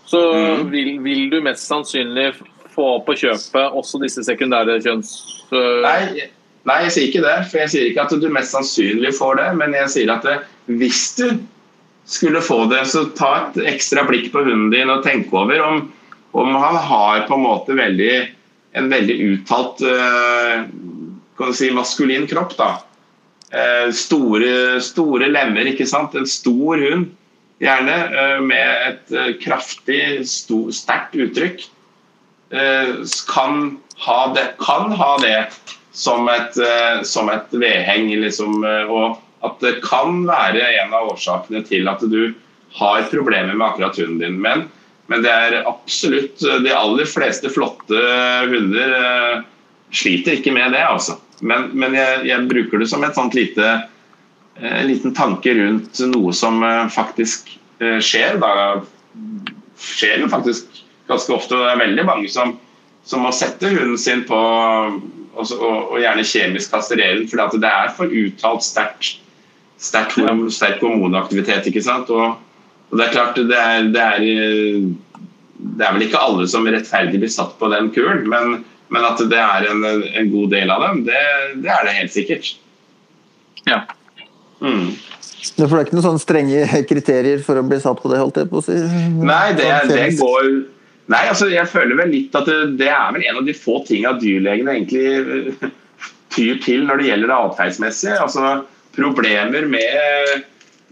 så 0.10 0.22
mm. 0.34 0.72
vil, 0.74 0.96
vil 1.06 1.28
du 1.30 1.38
mest 1.46 1.70
sannsynlig 1.70 2.32
få 2.76 2.88
på 3.06 3.16
kjøpet 3.24 3.80
også 3.80 4.02
disse 4.04 4.26
sekundære 4.26 4.80
kjønns... 4.84 5.14
øh, 5.54 5.82
Nei, 5.86 6.28
nei, 6.70 6.78
jeg 6.86 6.94
sier 6.96 7.10
ikke 7.10 7.26
det. 7.26 7.38
For 7.52 7.64
jeg 7.64 7.74
sier 7.74 7.90
ikke 7.90 8.06
at 8.06 8.16
du 8.22 8.30
mest 8.34 8.56
sannsynlig 8.56 9.16
får 9.18 9.42
det, 9.42 9.50
men 9.62 9.76
jeg 9.78 9.92
sier 9.96 10.14
at 10.14 10.28
det, 10.28 10.38
hvis 10.70 11.04
du 11.20 11.28
skulle 12.10 12.44
få 12.44 12.66
det, 12.72 12.84
så 12.92 13.06
ta 13.16 13.34
et 13.40 13.62
ekstra 13.74 14.04
blikk 14.08 14.32
på 14.34 14.44
hunden 14.44 14.72
din 14.74 14.92
og 14.92 15.06
tenk 15.06 15.32
over 15.34 15.62
om, 15.64 15.86
om 16.36 16.56
han 16.60 16.80
har 16.90 17.28
på 17.30 17.38
en 17.38 17.46
måte 17.46 17.78
veldig, 17.80 18.16
en 18.80 18.90
veldig 18.92 19.20
uttalt 19.30 19.86
øh, 19.88 20.66
kan 21.38 21.52
du 21.52 21.58
si, 21.58 21.72
maskulin 21.74 22.28
kropp. 22.30 22.56
da. 22.58 22.72
Eh, 23.54 23.92
store, 23.94 24.82
store 24.82 25.30
lemmer, 25.32 25.70
ikke 25.70 25.88
sant. 25.90 26.16
En 26.18 26.28
stor 26.30 26.82
hund, 26.82 27.12
gjerne, 27.62 27.98
eh, 28.10 28.42
med 28.42 28.88
et 28.90 29.14
eh, 29.14 29.32
kraftig, 29.42 30.26
sterkt 30.28 31.16
uttrykk. 31.16 31.68
Eh, 32.54 32.96
kan 33.34 33.78
ha 33.98 34.34
det, 34.34 34.54
kan 34.60 34.92
ha 34.92 35.18
det 35.18 35.48
som 35.92 36.30
et, 36.30 36.58
eh, 36.58 37.02
som 37.04 37.30
et 37.30 37.48
vedheng. 37.50 38.12
Liksom, 38.22 38.64
eh, 38.64 38.92
og 38.92 39.18
at 39.42 39.60
det 39.60 39.80
kan 39.84 40.22
være 40.28 40.62
en 40.84 40.94
av 40.94 41.10
årsakene 41.16 41.64
til 41.66 41.90
at 41.90 42.04
du 42.12 42.36
har 42.78 43.10
problemer 43.10 43.56
med 43.56 43.68
akkurat 43.68 43.98
hunden 43.98 44.22
din. 44.22 44.38
Men, 44.42 44.68
men 45.10 45.26
det 45.26 45.32
er 45.34 45.66
absolutt 45.68 46.40
De 46.40 46.72
aller 46.74 47.10
fleste 47.10 47.50
flotte 47.52 48.06
hunder 48.50 49.44
sliter 49.94 50.38
ikke 50.38 50.54
med 50.54 50.74
det, 50.74 50.86
altså. 50.86 51.18
Men, 51.42 51.72
men 51.74 51.98
jeg, 51.98 52.24
jeg 52.30 52.48
bruker 52.50 52.80
det 52.80 52.88
som 52.90 53.04
et 53.04 53.18
sånt 53.18 53.36
lite 53.38 53.74
en 54.62 54.88
liten 54.88 55.14
tanke 55.18 55.50
rundt 55.58 56.00
noe 56.14 56.32
som 56.38 56.62
faktisk 56.94 57.50
skjer. 57.82 58.38
Da 58.42 58.54
skjer 59.82 60.22
jo 60.24 60.30
faktisk 60.32 60.83
ganske 61.10 61.36
ofte. 61.36 61.58
og 61.58 61.66
Det 61.66 61.74
er 61.74 61.84
veldig 61.84 62.06
mange 62.08 62.30
som, 62.32 62.56
som 63.06 63.26
må 63.26 63.34
sette 63.36 63.72
hunden 63.74 63.98
sin 64.00 64.24
på 64.28 64.40
og, 65.34 65.50
og, 65.58 65.78
og 65.96 65.98
gjerne 65.98 66.26
kjemisk 66.30 66.74
kastrere 66.76 67.18
den, 67.18 67.30
fordi 67.30 67.44
at 67.44 67.62
det 67.64 67.70
er 67.70 67.94
for 67.98 68.18
uttalt 68.22 68.66
sterkt 68.66 69.20
sterk, 69.84 70.14
sterk 70.54 70.84
hormonaktivitet. 70.84 71.68
ikke 71.68 71.84
sant? 71.84 72.12
Og, 72.14 72.36
og 72.90 73.00
det 73.00 73.08
er 73.08 73.16
klart, 73.16 73.40
det 73.50 73.60
er, 73.60 73.90
det 73.94 74.04
er 74.04 74.28
det 75.64 75.86
er 75.86 75.96
vel 75.96 76.06
ikke 76.08 76.20
alle 76.20 76.46
som 76.52 76.68
rettferdig 76.68 77.22
blir 77.22 77.32
satt 77.32 77.56
på 77.60 77.70
den 77.72 77.90
kuren, 77.96 78.26
men, 78.30 78.64
men 78.92 79.08
at 79.08 79.22
det 79.32 79.40
er 79.40 79.70
en, 79.72 79.86
en 80.04 80.32
god 80.32 80.52
del 80.52 80.74
av 80.74 80.84
dem, 80.88 81.04
det, 81.08 81.24
det 81.64 81.72
er 81.72 81.88
det 81.88 81.98
helt 82.02 82.14
sikkert. 82.14 82.50
Ja. 83.70 83.84
Mm. 84.60 84.92
Det 85.56 85.64
er 85.64 85.86
ikke 85.86 85.96
noen 85.96 86.06
sånne 86.08 86.24
strenge 86.24 86.84
kriterier 86.90 87.44
for 87.46 87.60
å 87.60 87.66
bli 87.68 87.80
satt 87.84 88.02
på 88.04 88.12
det, 88.12 88.20
holdt 88.20 88.42
jeg 88.42 88.52
på 88.52 88.60
å 88.60 88.66
si? 88.66 88.76
Nei, 89.24 89.54
det, 89.56 89.70
Sånn 89.86 89.94
det 89.94 90.10
går 90.20 90.50
Nei, 91.12 91.26
altså 91.28 91.50
jeg 91.52 91.68
føler 91.68 91.98
vel 92.00 92.14
litt 92.14 92.36
at 92.38 92.48
det, 92.48 92.78
det 92.80 92.88
er 92.88 93.12
vel 93.12 93.26
en 93.28 93.42
av 93.42 93.48
de 93.48 93.56
få 93.58 93.82
tingene 93.88 94.22
dyrlegene 94.22 94.78
egentlig 94.78 95.08
eh, 95.20 95.74
tyr 96.36 96.62
til 96.64 96.86
når 96.88 97.02
det 97.02 97.10
gjelder 97.10 97.32
det 97.32 97.40
atferdsmessige. 97.50 98.22
Altså 98.24 98.54
problemer 98.96 99.68
med, 99.68 100.46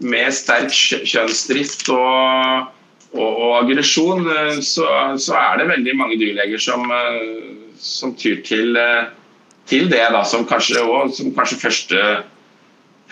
med 0.04 0.34
sterk 0.36 0.74
kjønnsdrift 0.74 1.88
og, 1.94 2.68
og, 3.14 3.30
og 3.30 3.56
aggresjon, 3.62 4.28
eh, 4.28 4.60
så, 4.60 4.88
så 5.16 5.38
er 5.40 5.62
det 5.62 5.70
veldig 5.72 5.96
mange 6.02 6.20
dyrleger 6.20 6.60
som, 6.60 6.84
eh, 6.92 7.72
som 7.80 8.12
tyr 8.18 8.44
til, 8.44 8.76
til 9.70 9.88
det, 9.88 10.04
da, 10.12 10.26
som 10.28 10.44
kanskje, 10.48 10.84
og, 10.84 11.14
som 11.16 11.32
kanskje 11.36 11.62
første 11.64 12.04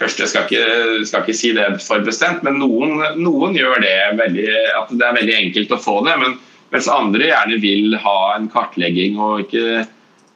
Først, 0.01 0.23
skal 0.31 0.47
ikke, 0.49 1.05
skal 1.05 1.27
ikke 1.27 1.37
si 1.37 1.51
det 1.53 1.65
for 1.85 2.01
bestemt, 2.01 2.41
men 2.41 2.55
noen, 2.57 3.03
noen 3.21 3.53
gjør 3.53 3.83
det 3.85 3.91
veldig, 4.17 4.47
at 4.79 4.95
det 4.97 5.05
er 5.05 5.19
veldig 5.19 5.35
enkelt 5.37 5.75
å 5.77 5.79
få 5.85 5.99
det. 6.07 6.15
Men, 6.23 6.39
mens 6.71 6.89
andre 6.91 7.31
gjerne 7.31 7.59
vil 7.63 7.97
ha 8.03 8.19
en 8.37 8.49
kartlegging. 8.53 9.19
Og, 9.21 9.45
ikke, 9.47 9.85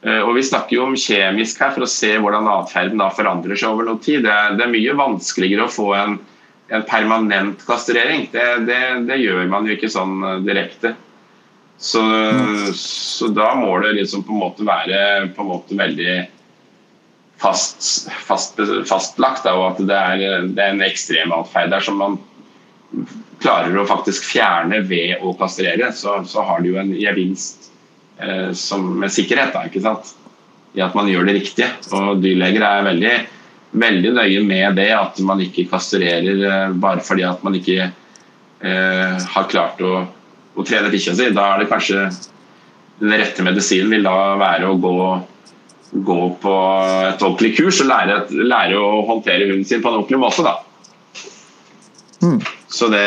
eh, 0.03 0.21
og 0.21 0.35
vi 0.37 0.45
snakker 0.45 0.77
jo 0.77 0.85
om 0.89 0.99
kjemisk 0.99 1.63
her 1.63 1.73
for 1.75 1.85
å 1.85 1.91
se 1.91 2.13
hvordan 2.19 2.51
atferden 2.51 3.03
forandrer 3.15 3.59
seg 3.59 3.73
over 3.73 3.89
noe 3.89 4.01
tid. 4.03 4.25
Det 4.27 4.37
det 4.59 4.67
er 4.67 4.73
mye 4.73 4.99
vanskeligere 4.99 5.67
å 5.67 5.73
få 5.73 5.89
en, 5.97 6.19
en 6.75 6.85
permanent 6.89 7.65
kastrering. 7.67 8.27
Det, 8.33 8.45
det, 8.69 8.81
det 9.09 9.21
gjør 9.23 9.47
man 9.51 9.67
jo 9.67 9.77
ikke 9.77 9.91
sånn 9.91 10.21
eh, 10.21 10.39
direkte. 10.47 10.95
Så, 11.75 11.99
så 12.79 13.27
da 13.35 13.49
må 13.59 13.73
det 13.83 13.97
liksom 13.97 14.21
på 14.23 14.31
en 14.31 14.39
måte 14.45 14.63
være 14.63 14.99
på 15.35 15.43
en 15.43 15.49
måte 15.49 15.75
veldig 15.75 16.13
fast, 17.41 18.07
fast, 18.23 18.59
fastlagt, 18.87 19.43
da, 19.43 19.55
og 19.59 19.73
at 19.73 19.81
det 19.83 19.97
er, 19.97 20.47
det 20.55 20.63
er 20.63 20.71
en 20.71 20.85
ekstrem 20.85 21.33
atferd 21.35 21.73
der 21.75 21.83
som 21.83 21.99
man 21.99 22.15
klarer 23.41 23.77
å 23.77 23.87
faktisk 23.87 24.27
fjerne 24.27 24.81
ved 24.87 25.23
å 25.23 25.33
kastrere, 25.39 25.91
så, 25.95 26.19
så 26.27 26.43
har 26.47 26.61
du 26.61 26.71
jo 26.73 26.79
en 26.81 26.93
gevinst 26.97 27.69
eh, 28.19 28.51
med 28.51 29.13
sikkerhet, 29.13 29.53
da, 29.55 29.65
ikke 29.69 29.83
sant? 29.85 30.15
i 30.75 30.81
at 30.83 30.95
man 30.97 31.07
gjør 31.07 31.29
det 31.29 31.37
riktige. 31.37 31.69
Og 31.95 32.19
dyrleger 32.23 32.63
er 32.67 32.87
veldig, 32.89 33.13
veldig 33.79 34.09
nøye 34.17 34.41
med 34.43 34.75
det, 34.79 34.89
at 34.91 35.21
man 35.23 35.39
ikke 35.43 35.69
kastrerer 35.71 36.41
eh, 36.49 36.73
bare 36.83 37.03
fordi 37.05 37.23
at 37.27 37.43
man 37.47 37.55
ikke 37.55 37.85
eh, 37.85 39.27
har 39.35 39.51
klart 39.51 39.79
å, 39.79 40.01
å 40.55 40.65
trene 40.67 40.91
bikkja 40.91 41.15
si. 41.15 41.29
Da 41.35 41.53
er 41.53 41.63
det 41.63 41.69
kanskje 41.71 42.09
den 42.99 43.15
rette 43.15 43.43
medisinen 43.43 43.91
vil 43.95 44.03
da 44.07 44.35
være 44.39 44.71
å 44.71 44.81
gå 44.83 44.97
gå 45.95 46.21
på 46.41 46.53
et 47.07 47.21
ordentlig 47.23 47.53
kurs 47.55 47.79
og 47.83 47.87
lære, 47.87 48.17
lære 48.35 48.79
å 48.79 49.03
håndtere 49.07 49.47
hunden 49.47 49.67
sin 49.67 49.83
på 49.83 49.91
en 49.91 49.99
ordentlig 50.01 50.19
måte. 50.19 50.43
Da. 50.43 50.57
Mm. 52.25 52.39
Så 52.73 52.89
det 52.89 53.05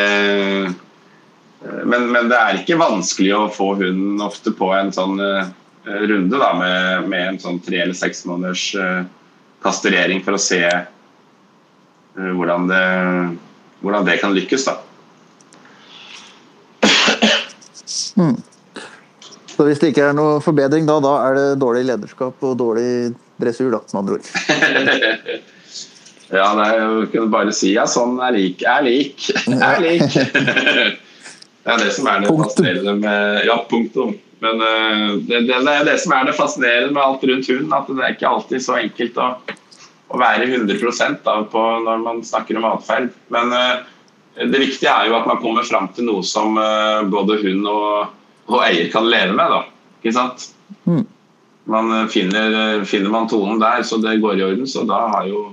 men, 1.59 2.11
men 2.11 2.29
det 2.31 2.37
er 2.39 2.61
ikke 2.61 2.79
vanskelig 2.79 3.33
å 3.35 3.47
få 3.51 3.73
hunden 3.81 4.21
ofte 4.23 4.53
på 4.55 4.71
en 4.75 4.93
sånn 4.95 5.19
uh, 5.19 5.49
runde 5.83 6.39
da, 6.39 6.53
med, 6.55 7.09
med 7.11 7.25
en 7.33 7.39
sånn 7.41 7.59
tre 7.63 7.81
eller 7.83 7.97
seks 7.97 8.23
måneders 8.29 8.69
uh, 8.79 9.03
kastrering 9.63 10.23
for 10.23 10.37
å 10.37 10.41
se 10.41 10.61
uh, 10.63 12.31
hvordan, 12.37 12.69
det, 12.71 12.85
hvordan 13.83 14.07
det 14.07 14.19
kan 14.23 14.35
lykkes. 14.37 14.69
da. 14.69 14.79
Så 19.59 19.65
hvis 19.67 19.81
det 19.81 19.91
ikke 19.91 20.05
er 20.07 20.15
noe 20.15 20.39
forbedring 20.43 20.87
da, 20.87 21.01
da 21.03 21.13
er 21.27 21.35
det 21.35 21.47
dårlig 21.59 21.83
lederskap 21.89 22.47
og 22.47 22.55
dårlig 22.59 23.11
dressur, 23.39 23.73
da, 23.75 23.83
med 23.91 23.99
andre 24.05 24.19
ord. 24.19 25.49
Ja, 26.29 26.47
nei, 26.53 26.69
jeg 26.77 27.11
kunne 27.13 27.31
bare 27.33 27.53
si 27.55 27.73
ja, 27.73 27.87
sånn 27.89 28.19
er 28.21 28.35
lik. 28.35 28.63
Er 28.67 28.83
lik. 28.85 29.29
Er 29.69 29.83
lik. 29.83 30.09
Det 31.59 31.73
er 31.75 31.81
det 31.83 31.91
som 31.93 32.07
er 32.07 32.21
det 32.23 32.29
fascinerende 32.31 32.93
med 32.97 33.45
Ja, 33.45 33.57
punktum. 33.69 34.13
Men 34.39 34.61
eh, 34.63 35.09
det, 35.27 35.41
det, 35.45 35.57
det 35.65 35.73
er 35.73 35.85
det 35.85 35.97
som 36.01 36.13
er 36.15 36.29
det 36.29 36.37
fascinerende 36.37 36.95
med 36.95 37.03
alt 37.03 37.25
rundt 37.27 37.49
hund, 37.51 37.73
at 37.75 37.89
det 37.91 38.05
er 38.05 38.15
ikke 38.15 38.29
alltid 38.29 38.63
så 38.63 38.77
enkelt 38.79 39.19
å, 39.19 39.27
å 40.09 40.21
være 40.21 40.47
100 40.47 41.19
da, 41.25 41.35
på 41.51 41.65
når 41.83 42.01
man 42.05 42.23
snakker 42.25 42.57
om 42.57 42.69
atferd. 42.71 43.11
Men 43.35 43.53
eh, 43.53 43.83
det 44.39 44.63
viktige 44.63 44.93
er 44.93 45.11
jo 45.11 45.19
at 45.19 45.27
man 45.29 45.41
kommer 45.43 45.67
fram 45.67 45.91
til 45.93 46.07
noe 46.07 46.23
som 46.25 46.57
eh, 46.57 47.03
både 47.11 47.41
hund 47.43 47.67
og, 47.69 48.15
og 48.47 48.63
eier 48.63 48.87
kan 48.93 49.11
leve 49.11 49.35
med. 49.35 49.51
da, 49.51 49.61
ikke 49.99 50.15
sant? 50.15 50.49
Mm. 50.87 51.03
Man 51.69 51.93
finner, 52.09 52.81
finner 52.87 53.13
man 53.13 53.27
tonen 53.29 53.59
der, 53.61 53.83
så 53.85 53.99
det 54.01 54.21
går 54.23 54.39
i 54.39 54.47
orden, 54.47 54.65
så 54.65 54.87
da 54.89 55.03
har 55.11 55.27
jo 55.29 55.49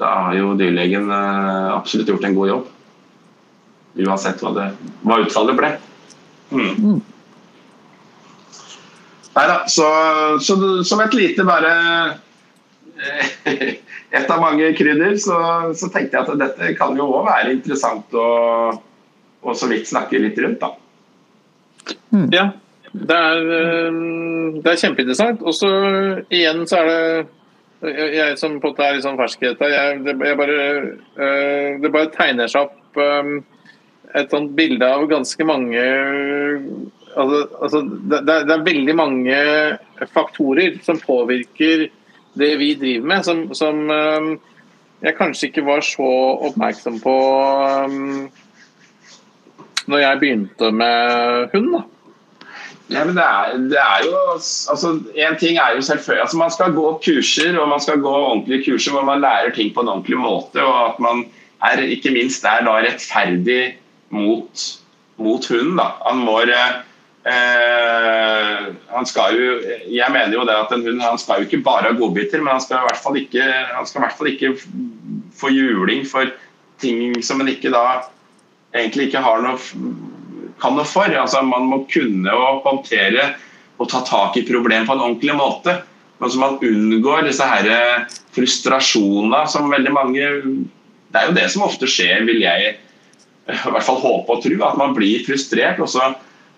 da 0.00 0.10
har 0.26 0.36
jo 0.38 0.54
dyrlegen 0.56 1.10
eh, 1.12 1.68
absolutt 1.74 2.08
gjort 2.08 2.24
en 2.24 2.36
god 2.36 2.48
jobb. 2.54 2.68
Uansett 4.00 4.40
hva, 4.40 4.52
det, 4.56 4.66
hva 5.04 5.20
utfallet 5.24 5.58
ble. 5.58 5.70
Mm. 6.50 7.00
Nei 9.30 9.46
da, 9.46 9.60
så, 9.70 9.86
så 10.42 10.56
som 10.86 11.02
et 11.04 11.14
lite 11.14 11.46
bare 11.46 11.74
eh, 12.98 13.62
Et 14.10 14.26
av 14.26 14.40
mange 14.42 14.72
krydder, 14.74 15.12
så, 15.22 15.36
så 15.78 15.86
tenkte 15.94 16.18
jeg 16.18 16.26
at 16.26 16.38
dette 16.40 16.72
kan 16.74 16.96
jo 16.98 17.04
òg 17.14 17.28
være 17.28 17.52
interessant 17.54 18.10
å, 18.18 18.24
å 18.74 19.52
så 19.54 19.68
vidt 19.70 19.86
snakke 19.86 20.18
litt 20.18 20.40
rundt, 20.42 20.64
da. 20.64 20.72
Ja, 22.34 22.48
det 22.90 23.18
er, 23.30 23.52
eh, 23.54 24.00
det 24.64 24.72
er 24.72 24.80
kjempeinteressant. 24.82 25.44
Og 25.46 25.54
så 25.54 25.70
igjen 26.26 26.64
så 26.66 26.80
er 26.80 26.90
det 26.90 27.28
jeg, 27.86 28.10
jeg 28.16 28.38
som 28.40 28.58
på 28.60 28.70
en 28.70 28.74
måte 28.74 28.86
er 28.86 28.96
litt 28.96 29.06
sånn 29.06 29.20
fersk 29.20 29.42
i 29.44 29.50
dette, 29.50 29.70
jeg, 29.72 30.02
det, 30.06 30.16
jeg 30.28 30.38
bare, 30.40 30.58
eh, 31.16 31.68
det 31.82 31.92
bare 31.94 32.12
tegner 32.14 32.50
seg 32.50 32.68
opp 32.68 33.00
eh, 33.00 33.32
et 34.20 34.32
sånt 34.32 34.52
bilde 34.58 34.86
av 34.86 35.06
ganske 35.10 35.46
mange 35.46 35.82
altså, 37.14 37.40
altså, 37.62 37.82
det, 38.10 38.24
det 38.26 38.36
er- 38.56 38.66
veldig 38.66 38.96
mange 38.98 39.40
faktorer 40.12 40.80
som 40.84 40.98
påvirker 41.00 41.88
det 42.40 42.52
vi 42.58 42.74
driver 42.78 43.06
med, 43.10 43.24
som, 43.26 43.44
som 43.54 43.82
eh, 43.90 44.30
jeg 45.00 45.16
kanskje 45.16 45.48
ikke 45.48 45.64
var 45.64 45.80
så 45.84 46.08
oppmerksom 46.50 46.98
på 47.00 47.14
um, 47.88 48.28
når 49.90 50.02
jeg 50.02 50.20
begynte 50.20 50.68
med 50.76 51.48
hund. 51.54 51.70
da. 51.72 51.80
Ja, 52.90 53.04
men 53.06 53.14
det 53.14 53.22
er, 53.22 53.52
det 53.70 53.78
er 53.78 54.06
jo 54.06 54.16
altså, 54.34 54.88
En 55.14 55.36
ting 55.38 55.58
er 55.62 55.76
jo 55.76 55.82
selvfølgelig 55.82 56.22
altså 56.24 56.38
Man 56.40 56.50
skal 56.50 56.72
gå 56.74 56.86
kurser, 57.04 57.58
og 57.58 57.68
man 57.70 57.80
skal 57.80 58.00
gå 58.02 58.10
ordentlige 58.10 58.64
kurser 58.66 58.96
hvor 58.96 59.06
man 59.06 59.20
lærer 59.22 59.54
ting 59.54 59.74
på 59.74 59.80
en 59.84 59.92
ordentlig 59.94 60.18
måte. 60.18 60.64
Og 60.64 60.88
at 60.88 61.00
man 61.00 61.24
er 61.62 61.82
ikke 61.86 62.10
minst 62.10 62.44
er 62.44 62.64
da 62.66 62.80
rettferdig 62.80 63.78
mot, 64.10 64.66
mot 65.16 65.48
hunden. 65.48 65.76
da. 65.78 65.90
Han 66.08 66.16
må 66.24 66.40
eh, 66.40 66.54
han 68.90 69.06
skal 69.06 69.36
jo, 69.36 69.60
Jeg 69.92 70.08
mener 70.10 70.32
jo 70.34 70.46
det 70.48 70.56
at 70.56 70.72
en 70.74 70.86
hund 70.88 71.02
han 71.02 71.18
skal 71.18 71.34
jo 71.38 71.48
ikke 71.48 71.62
bare 71.64 71.92
ha 71.92 71.98
godbiter, 71.98 72.40
men 72.40 72.52
han 72.56 72.60
skal 72.60 72.76
i 72.80 72.86
hvert 72.88 73.02
fall 73.04 73.16
ikke, 73.20 73.42
han 73.76 73.86
skal 73.86 74.00
i 74.00 74.04
hvert 74.04 74.18
fall 74.18 74.32
ikke 74.32 74.56
få 75.40 75.48
juling 75.52 76.06
for 76.08 76.24
ting 76.80 77.22
som 77.22 77.40
en 77.40 77.48
ikke 77.48 77.70
da 77.70 78.02
egentlig 78.74 79.06
ikke 79.10 79.22
har 79.22 79.42
noe 79.44 79.58
kan 80.62 80.76
noe 80.76 80.88
for. 80.88 81.10
Altså, 81.10 81.42
man 81.46 81.68
må 81.70 81.84
kunne 81.90 82.34
å 82.34 82.58
håndtere 82.64 83.32
og 83.80 83.88
ta 83.88 84.02
tak 84.04 84.36
i 84.36 84.44
problem 84.44 84.86
på 84.86 84.96
en 84.96 85.04
ordentlig 85.06 85.36
måte. 85.38 85.78
Men 86.20 86.32
så 86.32 86.40
man 86.40 86.58
unngår 86.60 87.24
disse 87.24 87.46
her 87.48 88.04
frustrasjonene 88.36 89.46
som 89.48 89.70
veldig 89.72 89.92
mange 89.94 90.26
Det 91.10 91.18
er 91.18 91.30
jo 91.30 91.36
det 91.38 91.46
som 91.50 91.64
ofte 91.66 91.88
skjer, 91.90 92.22
vil 92.28 92.42
jeg 92.44 92.74
i 93.50 93.70
hvert 93.72 93.82
fall 93.82 93.98
håpe 93.98 94.36
og 94.36 94.42
tro. 94.44 94.58
At 94.62 94.76
man 94.78 94.92
blir 94.94 95.24
frustrert, 95.26 95.80
og 95.82 95.88
så, 95.90 96.12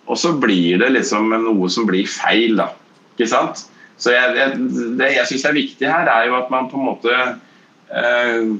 og 0.04 0.18
så 0.18 0.34
blir 0.36 0.82
det 0.82 0.90
liksom 0.92 1.30
noe 1.46 1.70
som 1.72 1.86
blir 1.88 2.10
feil. 2.10 2.58
da, 2.58 2.68
ikke 3.14 3.30
sant? 3.30 3.62
Så 3.96 4.12
jeg, 4.12 4.34
jeg, 4.36 4.58
Det 4.98 5.08
jeg 5.14 5.30
syns 5.30 5.46
er 5.48 5.56
viktig 5.56 5.88
her, 5.88 6.10
er 6.10 6.28
jo 6.28 6.36
at 6.40 6.52
man 6.52 6.68
på 6.68 6.80
en 6.80 6.88
måte 6.90 7.14
eh, 7.14 8.52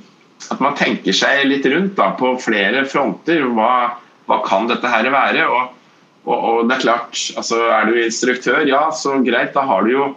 At 0.53 0.63
man 0.63 0.79
tenker 0.79 1.15
seg 1.15 1.45
litt 1.51 1.67
rundt 1.69 1.97
da, 1.99 2.13
på 2.17 2.33
flere 2.41 2.87
fronter. 2.89 3.45
Hva, 3.53 3.99
hva 4.29 4.41
kan 4.47 4.69
dette 4.71 4.91
her 4.91 5.09
være? 5.13 5.47
Og, 5.49 5.79
og, 6.25 6.37
og 6.37 6.69
det 6.69 6.79
Er 6.79 6.85
klart, 6.87 7.23
altså, 7.37 7.61
er 7.75 7.89
du 7.89 7.99
instruktør, 7.99 8.63
ja, 8.69 8.87
så 8.95 9.19
greit. 9.25 9.55
Da 9.57 9.67
har 9.69 9.87
du 9.87 9.95
jo 9.97 10.11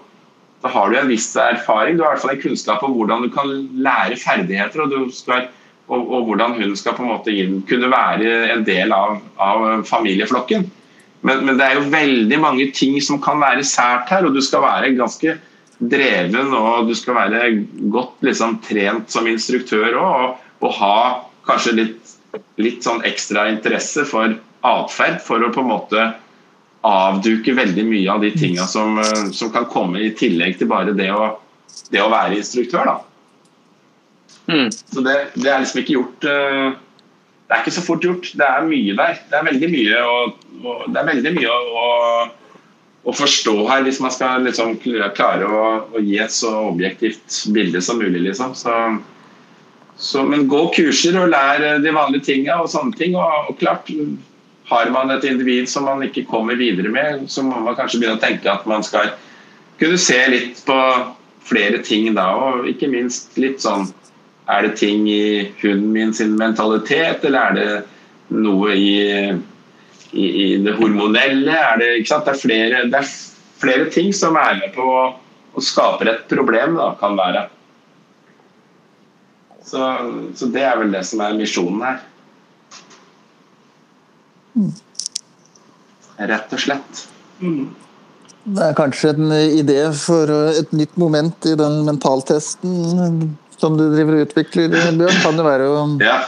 da 0.66 0.72
har 0.74 0.90
du 0.90 0.98
en 0.98 1.12
viss 1.12 1.28
erfaring. 1.38 1.98
Du 1.98 2.02
har 2.02 2.16
i 2.16 2.16
hvert 2.16 2.24
fall 2.24 2.34
en 2.34 2.42
kunnskap 2.42 2.84
om 2.84 2.96
hvordan 2.98 3.22
du 3.22 3.30
kan 3.30 3.52
lære 3.86 4.18
ferdigheter. 4.18 4.82
Og, 4.82 5.12
skal, 5.14 5.50
og, 5.86 6.00
og 6.10 6.26
hvordan 6.26 6.56
hun 6.58 6.74
skal 6.80 6.96
på 6.98 7.04
en 7.06 7.12
måte 7.12 7.34
inn, 7.34 7.60
kunne 7.70 7.92
være 7.92 8.32
en 8.56 8.64
del 8.66 8.96
av, 8.96 9.20
av 9.38 9.86
familieflokken. 9.86 10.66
Men, 11.26 11.44
men, 11.46 11.58
det 11.58 11.68
er 11.68 11.78
jo 11.78 11.92
veldig 11.94 12.40
mange 12.42 12.70
ting 12.78 12.98
som 13.02 13.22
kan 13.22 13.38
være 13.42 13.66
sært 13.66 14.10
her, 14.14 14.26
og 14.26 14.34
du 14.34 14.42
skal 14.46 14.66
være 14.66 14.96
ganske 14.98 15.38
dreven 15.92 16.54
og 16.56 16.90
du 16.90 16.94
skal 16.96 17.18
være 17.18 17.40
godt 17.92 18.26
liksom, 18.26 18.60
trent 18.66 19.12
som 19.12 19.28
instruktør 19.28 19.98
òg, 20.00 20.06
og, 20.06 20.44
og, 20.62 20.70
ha 20.80 20.98
kanskje 21.50 21.74
litt 21.80 22.05
litt 22.62 22.86
sånn 22.86 23.04
ekstra 23.08 23.48
interesse 23.52 24.06
for 24.08 24.38
atferd, 24.66 25.20
for 25.24 25.44
å 25.44 25.52
på 25.54 25.64
en 25.64 25.72
måte 25.72 26.06
avduke 26.86 27.56
veldig 27.58 27.86
mye 27.88 28.12
av 28.12 28.22
de 28.22 28.32
tinga 28.36 28.68
som, 28.70 29.00
eh, 29.02 29.28
som, 29.34 29.52
kan 29.54 29.66
komme 29.72 30.04
i 30.04 30.14
tillegg 30.18 30.60
til 30.60 30.70
bare 30.70 30.94
det 30.98 31.10
å, 31.14 31.36
det 31.94 32.02
å 32.04 32.12
være 32.14 32.40
instruktør. 32.40 32.92
da. 32.92 32.98
Mm. 34.48 34.70
Så 34.72 35.02
det, 35.02 35.16
det, 35.34 35.50
er 35.50 35.64
liksom 35.64 35.80
ikke 35.82 35.96
gjort 35.96 36.26
uh, 36.30 36.76
Det 37.48 37.56
er 37.56 37.62
ikke 37.64 37.74
så 37.74 37.84
fort 37.86 38.04
gjort. 38.06 38.30
Det 38.38 38.46
er 38.46 38.68
mye 38.70 38.98
der. 38.98 39.22
Det 39.30 39.40
er 39.40 39.48
veldig 39.48 39.70
mye, 39.74 40.04
å, 40.06 40.76
er 40.86 41.10
veldig 41.10 41.32
mye 41.34 41.56
å, 41.56 41.88
å, 43.06 43.14
forstå 43.14 43.56
her, 43.70 43.82
hvis 43.88 44.02
man 44.04 44.14
skal 44.14 44.46
liksom 44.46 44.78
klare 45.18 45.50
å, 45.50 45.66
gi 45.98 46.20
et 46.22 46.34
så 46.34 46.54
objektivt 46.68 47.42
bilde 47.54 47.82
som 47.86 48.02
mulig. 48.02 48.22
liksom. 48.28 48.54
Så 48.58 48.74
så, 50.06 50.22
men 50.24 50.46
gå 50.50 50.60
kurser 50.76 51.16
og 51.18 51.32
lær 51.34 51.64
de 51.82 51.94
vanlige 51.94 52.28
tinga 52.28 52.60
og 52.62 52.70
sånne 52.70 52.94
ting. 52.98 53.16
Og, 53.18 53.50
og, 53.50 53.58
klart, 53.58 53.90
har 54.70 54.90
man 54.94 55.14
et 55.14 55.26
individ 55.26 55.70
som 55.70 55.88
man 55.90 56.04
ikke 56.06 56.28
kommer 56.30 56.58
videre 56.60 56.92
med, 56.94 57.26
så 57.32 57.42
må 57.46 57.58
man 57.66 57.78
kanskje 57.78 58.04
begynne 58.04 58.20
å 58.20 58.22
tenke 58.22 58.52
at 58.52 58.68
man 58.70 58.86
skal 58.86 59.16
kunne 59.80 59.98
se 60.02 60.20
litt 60.30 60.62
på 60.68 60.78
flere 61.46 61.82
ting 61.86 62.12
da, 62.18 62.28
og 62.38 62.70
ikke 62.70 62.90
minst 62.90 63.38
litt 63.42 63.62
sånn 63.64 63.92
Er 64.46 64.62
det 64.62 64.76
ting 64.78 65.08
i 65.10 65.50
hunden 65.58 65.88
min 65.90 66.12
sin 66.14 66.36
mentalitet, 66.38 67.24
eller 67.26 67.48
er 67.50 67.56
det 67.58 68.36
noe 68.46 68.76
i, 68.78 69.00
i, 70.14 70.26
i 70.44 70.46
det 70.62 70.76
hormonelle? 70.78 71.50
Er 71.50 71.80
det, 71.82 71.88
ikke 71.98 72.12
sant? 72.12 72.28
Det, 72.30 72.36
er 72.36 72.44
flere, 72.44 72.84
det 72.94 73.00
er 73.00 73.10
flere 73.64 73.88
ting 73.90 74.14
som 74.14 74.38
er 74.38 74.60
med 74.60 74.76
på 74.78 74.86
å 74.86 75.64
skape 75.66 76.06
et 76.12 76.28
problem, 76.30 76.78
da, 76.78 76.92
kan 77.02 77.18
være. 77.18 77.48
Så, 79.66 79.82
så, 80.38 80.50
det 80.54 80.62
er 80.62 80.78
vel 80.78 80.94
det 80.94 81.02
som 81.10 81.24
er 81.26 81.38
misjonen 81.40 81.82
her. 81.86 82.04
Rett 86.30 86.54
og 86.54 86.62
slett. 86.62 87.02
Mm. 87.42 87.74
Det 88.46 88.62
er 88.62 88.78
kanskje 88.78 89.16
en 89.16 89.34
idé 89.34 89.80
for 89.98 90.30
et 90.52 90.72
nytt 90.78 90.94
moment 91.02 91.48
i 91.50 91.56
den 91.58 91.82
mentaltesten 91.88 93.34
som 93.58 93.78
du 93.80 93.88
driver 93.90 94.20
og 94.20 94.28
utvikler, 94.28 94.70
Bjørn. 94.70 95.22
Kan 95.24 95.40
det 95.40 95.46
være 95.48 95.70
å 95.72 95.84
ja. 96.04 96.20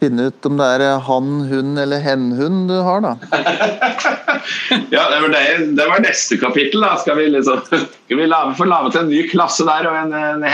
finne 0.00 0.30
ut 0.30 0.48
om 0.48 0.56
det 0.56 0.68
er 0.78 0.84
han, 1.04 1.30
hun 1.50 1.76
eller 1.84 2.00
hen-hun 2.00 2.62
du 2.70 2.78
har, 2.86 3.04
da? 3.04 3.12
ja, 4.94 5.04
det 5.12 5.20
var, 5.20 5.28
det, 5.34 5.42
det 5.76 5.88
var, 5.90 6.00
neste 6.06 6.40
kapittel. 6.40 6.80
da. 6.80 6.94
Skal 7.02 7.20
vi, 7.20 7.28
liksom, 7.36 7.60
skal 7.68 8.22
vi 8.22 8.30
lave, 8.30 8.56
få 8.56 8.70
laget 8.70 9.02
en 9.02 9.12
ny 9.12 9.26
klasse 9.30 9.68
der 9.68 9.90
og 9.90 9.98
en, 10.06 10.16
en 10.16 10.48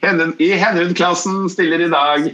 I 0.00 0.52
Hennund-klassen 0.56 1.50
stiller 1.52 1.80
i 1.84 1.88
dag. 1.92 2.30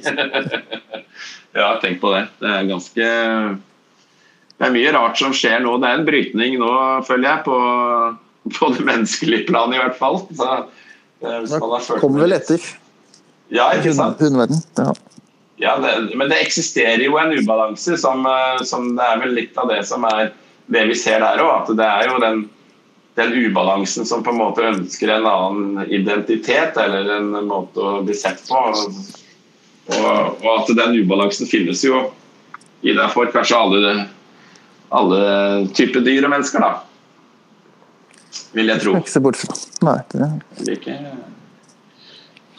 ja, 1.58 1.70
tenk 1.82 2.00
på 2.00 2.12
det. 2.14 2.26
Det 2.38 2.52
er 2.52 2.68
ganske 2.68 3.08
Det 4.56 4.68
er 4.68 4.74
mye 4.76 4.92
rart 4.94 5.18
som 5.18 5.34
skjer 5.34 5.64
nå. 5.64 5.74
Det 5.82 5.90
er 5.90 5.98
en 5.98 6.06
brytning 6.06 6.56
nå, 6.62 6.72
føler 7.08 7.28
jeg, 7.28 7.44
på, 7.48 7.58
på 8.56 8.70
det 8.76 8.86
menneskelige 8.86 9.48
planet 9.50 9.78
i 9.78 9.82
hvert 9.82 9.98
fall. 9.98 10.22
Så, 10.30 10.56
det 11.20 12.00
kommer 12.00 12.26
vel 12.26 12.36
etter. 12.38 12.62
Ja, 13.52 13.72
ikke 13.74 13.94
sant? 13.96 14.22
Hundeverden. 14.22 14.62
Ja. 14.78 14.94
Ja, 15.56 15.78
det, 15.80 16.16
men 16.16 16.28
det 16.28 16.42
eksisterer 16.44 17.00
jo 17.00 17.16
en 17.16 17.32
ubalanse, 17.32 17.96
som, 17.96 18.26
som, 18.68 18.90
det 18.98 19.04
er 19.06 19.22
vel 19.22 19.32
litt 19.38 19.56
av 19.56 19.70
det 19.72 19.80
som 19.88 20.04
er 20.04 20.34
det 20.72 20.82
vi 20.90 20.96
ser 20.98 21.22
der 21.24 21.40
òg. 21.40 21.62
At 21.62 21.78
det 21.78 21.86
er 21.86 22.10
jo 22.10 22.20
den 22.20 22.42
den 23.16 23.32
ubalansen 23.32 24.06
som 24.06 24.22
på 24.22 24.30
en 24.30 24.40
måte 24.40 24.64
ønsker 24.68 25.08
en 25.08 25.26
annen 25.26 25.86
identitet 25.88 26.76
eller 26.76 27.08
en 27.16 27.30
måte 27.48 27.80
å 27.80 28.02
bli 28.04 28.14
sett 28.16 28.42
på. 28.44 28.58
Og, 28.66 30.42
og 30.42 30.50
at 30.52 30.72
den 30.76 30.98
ubalansen 31.00 31.48
finnes 31.48 31.80
jo 31.86 32.02
i 32.84 32.92
derfor 32.92 33.30
kanskje 33.32 33.56
alle, 33.56 33.92
alle 34.92 35.20
typer 35.78 36.04
dyr 36.04 36.26
og 36.26 36.34
mennesker, 36.34 36.60
da. 36.60 36.82
Vil 38.52 38.68
jeg 38.68 38.82
tro. 38.82 38.92
Ikke 39.00 39.14
se 39.14 39.22
bort 39.24 39.40
fra. 39.40 39.56
Nei. 39.86 39.96
Det, 40.12 40.28
er 40.66 40.74
ikke, 40.74 40.98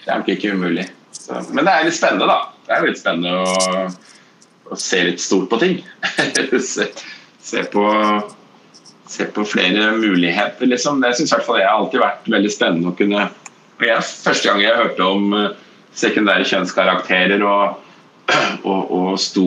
det 0.02 0.10
er 0.10 0.24
nok 0.24 0.32
ikke 0.34 0.56
umulig. 0.58 0.88
Så, 1.14 1.38
men 1.54 1.70
det 1.70 1.76
er 1.76 1.86
litt 1.86 2.00
spennende, 2.00 2.32
da. 2.34 2.40
Det 2.66 2.74
er 2.74 2.88
litt 2.90 3.04
spennende 3.04 3.36
å, 3.46 3.86
å 4.74 4.80
se 4.82 5.04
litt 5.06 5.22
stort 5.22 5.52
på 5.54 5.62
ting. 5.62 5.78
se, 6.72 6.90
se 7.46 7.64
på 7.72 7.86
se 9.08 9.28
på 9.34 9.46
flere 9.48 9.92
muligheter, 9.98 10.68
liksom. 10.68 11.02
Det 11.02 11.14
syns 11.18 11.32
i 11.32 11.36
hvert 11.36 11.48
fall 11.48 11.62
jeg 11.62 11.70
har 11.70 11.82
alltid 11.82 12.04
vært 12.04 12.32
veldig 12.38 12.54
spennende 12.54 12.92
å 12.92 12.98
kunne 12.98 13.28
og 13.78 13.86
jeg, 13.86 14.06
Første 14.24 14.50
gang 14.50 14.64
jeg 14.64 14.80
hørte 14.80 15.06
om 15.06 15.36
eh, 15.38 15.52
sekundære 15.98 16.48
kjønnskarakterer 16.50 17.44
og, 17.46 17.84
og, 18.72 18.82
og 18.98 19.12
sto 19.22 19.46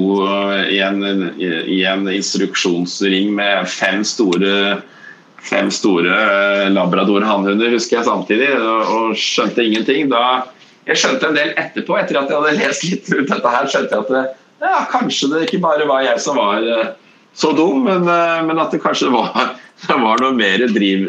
i 0.70 0.78
en, 0.84 1.02
i 1.40 1.82
en, 1.88 2.06
instruksjonsring 2.14 3.34
med 3.34 3.68
fem 3.70 4.04
store 4.06 4.80
fem 5.40 5.70
store 5.72 6.14
eh, 6.14 6.70
labrador 6.72 7.24
hannhunder, 7.24 7.72
husker 7.72 7.98
jeg 7.98 8.08
samtidig, 8.08 8.50
og, 8.60 8.90
og 8.94 9.18
skjønte 9.18 9.64
ingenting. 9.64 10.10
Da, 10.12 10.50
jeg 10.88 11.00
skjønte 11.00 11.30
en 11.30 11.38
del 11.38 11.54
etterpå, 11.60 11.96
etter 12.00 12.20
at 12.20 12.30
jeg 12.30 12.40
hadde 12.40 12.58
lest 12.58 12.86
litt 12.86 13.12
rundt 13.14 13.32
dette 13.32 13.54
her, 13.54 13.70
skjønte 13.70 13.96
jeg 13.96 14.04
at 14.04 14.12
det, 14.16 14.24
ja, 14.60 14.74
kanskje 14.92 15.30
det 15.32 15.46
ikke 15.46 15.62
bare 15.64 15.86
var 15.88 16.04
jeg 16.04 16.20
som 16.20 16.36
var 16.36 16.66
eh, 16.66 16.90
så 17.32 17.52
dum, 17.52 17.84
men, 17.84 18.02
eh, 18.08 18.42
men, 18.46 18.58
at 18.58 18.74
det 18.74 18.82
kanskje 18.82 19.10
var, 19.12 19.54
det 19.86 19.96
var, 19.96 20.20
noe 20.22 20.34
mer 20.36 20.66
driv, 20.74 21.06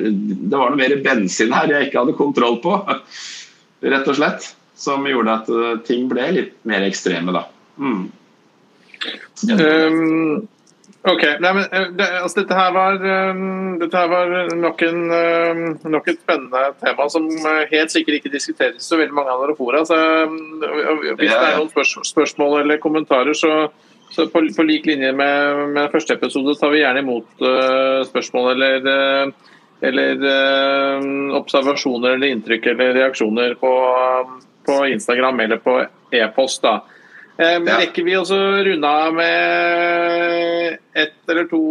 det 0.52 0.58
var 0.58 0.72
noe 0.72 0.80
mer 0.80 0.96
bensin 1.04 1.54
her 1.56 1.74
jeg 1.74 1.90
ikke 1.90 2.04
hadde 2.04 2.18
kontroll 2.20 2.60
på. 2.64 2.78
Rett 3.82 4.10
og 4.10 4.18
slett. 4.20 4.52
Som 4.82 5.06
gjorde 5.06 5.34
at 5.42 5.50
eh, 5.54 5.76
ting 5.86 6.08
ble 6.10 6.32
litt 6.38 6.56
mer 6.66 6.86
ekstreme, 6.88 7.34
da. 7.36 7.46
Mm. 7.82 8.08
Um, 9.52 10.48
ok. 11.06 11.26
Nei, 11.42 11.52
men, 11.58 11.68
eh, 11.68 11.92
det, 11.98 12.08
altså, 12.22 12.42
dette, 12.42 12.58
her 12.58 12.74
var, 12.74 12.98
um, 12.98 13.76
dette 13.82 14.02
her 14.02 14.10
var 14.10 14.34
nok, 14.58 14.82
en, 14.88 15.04
um, 15.12 15.62
nok, 15.98 16.10
et 16.10 16.24
spennende 16.24 16.64
tema 16.82 17.08
som 17.14 17.30
helt 17.74 17.94
sikkert 17.94 18.22
ikke 18.22 18.34
diskuteres 18.34 18.90
så 18.90 18.98
veldig 19.02 19.18
mange 19.18 19.36
andre 19.36 19.58
fora. 19.58 19.84
Så, 19.86 20.00
hvis 21.20 21.30
det 21.30 21.38
er 21.38 21.62
noen 21.62 22.06
spørsmål 22.14 22.64
eller 22.64 22.82
kommentarer, 22.82 23.38
så 23.38 23.70
så 24.12 24.28
på, 24.28 24.42
på 24.56 24.64
lik 24.68 24.86
linje 24.86 25.12
med, 25.16 25.62
med, 25.72 25.92
første 25.94 26.18
episode 26.18 26.56
tar 26.60 26.74
vi 26.74 26.82
gjerne 26.82 27.00
imot 27.04 27.44
uh, 27.44 28.02
spørsmål 28.08 28.52
eller, 28.54 28.88
uh, 28.88 29.52
eller 29.88 30.26
uh, 30.26 31.36
observasjoner 31.40 32.18
eller 32.18 32.36
inntrykk 32.36 32.68
eller 32.74 32.98
reaksjoner 33.00 33.56
på, 33.62 33.72
på 34.68 34.80
Instagram 34.92 35.40
eller 35.46 35.62
på 35.64 35.78
e-post. 36.12 36.62
da. 36.68 36.82
Um, 37.40 37.68
ja. 37.68 37.80
Rekker 37.80 38.04
vi 38.06 38.18
også 38.20 38.38
runde 38.68 38.88
av 38.88 39.16
med 39.16 40.78
eller 41.32 41.48
to 41.48 41.62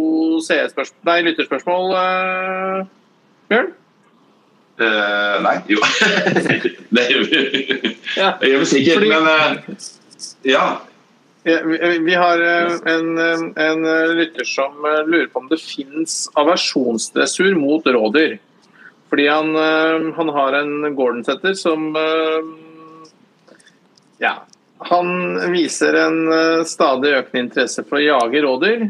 Nei, 1.05 1.21
lytterspørsmål, 1.27 1.93
uh, 1.93 2.81
Bjørn? 3.51 3.69
Uh, 4.81 5.37
nei, 5.45 5.57
jo. 5.69 5.77
Det 6.95 7.03
gjør 7.11 8.59
vi 8.59 8.65
sikkert, 8.65 8.97
Fordi- 8.97 9.11
men 9.13 9.27
uh, 9.29 9.75
ja. 10.49 10.65
Ja, 11.43 11.59
vi, 11.99 12.15
har 12.15 12.41
eh, 12.41 12.71
en, 12.85 13.17
eh, 13.17 13.65
en 13.65 13.85
eh, 13.85 14.13
lytter 14.13 14.45
som 14.45 14.85
eh, 14.85 15.07
lurer 15.07 15.27
på 15.27 15.39
om 15.39 15.47
det 15.49 15.57
fins 15.57 16.27
aversjonsdressur 16.37 17.55
mot 17.57 17.85
rådyr. 17.85 18.37
Fordi 19.09 19.27
han, 19.27 19.55
eh, 19.55 20.11
han 20.15 20.29
har 20.29 20.59
en 20.59 20.95
Gordon-setter 20.95 21.57
som 21.57 21.95
eh, 21.95 22.51
Ja. 24.21 24.35
Han 24.91 25.37
viser 25.53 25.93
en 25.93 26.31
eh, 26.33 26.63
stadig 26.65 27.15
økende 27.17 27.45
interesse 27.47 27.83
for 27.89 27.97
å 27.97 28.05
jage 28.05 28.41
rådyr. 28.45 28.89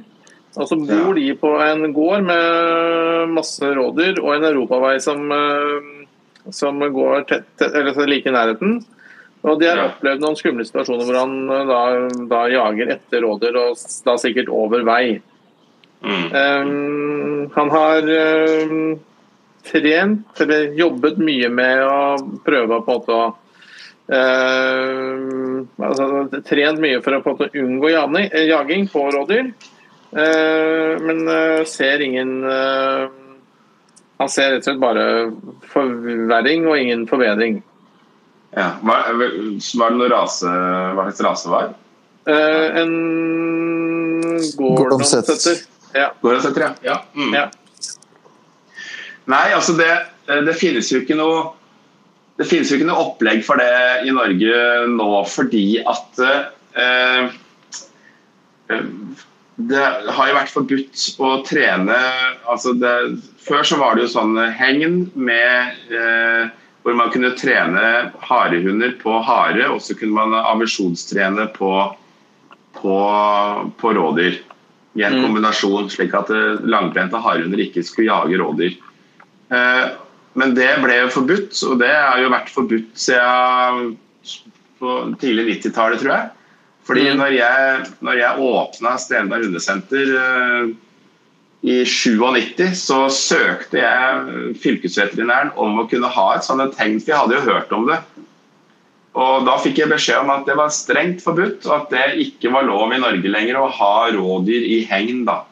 Og 0.60 0.68
så 0.68 0.76
bor 0.76 1.16
de 1.16 1.30
på 1.40 1.52
en 1.64 1.94
gård 1.96 2.26
med 2.28 3.32
masse 3.32 3.64
rådyr 3.64 4.20
og 4.20 4.34
en 4.36 4.48
europavei 4.52 4.98
som, 5.04 5.24
eh, 5.32 6.52
som 6.52 6.80
går 6.80 7.24
tett, 7.30 7.48
tett, 7.60 7.76
eller 7.76 8.08
like 8.08 8.28
i 8.28 8.36
nærheten. 8.36 8.82
Og 9.42 9.58
de 9.58 9.70
har 9.70 9.82
opplevd 9.88 10.22
noen 10.22 10.38
skumle 10.38 10.66
situasjoner 10.68 11.08
hvor 11.08 11.18
han 11.18 11.36
eh, 11.50 11.70
da, 11.70 11.82
da 12.30 12.42
jager 12.52 12.96
etter 12.98 13.24
rådyr, 13.26 13.58
og 13.58 13.86
da 14.06 14.18
sikkert 14.22 14.52
over 14.54 14.86
vei. 14.88 15.06
Mm. 16.02 16.28
Um, 16.34 17.50
han 17.54 17.72
har 17.74 18.08
um, 18.10 18.96
trent, 19.66 20.42
eller 20.42 20.72
jobbet 20.78 21.20
mye 21.22 21.50
med 21.54 21.84
å 21.86 22.02
prøve 22.46 22.82
på 22.82 22.98
en 22.98 23.00
måte 23.02 23.22
å 23.22 23.30
Uh, 24.12 25.62
altså, 25.80 26.06
Trent 26.44 26.82
mye 26.84 26.98
for 27.00 27.16
å 27.16 27.22
på 27.24 27.32
en 27.32 27.36
måte 27.38 27.62
unngå 27.62 27.92
jaging, 27.94 28.26
jaging 28.50 28.90
på 28.92 29.06
rådyr, 29.14 29.54
Uh, 30.12 31.00
men 31.00 31.22
uh, 31.24 31.64
ser 31.64 32.02
ingen 32.04 32.44
Han 34.20 34.28
ser 34.28 34.50
rett 34.52 34.66
og 34.66 34.66
slett 34.66 34.82
bare 34.82 35.06
forverring 35.72 36.66
og 36.68 36.76
ingen 36.76 37.06
forbedring. 37.08 37.62
Ja. 38.52 38.68
hva 38.84 38.98
var 39.16 39.94
det 39.94 39.96
noe 39.96 40.10
rase 40.12 40.50
Hva 40.50 41.06
slags 41.08 41.22
rase 41.24 41.52
var? 41.52 41.70
Eh, 42.28 42.82
en 42.82 42.92
Gordon-setter. 44.58 45.62
Ja. 45.96 46.12
Gordon-setter, 46.22 46.68
ja. 46.68 46.74
ja. 46.84 46.98
Mm. 47.16 47.34
ja. 47.34 47.48
Nei, 49.32 49.48
altså 49.56 49.76
det, 49.78 49.90
det 50.28 50.56
finnes 50.60 50.90
jo 50.92 51.02
ikke 51.02 51.18
noe 51.20 51.52
det 52.42 52.48
finnes 52.50 52.72
jo 52.72 52.80
ikke 52.80 52.90
noe 52.90 53.04
opplegg 53.06 53.44
for 53.46 53.62
det 53.62 54.08
i 54.08 54.14
Norge 54.16 54.62
nå, 54.90 55.10
fordi 55.30 55.66
at 55.86 56.22
eh, 56.26 57.34
eh, 58.72 58.80
det 59.62 59.84
har 60.16 60.30
jo 60.30 60.38
vært 60.38 60.54
forbudt 60.54 61.04
å 61.22 61.36
trene 61.46 61.98
altså 62.50 62.74
det, 62.74 62.94
Før 63.44 63.68
så 63.68 63.78
var 63.82 63.98
det 63.98 64.08
jo 64.08 64.14
sånn 64.16 64.40
hegn 64.58 65.04
med 65.14 65.94
eh, 65.94 66.50
hvor 66.82 66.96
man 66.98 67.12
kunne 67.14 67.34
trene 67.38 68.12
harehunder 68.26 68.96
på 69.02 69.20
hare, 69.24 69.68
og 69.70 69.82
så 69.86 69.94
kunne 69.98 70.16
man 70.18 70.34
aversjonstrene 70.40 71.48
på, 71.54 71.74
på, 72.80 72.96
på 73.78 73.94
rådyr. 73.98 74.40
I 75.00 75.04
en 75.08 75.14
Mm. 75.16 75.24
kombinasjon, 75.24 75.90
slik 75.90 76.14
at 76.18 76.30
eh, 76.36 76.58
langbrente 76.68 77.16
harehunder 77.22 77.62
ikke 77.64 77.84
skulle 77.88 78.10
jage 78.12 78.40
rådyr. 78.42 78.74
Eh, 79.52 79.86
Men 80.34 80.54
det 80.56 80.78
ble 80.80 80.94
jo 80.96 81.08
forbudt, 81.12 81.58
og 81.68 81.80
det 81.80 81.90
har 81.92 82.20
jo 82.24 82.30
vært 82.32 82.50
forbudt 82.50 82.92
siden 82.96 83.98
på 84.80 84.92
tidlig 85.20 85.58
90-tallet, 85.62 86.00
tror 86.00 86.12
jeg. 86.16 86.30
Fordi 86.88 87.04
Mm. 87.12 87.18
når 87.20 87.32
jeg, 87.36 87.88
når 88.02 88.16
jeg 88.18 88.40
åpna 88.40 88.94
Stenberg 88.98 89.44
hundesenter 89.46 90.14
eh, 90.18 90.70
i 91.62 91.84
97, 91.86 92.74
så 92.74 93.04
søkte 93.14 93.78
jeg 93.78 94.56
fylkesveterinæren 94.64 95.54
om 95.62 95.78
å 95.78 95.88
kunne 95.90 96.10
ha 96.10 96.28
et 96.34 96.46
sånt 96.48 96.74
tegn, 96.74 96.98
for 96.98 97.14
jeg 97.14 97.20
hadde 97.20 97.38
jo 97.38 97.48
hørt 97.52 97.76
om 97.78 97.86
det. 97.90 98.00
Og 99.22 99.46
Da 99.46 99.58
fikk 99.60 99.82
jeg 99.82 99.92
beskjed 99.92 100.24
om 100.24 100.32
at 100.34 100.48
det 100.48 100.56
var 100.58 100.74
strengt 100.74 101.22
forbudt, 101.22 101.68
og 101.68 101.74
at 101.76 101.94
det 101.94 102.26
ikke 102.26 102.52
var 102.54 102.66
lov 102.66 102.94
i 102.96 103.02
Norge 103.02 103.30
lenger 103.30 103.60
å 103.60 103.70
ha 103.70 104.10
rådyr 104.16 104.68
i 104.72 104.82
hegn. 104.90 105.26
da. 105.26 105.44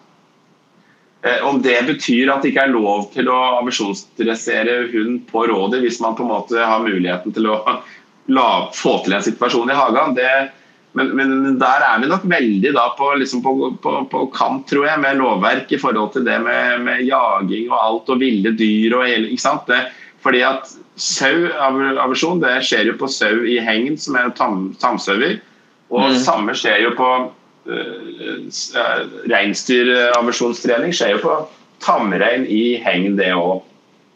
Eh, 1.22 1.45
Om 1.45 1.62
det 1.62 1.78
betyr 1.86 2.32
at 2.32 2.41
det 2.41 2.53
ikke 2.53 2.64
er 2.64 2.74
lov 2.74 3.12
til 3.14 3.28
å 3.28 3.60
aversjonsdressere 3.60 4.89
hund 4.93 5.28
på 5.28 5.45
rådyr 5.51 5.84
hvis 5.84 5.99
man 5.99 6.16
på 6.16 6.24
en 6.24 6.32
måte 6.32 6.55
har 6.55 6.80
muligheten 6.80 7.36
til 7.36 7.51
å 7.51 7.60
la, 8.38 8.72
få 8.74 9.03
til 9.03 9.14
en 9.14 9.26
situasjon 9.26 9.70
i 9.70 9.78
hagen, 9.78 10.16
det, 10.16 10.49
men, 10.98 11.12
men 11.16 11.58
der 11.62 11.84
er 11.86 12.00
vi 12.02 12.10
nok 12.10 12.24
veldig 12.26 12.72
på, 12.98 13.10
liksom 13.22 13.44
på, 13.46 13.54
på, 13.84 13.96
på 14.10 14.26
kant, 14.34 14.66
tror 14.70 14.88
jeg, 14.88 15.02
med 15.04 15.20
lovverk 15.22 15.72
i 15.72 15.78
forhold 15.82 16.14
til 16.16 16.26
det 16.26 16.40
med, 16.42 16.82
med 16.86 17.04
jaging 17.06 17.70
og 17.70 17.78
alt 17.78 18.10
og 18.10 18.22
ville 18.24 18.56
dyr 18.58 18.98
og 18.98 19.06
hele 19.06 19.30
ikke 19.30 19.46
sant? 19.46 19.70
Det, 19.70 19.84
fordi 20.26 20.42
at 20.44 20.72
sauaversjon 21.00 22.42
det 22.42 22.58
skjer 22.68 22.90
jo 22.90 22.98
på 23.00 23.08
sau 23.12 23.46
i 23.48 23.60
hegn, 23.64 23.96
som 24.02 24.18
er 24.20 24.34
tam, 24.36 24.74
tamsauer. 24.82 25.38
Og 25.90 26.10
Mm. 26.10 26.18
samme 26.22 26.54
skjer 26.58 26.84
jo 26.84 26.92
på 26.98 27.10
uh, 27.70 28.34
reinsdyraversjonstrening 29.32 30.94
skjer 30.94 31.16
jo 31.16 31.22
på 31.24 31.38
tamrein 31.82 32.46
i 32.46 32.78
hegn, 32.84 33.16
det 33.18 33.32
òg. 33.34 33.64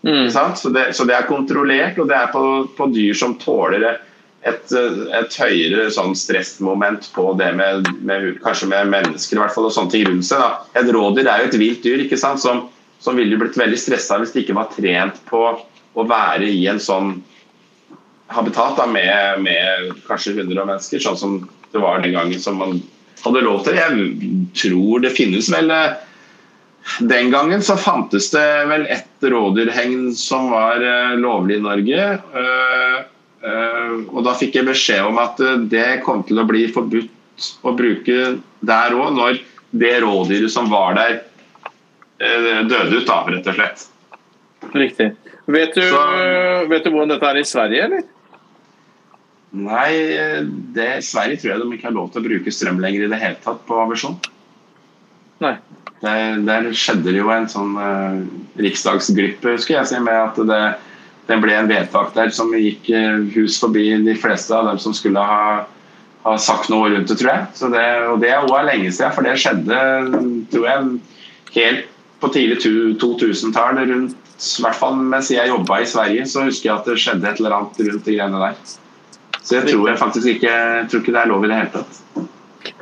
Mm. 0.03 0.27
Så, 0.29 0.43
så 0.91 1.05
det 1.07 1.15
er 1.15 1.29
kontrollert, 1.29 1.97
og 1.97 2.09
det 2.09 2.17
er 2.17 2.33
på, 2.33 2.43
på 2.77 2.89
dyr 2.93 3.13
som 3.17 3.37
tåler 3.39 3.79
det. 3.79 3.93
Et, 4.43 4.73
et 4.75 5.35
høyere 5.39 5.85
sånn 5.95 6.17
stressmoment 6.19 7.05
på 7.15 7.29
det 7.39 7.53
med, 7.55 7.87
med 8.03 8.25
kanskje 8.43 8.67
med 8.73 8.89
mennesker 8.91 9.37
i 9.37 9.39
hvert 9.39 9.53
fall, 9.55 9.69
og 9.69 9.75
sånne 9.75 9.93
ting 9.93 10.07
rundt 10.09 10.27
seg. 10.27 10.41
Da. 10.43 10.81
Et 10.81 10.89
rådyr 10.91 11.29
er 11.31 11.43
jo 11.43 11.51
et 11.51 11.59
vilt 11.61 11.85
dyr 11.85 12.03
ikke 12.03 12.19
sant? 12.19 12.43
som, 12.43 12.65
som 12.99 13.15
ville 13.19 13.39
blitt 13.39 13.59
veldig 13.59 13.79
stressa 13.79 14.19
hvis 14.19 14.35
det 14.35 14.43
ikke 14.43 14.57
var 14.57 14.71
trent 14.75 15.21
på 15.29 15.45
å 15.93 16.07
være 16.09 16.49
i 16.49 16.65
en 16.67 16.81
sånn 16.81 17.15
habitat 18.33 18.77
da, 18.79 18.87
med, 18.89 19.43
med 19.45 19.93
kanskje 20.07 20.35
hundre 20.39 20.63
av 20.63 20.71
mennesker, 20.73 21.03
sånn 21.03 21.19
som 21.19 21.37
det 21.73 21.81
var 21.81 22.03
den 22.03 22.15
gangen 22.15 22.41
som 22.41 22.59
man 22.59 22.81
hadde 23.23 23.45
lov 23.45 23.63
til. 23.65 23.77
Jeg 23.79 24.43
tror 24.59 25.03
det 25.03 25.13
finnes 25.15 25.49
vel 25.53 25.71
eh, 25.73 26.01
Den 26.99 27.31
gangen 27.31 27.63
så 27.63 27.77
fantes 27.79 28.27
det 28.33 28.43
vel 28.67 28.83
ett 28.91 29.23
rådyrhegn 29.23 30.11
som 30.19 30.49
var 30.51 30.83
eh, 30.83 31.15
lovlig 31.19 31.61
i 31.61 31.63
Norge. 31.63 32.07
Eh, 33.43 33.95
og 34.09 34.23
da 34.25 34.35
fikk 34.39 34.57
jeg 34.59 34.69
beskjed 34.69 35.09
om 35.09 35.19
at 35.21 35.41
eh, 35.43 35.59
det 35.71 35.87
kom 36.05 36.23
til 36.27 36.41
å 36.41 36.47
bli 36.49 36.65
forbudt 36.73 37.49
å 37.65 37.73
bruke 37.75 38.37
der 38.63 38.95
òg, 38.95 39.13
når 39.17 39.41
det 39.73 39.93
rådyret 40.03 40.53
som 40.53 40.69
var 40.71 40.97
der, 40.99 41.21
eh, 42.21 42.63
døde 42.69 42.99
ut, 42.99 43.07
da, 43.09 43.23
rett 43.27 43.49
og 43.49 43.57
slett. 43.57 43.85
Riktig. 44.73 45.11
Vet 45.45 45.75
du, 45.75 45.81
Så- 45.81 46.67
vet 46.69 46.83
du 46.83 46.91
hvordan 46.91 47.09
dette 47.09 47.29
er 47.29 47.37
i 47.41 47.43
Sverige, 47.43 47.83
eller? 47.83 48.03
Nei, 49.53 49.91
det, 50.73 51.03
Sverige 51.05 51.37
tror 51.37 51.51
jeg 51.51 51.61
de 51.61 51.75
ikke 51.75 51.89
har 51.89 51.93
lov 51.93 52.11
til 52.11 52.23
å 52.23 52.25
bruke 52.25 52.53
strøm 52.53 52.79
lenger 52.81 53.05
i 53.05 53.09
det 53.11 53.19
hele 53.21 53.37
tatt 53.43 53.59
på 53.67 53.75
aversjon. 53.77 54.15
Nei. 55.43 55.57
Der, 56.01 56.39
der 56.43 56.71
skjedde 56.75 57.11
det 57.11 57.19
jo 57.21 57.29
en 57.31 57.45
sånn 57.51 57.77
uh, 57.77 58.17
riksdagsglippe, 58.59 59.53
husker 59.55 59.77
jeg, 59.77 60.01
med 60.03 60.17
at 60.17 60.41
det, 60.49 60.63
det 61.29 61.39
ble 61.39 61.55
en 61.55 61.69
vedtak 61.71 62.11
der 62.17 62.33
som 62.35 62.51
gikk 62.55 62.89
eh, 62.91 63.23
hus 63.35 63.59
forbi 63.61 63.85
de 64.03 64.15
fleste 64.19 64.55
av 64.55 64.67
dem 64.67 64.81
som 64.81 64.95
skulle 64.95 65.23
ha, 65.23 65.63
ha 66.25 66.35
sagt 66.41 66.71
noe 66.73 66.91
rundt 66.91 67.11
det, 67.11 67.17
tror 67.21 67.31
jeg. 67.31 67.71
Det, 67.75 67.87
og 68.11 68.19
det 68.23 68.33
er 68.33 68.43
også 68.43 68.61
lenge 68.67 68.91
siden, 68.91 69.15
for 69.15 69.27
det 69.27 69.39
skjedde, 69.39 69.79
tror 70.51 70.69
jeg, 70.69 70.91
helt 71.55 71.89
på 72.23 72.31
tidlig 72.33 72.59
2000-tall, 72.99 73.81
rundt 73.87 74.19
i 74.43 74.63
hvert 74.63 74.75
fall 74.75 74.95
mens 74.99 75.29
jeg 75.31 75.47
jobba 75.47 75.79
i 75.79 75.87
Sverige, 75.87 76.25
så 76.27 76.47
husker 76.47 76.69
jeg 76.69 76.75
at 76.75 76.87
det 76.89 76.99
skjedde 76.99 77.29
et 77.29 77.39
eller 77.39 77.57
annet 77.57 77.83
rundt 77.87 78.07
de 78.07 78.15
greiene 78.15 78.41
der. 78.41 78.57
Så 79.43 79.57
jeg 79.57 79.67
tror 79.69 79.89
jeg 79.89 79.99
faktisk 79.99 80.29
ikke, 80.35 80.53
tror 80.89 81.03
ikke 81.03 81.15
det 81.15 81.21
er 81.21 81.31
lov 81.31 81.45
i 81.45 81.51
det 81.51 81.59
hele 81.59 81.73
tatt. 81.73 81.99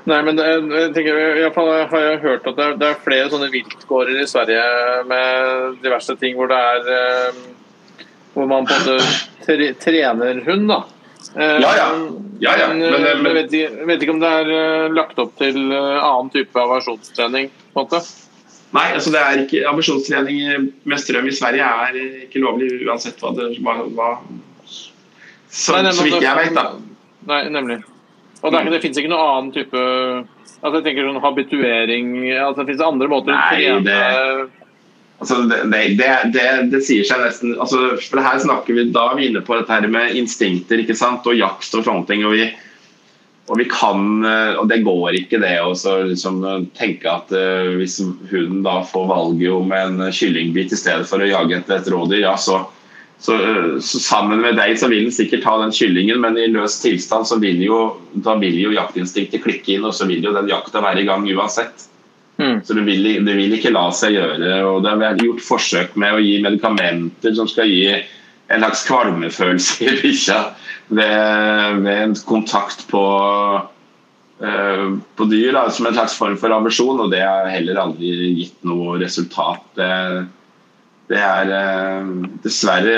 Nei, 0.10 0.18
men 0.26 0.38
det, 0.38 0.46
jeg 0.48 0.92
tenker, 0.96 1.18
i 1.38 1.50
har 1.54 2.06
jeg 2.06 2.22
hørt 2.24 2.48
at 2.50 2.58
det 2.58 2.66
er, 2.66 2.78
det 2.82 2.88
er 2.88 3.02
flere 3.06 3.30
sånne 3.30 3.50
viltgårder 3.54 4.22
i 4.22 4.28
Sverige 4.30 4.64
med 5.10 5.76
diverse 5.84 6.16
ting 6.22 6.38
hvor 6.38 6.50
det 6.50 6.58
er 6.58 6.90
eh, 6.96 7.42
Hvor 8.34 8.48
man 8.48 8.66
på 8.66 8.74
en 8.74 8.86
måte 8.86 9.22
tre, 9.46 9.74
trener 9.76 10.42
hund, 10.46 10.68
da. 10.72 10.84
Eh, 11.36 11.60
Ja, 11.62 11.72
ja. 11.76 11.88
Ja, 12.42 12.54
ja, 12.58 12.68
Men, 12.70 12.80
men- 12.80 13.06
eh, 13.06 13.16
men- 13.22 13.26
jeg 13.26 13.36
vet, 13.36 13.52
ikke- 13.54 13.86
vet 13.88 14.02
ikke 14.02 14.14
om 14.16 14.20
det 14.20 14.30
er 14.32 14.52
eh, 14.52 14.90
lagt 14.94 15.20
opp 15.20 15.36
til 15.38 15.58
eh, 15.72 16.00
annen 16.04 16.30
type 16.34 16.56
aversjonstrening. 16.60 17.50
på 17.74 17.80
en 17.80 17.86
måte. 17.86 18.02
Nei, 18.74 18.88
altså 18.96 19.12
det 19.12 19.20
er 19.20 19.42
ikke 19.46 19.66
aversjonstrening 19.68 20.72
med 20.86 20.98
strøm 21.00 21.28
i 21.28 21.32
Sverige 21.36 21.60
er 21.62 21.94
ikke 22.26 22.40
lovlig 22.40 22.70
uansett 22.88 23.20
hva 23.20 23.34
det 23.36 23.60
hva, 23.62 23.76
hva 23.96 24.10
så, 25.52 25.74
Nei, 25.74 25.82
nemlig, 25.84 25.98
så 25.98 26.04
vidt 26.08 26.22
jeg 26.24 26.36
vet, 26.38 26.54
da. 26.56 26.72
Nei, 27.28 27.42
nemlig. 27.52 27.84
Og 28.42 28.52
det, 28.52 28.60
er, 28.62 28.70
det 28.72 28.82
finnes 28.82 28.98
ikke 28.98 29.12
noen 29.12 29.28
annen 29.28 29.52
type 29.54 29.78
altså 30.64 30.80
jeg 30.80 30.84
tenker 30.88 31.10
sånn 31.10 31.22
habituering 31.22 32.08
altså 32.32 32.62
Det 32.64 32.68
finnes 32.72 32.86
andre 32.88 33.08
måter 33.12 33.36
Nei, 33.36 33.60
å 33.68 33.82
trene 33.82 33.84
det- 33.86 34.61
Altså, 35.22 35.44
det, 35.46 35.82
det, 36.00 36.10
det, 36.34 36.48
det, 36.72 36.80
sier 36.82 37.06
seg 37.06 37.22
nesten 37.22 37.54
altså, 37.62 37.92
For 38.02 38.24
her 38.26 38.40
snakker 38.42 38.74
vi 38.74 38.88
da 38.90 39.12
er 39.12 39.20
vi 39.20 39.28
inne 39.30 39.44
på 39.46 39.54
dette 39.60 39.76
her 39.76 39.86
med 39.92 40.16
instinkter 40.18 40.82
ikke 40.82 40.98
sant? 40.98 41.28
og 41.30 41.38
jakt 41.38 41.70
og 41.78 41.86
sånne 41.86 42.08
ting. 42.10 42.26
Og, 42.26 42.34
vi, 42.34 42.48
og 43.46 43.60
vi 43.60 43.68
kan, 43.70 44.26
eh, 44.26 44.58
og 44.58 44.66
det 44.72 44.80
går 44.82 45.20
ikke 45.20 45.44
det 45.44 45.54
å 45.62 45.76
liksom, 46.10 46.42
tenke 46.78 47.12
at 47.12 47.30
uh, 47.38 47.70
hvis 47.78 48.00
hunden 48.32 48.64
da 48.66 48.80
får 48.88 49.06
valget 49.12 49.54
om 49.54 49.76
en 49.78 50.08
kyllingbit 50.10 50.74
i 50.74 50.82
stedet 50.82 51.06
for 51.10 51.22
å 51.22 51.30
jage 51.30 51.60
etter 51.60 51.78
et 51.78 51.92
rådyr, 51.94 52.24
ja, 52.24 52.34
så, 52.42 52.64
så, 53.22 53.38
så, 53.78 54.02
sammen 54.02 54.42
med 54.42 54.58
deg 54.58 54.74
så 54.82 54.90
vil 54.90 55.06
den 55.06 55.14
sikkert 55.14 55.46
ta 55.46 55.54
den 55.62 55.76
kyllingen, 55.76 56.24
men 56.24 56.40
i 56.42 56.50
løs 56.50 56.80
tilstand 56.82 57.30
så 57.30 57.38
vil 57.44 57.62
jo, 57.62 57.84
da 58.26 58.40
vil 58.42 58.58
jo 58.58 58.74
jaktinstinktet 58.74 59.46
klikke 59.46 59.78
inn, 59.78 59.86
og 59.86 59.94
så 59.94 60.10
vil 60.10 60.26
jo 60.26 60.34
den 60.34 60.50
jakta 60.50 60.82
være 60.82 61.06
i 61.06 61.10
gang 61.12 61.30
uansett. 61.30 61.91
Mm. 62.42 62.62
Så 62.66 62.74
det 62.74 62.82
vil, 62.88 63.06
det 63.26 63.36
vil, 63.38 63.54
ikke 63.54 63.74
la 63.74 63.86
seg 63.94 64.16
gjøre. 64.18 64.56
og 64.66 64.82
Det 64.86 64.96
er 65.06 65.22
gjort 65.22 65.44
forsøk 65.46 65.94
med 66.00 66.18
å 66.18 66.24
gi 66.24 66.40
medikamenter 66.42 67.36
som 67.38 67.50
skal 67.50 67.70
gi 67.70 67.92
en 68.52 68.64
slags 68.64 68.84
kvalmefølelse 68.88 69.86
i 69.86 69.94
bikkja 70.02 70.40
ved, 70.92 71.84
ved, 71.86 71.92
en 71.94 72.16
kontakt 72.28 72.84
på, 72.90 73.04
uh, 74.44 74.88
på 75.16 75.28
dyr 75.32 75.56
da, 75.56 75.66
som 75.72 75.88
en 75.88 75.96
slags 75.96 76.18
form 76.20 76.36
for 76.42 76.54
aversjon, 76.56 77.00
og 77.06 77.14
det 77.14 77.22
har 77.24 77.52
heller 77.52 77.80
aldri 77.86 78.34
gitt 78.42 78.58
noe 78.68 78.98
resultat. 79.02 79.64
Det, 79.78 79.92
det 81.14 81.22
er 81.22 81.54
uh, 81.54 82.12
Dessverre, 82.44 82.98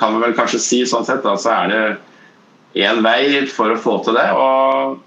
kan 0.00 0.16
vi 0.16 0.24
vel 0.24 0.36
kanskje 0.38 0.64
si 0.64 0.82
sånn 0.88 1.06
sett, 1.06 1.22
da, 1.26 1.36
så 1.38 1.54
er 1.60 1.72
det 1.72 2.82
én 2.88 3.04
vei 3.04 3.46
for 3.52 3.70
å 3.70 3.78
få 3.78 4.00
til 4.02 4.16
det, 4.18 4.28
og, 4.32 4.98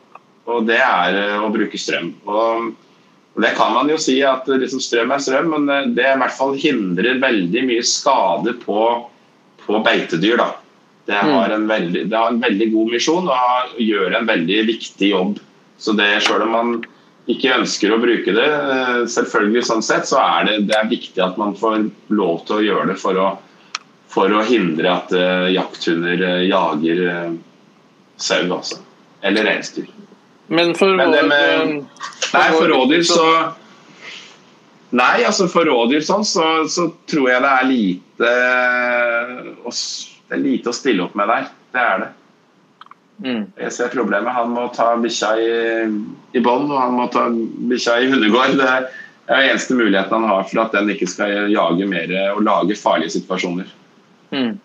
og 0.48 0.66
det 0.70 0.80
er 0.80 1.20
uh, 1.20 1.46
å 1.50 1.52
bruke 1.52 1.82
strøm. 1.82 2.14
Og 2.30 2.74
Det 3.42 3.52
kan 3.58 3.74
man 3.76 3.90
jo 3.92 3.98
si 4.00 4.22
at 4.24 4.48
liksom, 4.48 4.80
strøm 4.80 5.12
er 5.12 5.24
strøm, 5.24 5.52
men 5.52 5.96
det 5.98 6.06
i 6.08 6.20
hvert 6.22 6.38
fall 6.38 6.54
hindrer 6.56 7.20
veldig 7.20 7.66
mye 7.68 7.84
skade 7.84 8.54
på 8.62 8.86
på 9.66 9.80
beitedyr. 9.80 10.38
Da. 10.38 10.56
Det 11.06 11.14
har, 11.14 11.46
mm. 11.46 11.56
en 11.56 11.68
veldig, 11.68 12.06
det 12.10 12.18
har 12.18 12.28
en 12.28 12.42
veldig 12.42 12.72
god 12.74 12.92
misjon 12.92 13.30
og 13.30 13.80
gjør 13.82 14.18
en 14.18 14.28
veldig 14.30 14.60
viktig 14.68 15.10
jobb. 15.10 15.40
Så 15.78 15.94
det 15.98 16.22
Selv 16.24 16.46
om 16.48 16.54
man 16.56 16.76
ikke 17.30 17.56
ønsker 17.58 17.94
å 17.94 18.02
bruke 18.02 18.34
det, 18.34 18.46
eh, 18.46 19.02
selvfølgelig 19.10 19.66
sånn 19.66 19.84
sett, 19.86 20.08
så 20.10 20.22
er 20.22 20.46
det, 20.50 20.58
det 20.70 20.78
er 20.78 20.92
viktig 20.92 21.22
at 21.26 21.38
man 21.42 21.56
får 21.58 21.90
lov 22.14 22.46
til 22.46 22.60
å 22.60 22.66
gjøre 22.66 22.88
det 22.94 22.98
for 23.02 23.18
å, 23.18 23.32
for 24.14 24.32
å 24.32 24.44
hindre 24.46 24.92
at 24.92 25.14
uh, 25.18 25.50
jakthunder 25.52 26.22
jager 26.46 27.02
uh, 27.10 27.34
sau, 28.22 28.46
altså. 28.46 28.78
Eller 29.26 29.50
reinsdyr. 29.50 29.90
Men 30.54 30.76
for, 30.78 30.94
Men 30.94 31.12
med, 31.28 31.90
Nei, 32.36 32.50
for 32.56 32.72
rådyr 32.72 33.06
så 33.08 33.28
Nei, 34.96 35.24
altså 35.26 35.48
for 35.52 35.68
rådyr 35.68 36.04
sånn, 36.06 36.24
så, 36.28 36.44
så, 36.72 36.88
tror 37.10 37.32
jeg 37.32 37.42
det 37.44 37.52
er 37.52 37.66
lite 37.68 38.36
å, 39.66 39.74
Det 39.74 40.38
er 40.38 40.44
lite 40.44 40.72
å 40.72 40.76
stille 40.76 41.04
opp 41.04 41.18
med 41.20 41.28
der. 41.32 41.50
Det 41.74 41.82
er 41.82 42.04
det. 42.04 42.12
Mm. 43.26 43.42
Jeg 43.60 43.74
ser 43.76 43.92
problemet. 43.94 44.36
Han 44.36 44.54
må 44.56 44.68
ta 44.76 44.94
bikkja 45.00 45.32
i, 45.42 45.50
i 46.36 46.44
bånd, 46.44 46.70
og 46.72 46.80
han 46.80 46.96
må 46.96 47.08
ta 47.12 47.26
bikkja 47.32 47.98
i 48.04 48.12
hundegård. 48.12 48.56
Det 48.60 48.70
er 48.70 48.88
den 49.28 49.50
eneste 49.50 49.76
muligheten 49.78 50.16
han 50.16 50.30
har 50.30 50.48
for 50.48 50.64
at 50.64 50.76
den 50.76 50.94
ikke 50.94 51.10
skal 51.10 51.52
jage 51.52 51.90
mer 51.90 52.16
og 52.36 52.44
lage 52.46 52.78
farlige 52.80 53.18
situasjoner. 53.18 53.70
Mm. 54.36 54.56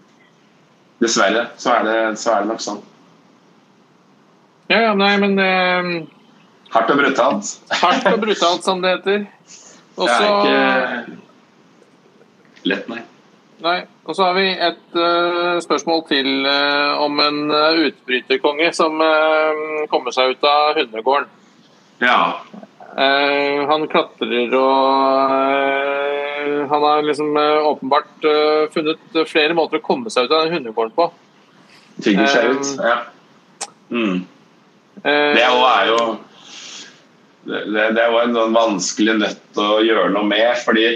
Dessverre 1.00 1.46
så 1.56 1.74
er, 1.78 1.86
det, 1.86 1.98
så 2.20 2.34
er, 2.34 2.42
det, 2.44 2.52
nok 2.52 2.64
sånn. 2.64 2.80
Ja, 4.70 4.82
ja, 4.84 4.94
nei, 4.94 5.14
men 5.22 5.38
uh... 5.40 6.19
Hardt 6.70 6.90
og 6.92 7.00
brutalt. 7.00 7.54
Hardt 7.80 8.06
og 8.12 8.20
brutalt, 8.22 8.64
som 8.66 8.82
det 8.82 8.94
heter. 8.98 9.24
Også, 9.96 10.26
det 10.44 10.52
er 10.54 11.00
ikke 11.00 11.18
lett, 12.70 12.90
nei. 12.90 13.00
Nei. 13.60 13.80
Og 14.08 14.16
så 14.16 14.24
har 14.28 14.36
vi 14.38 14.46
et 14.50 14.96
uh, 14.96 15.58
spørsmål 15.62 16.04
til 16.08 16.46
uh, 16.46 17.02
om 17.04 17.20
en 17.22 17.40
uh, 17.52 17.80
utbryterkonge 17.86 18.70
som 18.76 19.02
kommer 19.92 20.14
seg 20.16 20.34
ut 20.34 20.46
av 20.48 20.78
hundegården. 20.80 21.28
Ja. 22.00 22.40
han 23.68 23.82
klatrer 23.92 24.54
og 24.56 25.34
Han 26.70 26.82
har 26.86 27.02
liksom 27.04 27.36
åpenbart 27.36 28.24
funnet 28.72 29.18
flere 29.28 29.52
måter 29.54 29.76
å 29.78 29.84
komme 29.84 30.08
seg 30.10 30.24
ut 30.24 30.32
av 30.32 30.46
den 30.46 30.54
hundegården 30.56 30.94
på. 30.96 31.10
Tygger 32.00 32.32
seg 32.32 32.56
ut, 32.56 32.72
ja. 32.80 32.96
Mm. 33.90 34.24
det 35.04 35.44
er 35.44 35.90
jo 35.90 36.00
det, 37.48 37.84
det 37.96 38.06
jo 38.10 38.20
en 38.20 38.36
sånn 38.36 38.56
vanskelig 38.56 39.16
nøtt 39.20 39.60
å 39.60 39.80
gjøre 39.84 40.12
noe 40.14 40.28
med. 40.28 40.50
fordi 40.64 40.88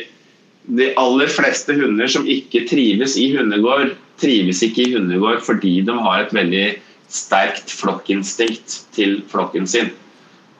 de 0.65 0.91
aller 1.01 1.29
fleste 1.29 1.77
hunder 1.77 2.09
som 2.09 2.27
ikke 2.29 2.65
trives 2.71 3.19
i 3.21 3.29
hundegård, 3.35 3.95
trives 4.21 4.63
ikke 4.65 4.87
i 4.87 4.93
hundegård 4.95 5.43
fordi 5.45 5.79
de 5.85 5.97
har 6.07 6.23
et 6.23 6.35
veldig 6.37 6.67
sterkt 7.13 7.73
flokkinstinkt 7.73 8.81
til 8.97 9.19
flokken 9.31 9.69
sin. 9.69 9.93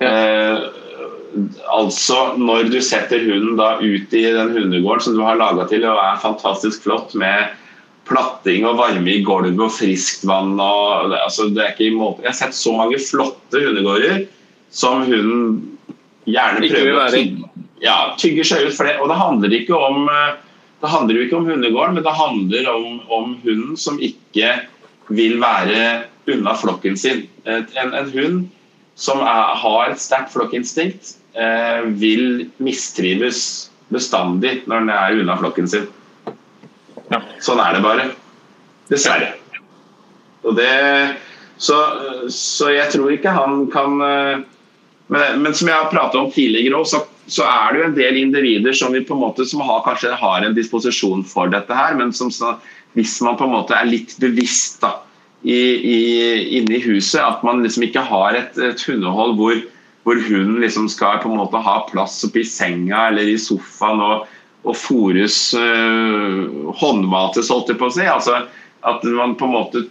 Ja. 0.01 0.11
Eh, 0.11 0.81
altså 1.75 2.37
Når 2.39 2.69
du 2.71 2.79
setter 2.85 3.25
hunden 3.27 3.57
da 3.59 3.75
ut 3.81 4.13
i 4.15 4.23
den 4.23 4.53
hundegården 4.55 5.03
som 5.03 5.17
du 5.17 5.23
har 5.27 5.39
laga 5.41 5.67
til 5.71 5.83
og 5.89 5.99
er 5.99 6.21
fantastisk 6.23 6.85
flott 6.87 7.15
med 7.19 7.55
platting 8.07 8.67
og 8.69 8.79
varme 8.79 9.11
i 9.11 9.23
gulvet 9.25 9.59
og 9.59 9.73
friskt 9.75 10.27
vann 10.29 10.53
og, 10.61 11.15
altså, 11.17 11.49
det 11.51 11.65
er 11.65 11.73
ikke 11.73 11.89
i 11.89 11.97
måte. 11.97 12.23
Jeg 12.23 12.31
har 12.31 12.39
sett 12.39 12.59
så 12.59 12.75
mange 12.77 13.01
flotte 13.03 13.63
hundegårder 13.65 14.27
som 14.75 15.03
hunden 15.09 15.74
gjerne 16.31 16.71
prøver 16.71 16.99
å 16.99 17.07
tygge, 17.13 17.51
ja, 17.85 17.99
tygge 18.21 18.47
seg 18.49 18.69
ut. 18.69 18.77
For 18.77 18.89
det. 18.89 18.97
Og 19.03 19.11
det 19.13 19.21
handler 19.21 19.57
ikke 19.59 19.79
om 19.79 20.09
eh, 20.13 20.35
det 20.85 20.91
handler 20.93 21.17
jo 21.17 21.25
ikke 21.25 21.37
om 21.39 21.47
hundegården, 21.49 21.95
men 21.97 22.05
det 22.05 22.13
handler 22.13 22.67
om, 22.69 22.99
om 23.09 23.37
hunden 23.41 23.77
som 23.81 23.97
ikke 24.05 24.51
vil 25.09 25.39
være 25.41 26.05
unna 26.29 26.53
flokken 26.61 26.99
sin. 27.01 27.23
En, 27.49 27.95
en 27.97 28.11
hund 28.13 28.43
som 29.01 29.23
er, 29.25 29.55
har 29.63 29.93
et 29.95 30.03
sterkt 30.03 30.35
flokkinstinkt, 30.35 31.15
eh, 31.41 31.87
vil 32.01 32.51
mistrives 32.61 33.71
bestandig 33.95 34.59
når 34.69 34.85
den 34.85 34.93
er 34.93 35.23
unna 35.23 35.39
flokken 35.41 35.71
sin. 35.73 35.89
Ja. 37.09 37.23
Sånn 37.45 37.63
er 37.65 37.79
det 37.79 37.83
bare. 37.85 38.07
Dessverre. 38.93 39.33
Det, 40.45 40.71
så, 41.57 41.79
så 42.29 42.69
jeg 42.75 42.93
tror 42.93 43.15
ikke 43.15 43.33
han 43.33 43.65
kan 43.73 44.05
eh, 44.05 44.45
men, 45.07 45.43
men, 45.43 45.55
som 45.55 45.69
jeg 45.69 45.77
har 45.77 45.91
pratet 45.93 46.21
om 46.21 46.31
tidligere 46.33 46.79
også, 46.79 47.03
så, 47.03 47.33
så, 47.39 47.49
er 47.49 47.73
det 47.73 47.81
jo 47.81 47.89
en 47.89 47.97
del 47.99 48.21
individer 48.23 48.77
som, 48.77 48.95
vi 48.95 49.05
på 49.05 49.17
en 49.17 49.25
måte, 49.25 49.45
som 49.49 49.61
har, 49.65 49.83
kanskje 49.85 50.15
har 50.17 50.45
en 50.45 50.57
disposisjon 50.57 51.25
for 51.29 51.53
dette 51.53 51.77
her, 51.77 51.97
men 51.99 52.13
som 52.17 52.33
så, 52.33 52.55
hvis 52.97 53.19
man 53.25 53.37
på 53.37 53.49
en 53.49 53.57
måte 53.57 53.77
er 53.77 53.91
litt 53.91 54.17
bevisst 54.23 54.81
da, 54.85 54.97
i, 55.45 55.59
i, 55.77 55.99
inne 56.61 56.79
i 56.79 56.85
huset, 56.87 57.21
at 57.21 57.45
man 57.45 57.61
liksom 57.65 57.85
ikke 57.85 58.07
har 58.09 58.39
et, 58.39 58.57
et 58.57 58.85
hundehold 58.89 59.37
hvor, 59.37 59.59
hvor 60.09 60.21
hunden 60.29 60.63
liksom 60.63 60.89
skal 60.89 61.21
på 61.21 61.29
en 61.29 61.41
måte 61.43 61.61
ha 61.61 61.83
plass 61.91 62.23
oppi 62.25 62.47
senga 62.49 63.11
eller 63.11 63.29
i 63.29 63.37
sofaen 63.41 64.01
og, 64.01 64.25
og 64.65 64.79
fôres 64.79 65.51
øh, 65.59 66.73
håndmates, 66.81 67.53
holdt 67.53 67.75
jeg 67.75 67.81
på 67.83 67.91
å 67.91 67.93
si. 67.93 68.07
Altså, 68.09 68.47
at 68.89 69.05
man 69.05 69.37
på 69.37 69.51
en 69.51 69.57
måte 69.59 69.85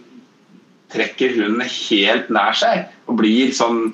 trekker 0.94 1.36
hunden 1.38 1.62
helt 1.62 2.32
nær 2.34 2.56
seg 2.58 2.88
og 3.06 3.20
blir 3.22 3.54
sånn 3.54 3.92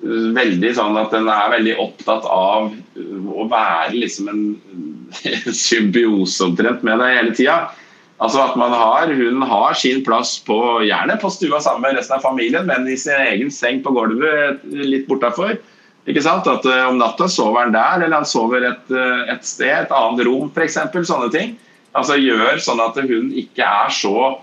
veldig 0.00 0.70
sånn 0.76 0.96
at 0.96 1.12
den 1.12 1.28
er 1.28 1.52
veldig 1.52 1.76
opptatt 1.82 2.24
av 2.24 2.70
å 2.70 3.46
være 3.50 3.98
liksom 3.98 4.30
en 4.32 4.44
symbiose 5.66 6.46
omtrent 6.46 6.84
med 6.86 7.02
deg 7.02 7.16
hele 7.18 7.36
tida. 7.36 7.58
Altså 8.20 8.42
at 8.42 8.56
man 8.60 8.72
har, 8.76 9.12
Hun 9.16 9.42
har 9.48 9.74
sin 9.74 10.02
plass 10.04 10.38
på 10.44 10.56
gjerne 10.84 11.16
på 11.20 11.30
stua 11.32 11.60
sammen 11.60 11.88
med 11.88 11.96
resten 11.96 12.18
av 12.18 12.24
familien, 12.24 12.66
men 12.68 12.88
i 12.88 12.96
sin 12.96 13.16
egen 13.16 13.52
seng 13.52 13.80
på 13.84 13.92
gulvet 13.96 14.60
litt 14.64 15.06
bortafor. 15.08 15.56
Ikke 16.08 16.24
sant? 16.24 16.48
At 16.48 16.66
uh, 16.68 16.88
Om 16.90 17.00
natta 17.00 17.28
sover 17.28 17.64
han 17.64 17.72
der, 17.76 18.04
eller 18.04 18.20
han 18.20 18.28
sover 18.28 18.66
et, 18.68 18.92
uh, 18.92 19.24
et 19.32 19.44
sted, 19.44 19.72
et 19.72 19.96
annet 19.96 20.24
rom 20.28 20.52
f.eks. 20.52 20.78
Sånne 21.08 21.30
ting. 21.32 21.56
Altså 21.96 22.18
Gjør 22.20 22.60
sånn 22.62 22.82
at 22.84 23.00
hun 23.00 23.32
ikke 23.36 23.64
er 23.64 23.92
så 23.92 24.36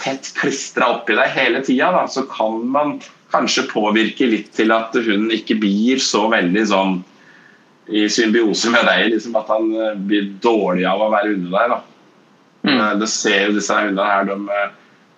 tett 0.00 0.32
klistra 0.38 0.94
oppi 0.96 1.16
deg 1.16 1.28
hele 1.36 1.60
tida. 1.64 1.92
Så 2.08 2.24
kan 2.30 2.64
man 2.72 2.96
kanskje 3.34 3.66
påvirker 3.70 4.30
litt 4.30 4.54
til 4.54 4.72
at 4.74 4.94
hun 4.94 5.26
ikke 5.34 5.58
blir 5.60 6.00
så 6.02 6.28
veldig 6.32 6.64
sånn 6.70 7.02
i 7.86 8.06
symbiose 8.08 8.70
med 8.72 8.86
deg. 8.88 9.10
Liksom 9.14 9.36
at 9.38 9.50
han 9.52 9.68
eh, 9.74 9.98
blir 10.08 10.30
dårlig 10.44 10.86
av 10.88 11.02
å 11.04 11.10
være 11.12 11.34
under 11.36 11.58
deg. 11.58 11.74
da. 11.74 11.80
Mm. 12.64 12.78
Eh, 12.78 12.94
det 13.02 13.10
ser 13.12 13.48
jo 13.48 13.58
disse 13.58 13.76
hundene 13.80 14.08
her, 14.08 14.30
de, 14.30 14.38
eh, 14.48 14.72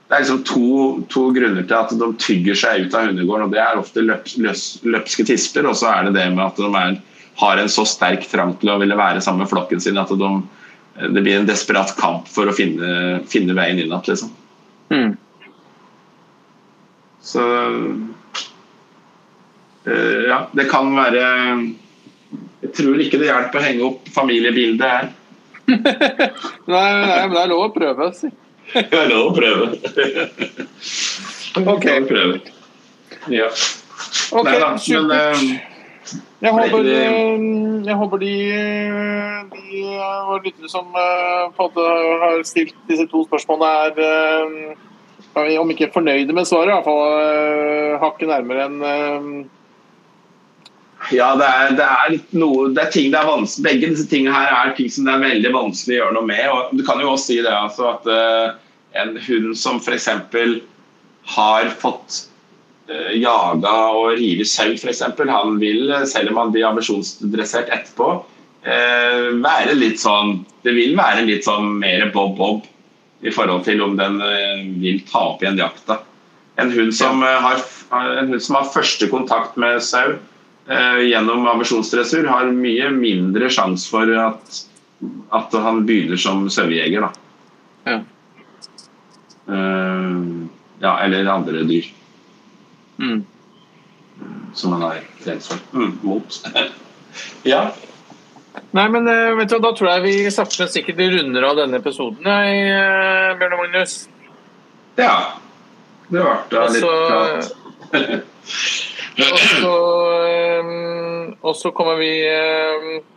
Det 0.07 0.15
er 0.15 0.23
liksom 0.23 0.43
to, 0.47 0.67
to, 1.11 1.23
grunner 1.35 1.65
til 1.67 1.75
at 1.75 1.93
de 1.99 2.09
tygger 2.23 2.55
seg 2.55 2.87
ut 2.87 2.95
av 2.95 3.09
hundegården. 3.09 3.49
og 3.49 3.55
Det 3.55 3.63
er 3.63 3.81
ofte 3.81 4.05
løps, 4.05 4.37
løs, 4.39 4.65
løpske 4.87 5.27
tisper, 5.27 5.67
og 5.67 5.75
så 5.79 5.91
er 5.91 6.07
det 6.07 6.17
det 6.19 6.29
med 6.35 6.45
at 6.47 6.61
de 6.63 6.69
er, 6.79 7.01
har 7.43 7.59
en 7.59 7.73
så 7.73 7.85
sterk 7.85 8.27
trang 8.31 8.55
til 8.61 8.71
å 8.71 8.79
ville 8.79 8.99
være 8.99 9.21
sammen 9.21 9.45
med 9.45 9.51
flokken 9.51 9.83
sin 9.83 9.99
at 9.99 10.13
de, 10.15 10.31
det 11.11 11.23
blir 11.23 11.41
en 11.41 11.49
desperat 11.49 11.91
kamp 11.99 12.31
for 12.31 12.47
å 12.47 12.55
finne, 12.55 13.19
finne 13.29 13.57
veien 13.59 13.81
inn 13.81 13.91
igjen. 13.91 14.07
Liksom. 14.07 14.31
Mm. 14.95 15.17
Så 17.27 17.43
uh, 19.87 20.23
ja, 20.31 20.39
det 20.55 20.69
kan 20.71 20.93
være 20.97 21.23
Jeg 22.63 22.73
tror 22.77 22.99
ikke 23.03 23.19
det 23.21 23.29
hjelper 23.31 23.61
å 23.61 23.65
henge 23.67 23.87
opp 23.91 24.09
familiebildet 24.15 24.87
her. 24.91 25.09
nei, 25.67 25.79
nei, 26.71 27.23
men 27.27 27.35
det 27.35 27.41
er 27.43 27.51
lov 27.51 27.65
å 27.69 27.73
prøve, 27.75 28.11
si. 28.15 28.29
det 28.75 28.99
er 28.99 29.09
lov 29.11 29.31
å 29.31 29.37
prøve. 29.37 29.65
ok. 31.75 31.87
Prøve. 32.09 32.41
Ja. 33.31 33.49
Ok, 34.33 34.47
Neida, 34.47 34.69
men 34.71 34.79
supert. 34.83 35.11
eh, 35.15 35.73
Jeg 36.45 36.53
håper, 36.55 36.83
det- 36.87 36.97
eh, 37.03 37.39
jeg 37.87 37.97
håper 38.01 38.19
de, 38.23 38.33
eh, 38.55 39.39
de 39.55 39.63
eh, 39.83 40.27
våre 40.29 40.43
lyttere 40.45 40.69
som 40.71 40.87
uh, 40.95 41.47
på 41.57 41.63
en 41.63 41.71
måte 41.71 41.83
har 42.23 42.43
stilt 42.47 42.75
disse 42.91 43.07
to 43.11 43.23
spørsmålene, 43.27 43.71
er 43.87 43.93
eh, 44.07 44.77
om 45.37 45.71
ikke 45.73 45.93
fornøyde 45.93 46.33
med 46.33 46.49
svaret, 46.49 46.71
i 46.71 46.75
hvert 46.75 46.87
fall 46.87 47.03
eh, 47.21 47.97
hakket 48.01 48.31
nærmere 48.31 48.67
enn 48.67 48.79
eh, 48.89 49.27
Ja, 51.15 51.35
det 51.39 51.47
er, 51.47 51.75
det 51.79 51.87
er 51.87 52.15
noe 52.41 52.71
det 52.75 52.87
er 52.87 52.95
ting 52.95 53.11
det 53.13 53.21
er 53.21 53.29
vanskelig, 53.29 53.67
Begge 53.67 53.91
disse 53.93 54.07
tingene 54.11 54.35
her 54.35 54.55
er 54.55 54.77
ting 54.79 54.89
som 54.93 55.07
det 55.07 55.13
er 55.15 55.27
veldig 55.27 55.53
vanskelig 55.55 55.97
å 55.97 55.99
gjøre 56.01 56.17
noe 56.17 56.31
med. 56.31 56.47
og 56.51 56.79
Du 56.79 56.85
kan 56.87 57.03
jo 57.03 57.13
også 57.13 57.31
si 57.31 57.37
det 57.45 57.53
altså 57.53 57.91
at 57.93 58.09
uh, 58.09 58.47
en 58.97 59.13
hund 59.27 59.53
som 59.61 59.77
f.eks. 59.83 60.09
har 61.37 61.69
fått 61.83 62.17
uh, 62.91 63.13
jaga 63.13 63.75
og 63.93 64.17
rive 64.17 64.47
sau, 64.49 64.73
f.eks., 64.73 65.05
han 65.05 65.61
vil, 65.61 65.93
selv 66.09 66.33
om 66.33 66.41
han 66.41 66.55
blir 66.57 66.67
ambisjonsdressert 66.71 67.69
etterpå, 67.77 68.09
uh, 68.67 69.29
være 69.45 69.77
litt 69.77 70.01
sånn 70.03 70.41
Det 70.65 70.73
vil 70.75 70.97
være 70.99 71.29
litt 71.29 71.45
sånn 71.47 71.77
mer 71.85 72.09
bob-bob 72.17 72.65
i 73.21 73.33
forhold 73.33 73.65
til 73.65 73.83
om 73.85 73.97
den 73.99 74.21
eh, 74.25 74.63
vil 74.83 75.01
ta 75.09 75.23
opp 75.33 75.45
igjen 75.45 75.61
jakta. 75.61 76.01
En 76.61 76.73
hund 76.73 76.95
som, 76.95 77.23
eh, 77.23 77.41
har, 77.47 77.63
en 77.91 78.33
hund 78.33 78.43
som 78.43 78.59
har 78.59 78.73
første 78.73 79.09
kontakt 79.13 79.57
med 79.61 79.83
sau 79.85 80.17
eh, 80.17 81.01
gjennom 81.09 81.47
aversjonsdressur, 81.53 82.29
har 82.29 82.53
mye 82.53 82.91
mindre 82.95 83.51
sjanse 83.53 83.89
for 83.93 84.11
at, 84.21 84.61
at 85.37 85.57
han 85.67 85.85
begynner 85.89 86.21
som 86.21 86.47
sauejeger. 86.53 87.09
Ja. 87.87 88.01
Eh, 89.47 90.19
ja, 90.81 90.99
eller 91.01 91.33
andre 91.33 91.65
dyr 91.65 91.87
mm. 92.99 93.25
som 94.55 94.73
han 94.73 94.83
har 94.83 95.01
trent 95.25 95.45
for. 95.45 95.59
Mm, 95.73 95.99
mot. 96.03 96.49
ja. 97.43 97.73
Nei, 98.77 98.87
men 98.93 99.09
eh, 99.09 99.35
vet 99.39 99.53
du, 99.53 99.59
da 99.63 99.73
tror 99.77 99.91
jeg 99.95 100.05
vi 100.05 100.31
sakte, 100.35 100.63
men 100.63 100.73
sikkert 100.73 101.01
runder 101.15 101.47
av 101.49 101.59
denne 101.61 101.81
episoden, 101.81 102.27
jeg, 102.27 102.63
eh, 102.73 103.37
Bjørn 103.41 103.57
og 103.57 103.65
Magnus. 103.65 103.99
ja. 105.01 105.17
Det 106.07 106.23
ble 106.23 106.67
litt 106.71 106.85
prat. 106.87 107.55
Og 109.17 109.39
så, 109.41 109.71
eh, 110.21 110.67
og 111.41 111.55
så 111.57 111.71
kommer 111.73 111.97
vi 111.97 112.11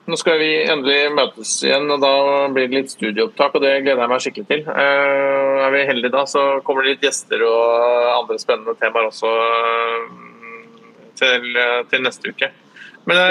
Nå 0.08 0.16
skal 0.18 0.38
vi 0.40 0.48
endelig 0.64 1.10
møtes 1.12 1.52
igjen, 1.66 1.90
og 1.92 2.00
da 2.00 2.14
blir 2.56 2.70
det 2.70 2.78
litt 2.78 2.94
studieopptak, 2.94 3.58
og 3.58 3.66
det 3.66 3.74
gleder 3.84 4.06
jeg 4.06 4.12
meg 4.14 4.24
skikkelig 4.24 4.48
til. 4.48 4.64
Er 4.72 5.74
vi 5.76 5.84
heldige 5.90 6.14
da, 6.16 6.24
så 6.24 6.46
kommer 6.66 6.88
det 6.88 6.96
litt 6.96 7.04
gjester 7.10 7.44
og 7.46 8.08
andre 8.16 8.40
spennende 8.42 8.78
temaer 8.80 9.12
også 9.12 9.34
til, 11.20 11.60
til 11.92 12.08
neste 12.08 12.34
uke. 12.34 12.50
Men, 13.10 13.22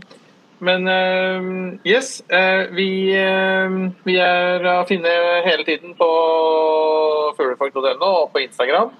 eh, 0.00 0.18
men 0.62 0.86
uh, 0.86 1.78
yes, 1.88 2.20
uh, 2.30 2.70
vi, 2.74 2.88
uh, 3.18 3.90
vi 4.06 4.18
er 4.22 4.66
å 4.78 4.82
finne 4.88 5.12
hele 5.46 5.66
tiden 5.66 5.96
på 5.98 6.10
fuglefag.no 7.36 8.12
og 8.22 8.30
på 8.34 8.44
Instagram. 8.46 8.92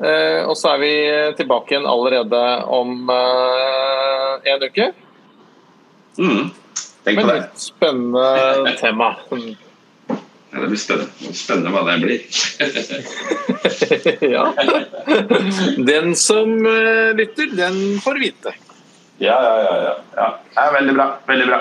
Eh, 0.00 0.46
og 0.48 0.56
så 0.56 0.74
er 0.74 0.78
vi 0.80 0.92
tilbake 1.36 1.74
igjen 1.74 1.88
allerede 1.88 2.40
om 2.72 3.10
eh, 3.12 4.52
en 4.52 4.62
uke. 4.64 4.86
Mm. 6.16 6.46
Tenk 7.04 7.20
på 7.20 7.26
det. 7.28 7.36
et 7.42 7.60
spennende 7.66 8.72
tema. 8.80 9.10
Ja, 9.28 10.62
det 10.62 10.70
blir 10.72 10.80
spennende. 10.80 11.34
Spennende 11.36 11.74
hva 11.74 11.84
det 11.90 11.98
blir. 12.00 12.24
ja. 14.36 14.46
Den 15.92 16.16
som 16.16 16.56
lytter, 17.20 17.52
den 17.60 18.00
får 18.00 18.24
vite. 18.24 18.56
Ja, 19.20 19.36
ja, 19.44 19.56
ja. 19.64 19.94
ja. 20.16 20.28
ja. 20.56 20.70
veldig 20.72 20.94
bra. 20.96 21.06
Veldig 21.28 21.46
bra. 21.46 21.60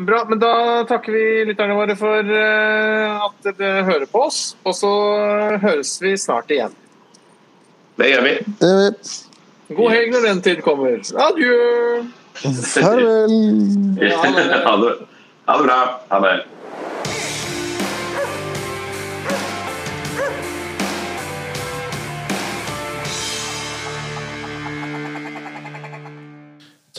Bra, 0.00 0.24
men 0.28 0.40
da 0.40 0.52
takker 0.88 1.12
vi 1.12 1.24
lytterne 1.50 1.76
våre 1.76 1.94
for 1.98 2.30
eh, 2.34 3.26
at 3.26 3.50
dere 3.60 3.84
hører 3.86 4.06
på 4.10 4.24
oss. 4.26 4.40
Og 4.64 4.74
så 4.74 4.92
høres 5.62 5.92
vi 6.02 6.16
snart 6.18 6.50
igjen. 6.50 6.74
Det 8.00 8.08
gjør 8.10 8.24
vi. 8.26 8.32
Det 8.62 8.70
gjør 8.72 8.80
vi. 8.86 9.18
God 9.78 9.92
helg 9.94 10.14
når 10.16 10.26
den 10.26 10.40
tid 10.42 10.62
kommer. 10.66 10.96
Adjø! 11.28 11.58
Farvel. 12.40 13.36
Ja, 14.00 14.16
ha 14.24 14.30
det. 14.34 14.46
ha, 14.64 14.72
det. 14.80 14.94
ha 15.46 15.58
det 15.60 15.68
bra. 15.68 15.78
Ha 16.10 16.20
det. 16.24 16.34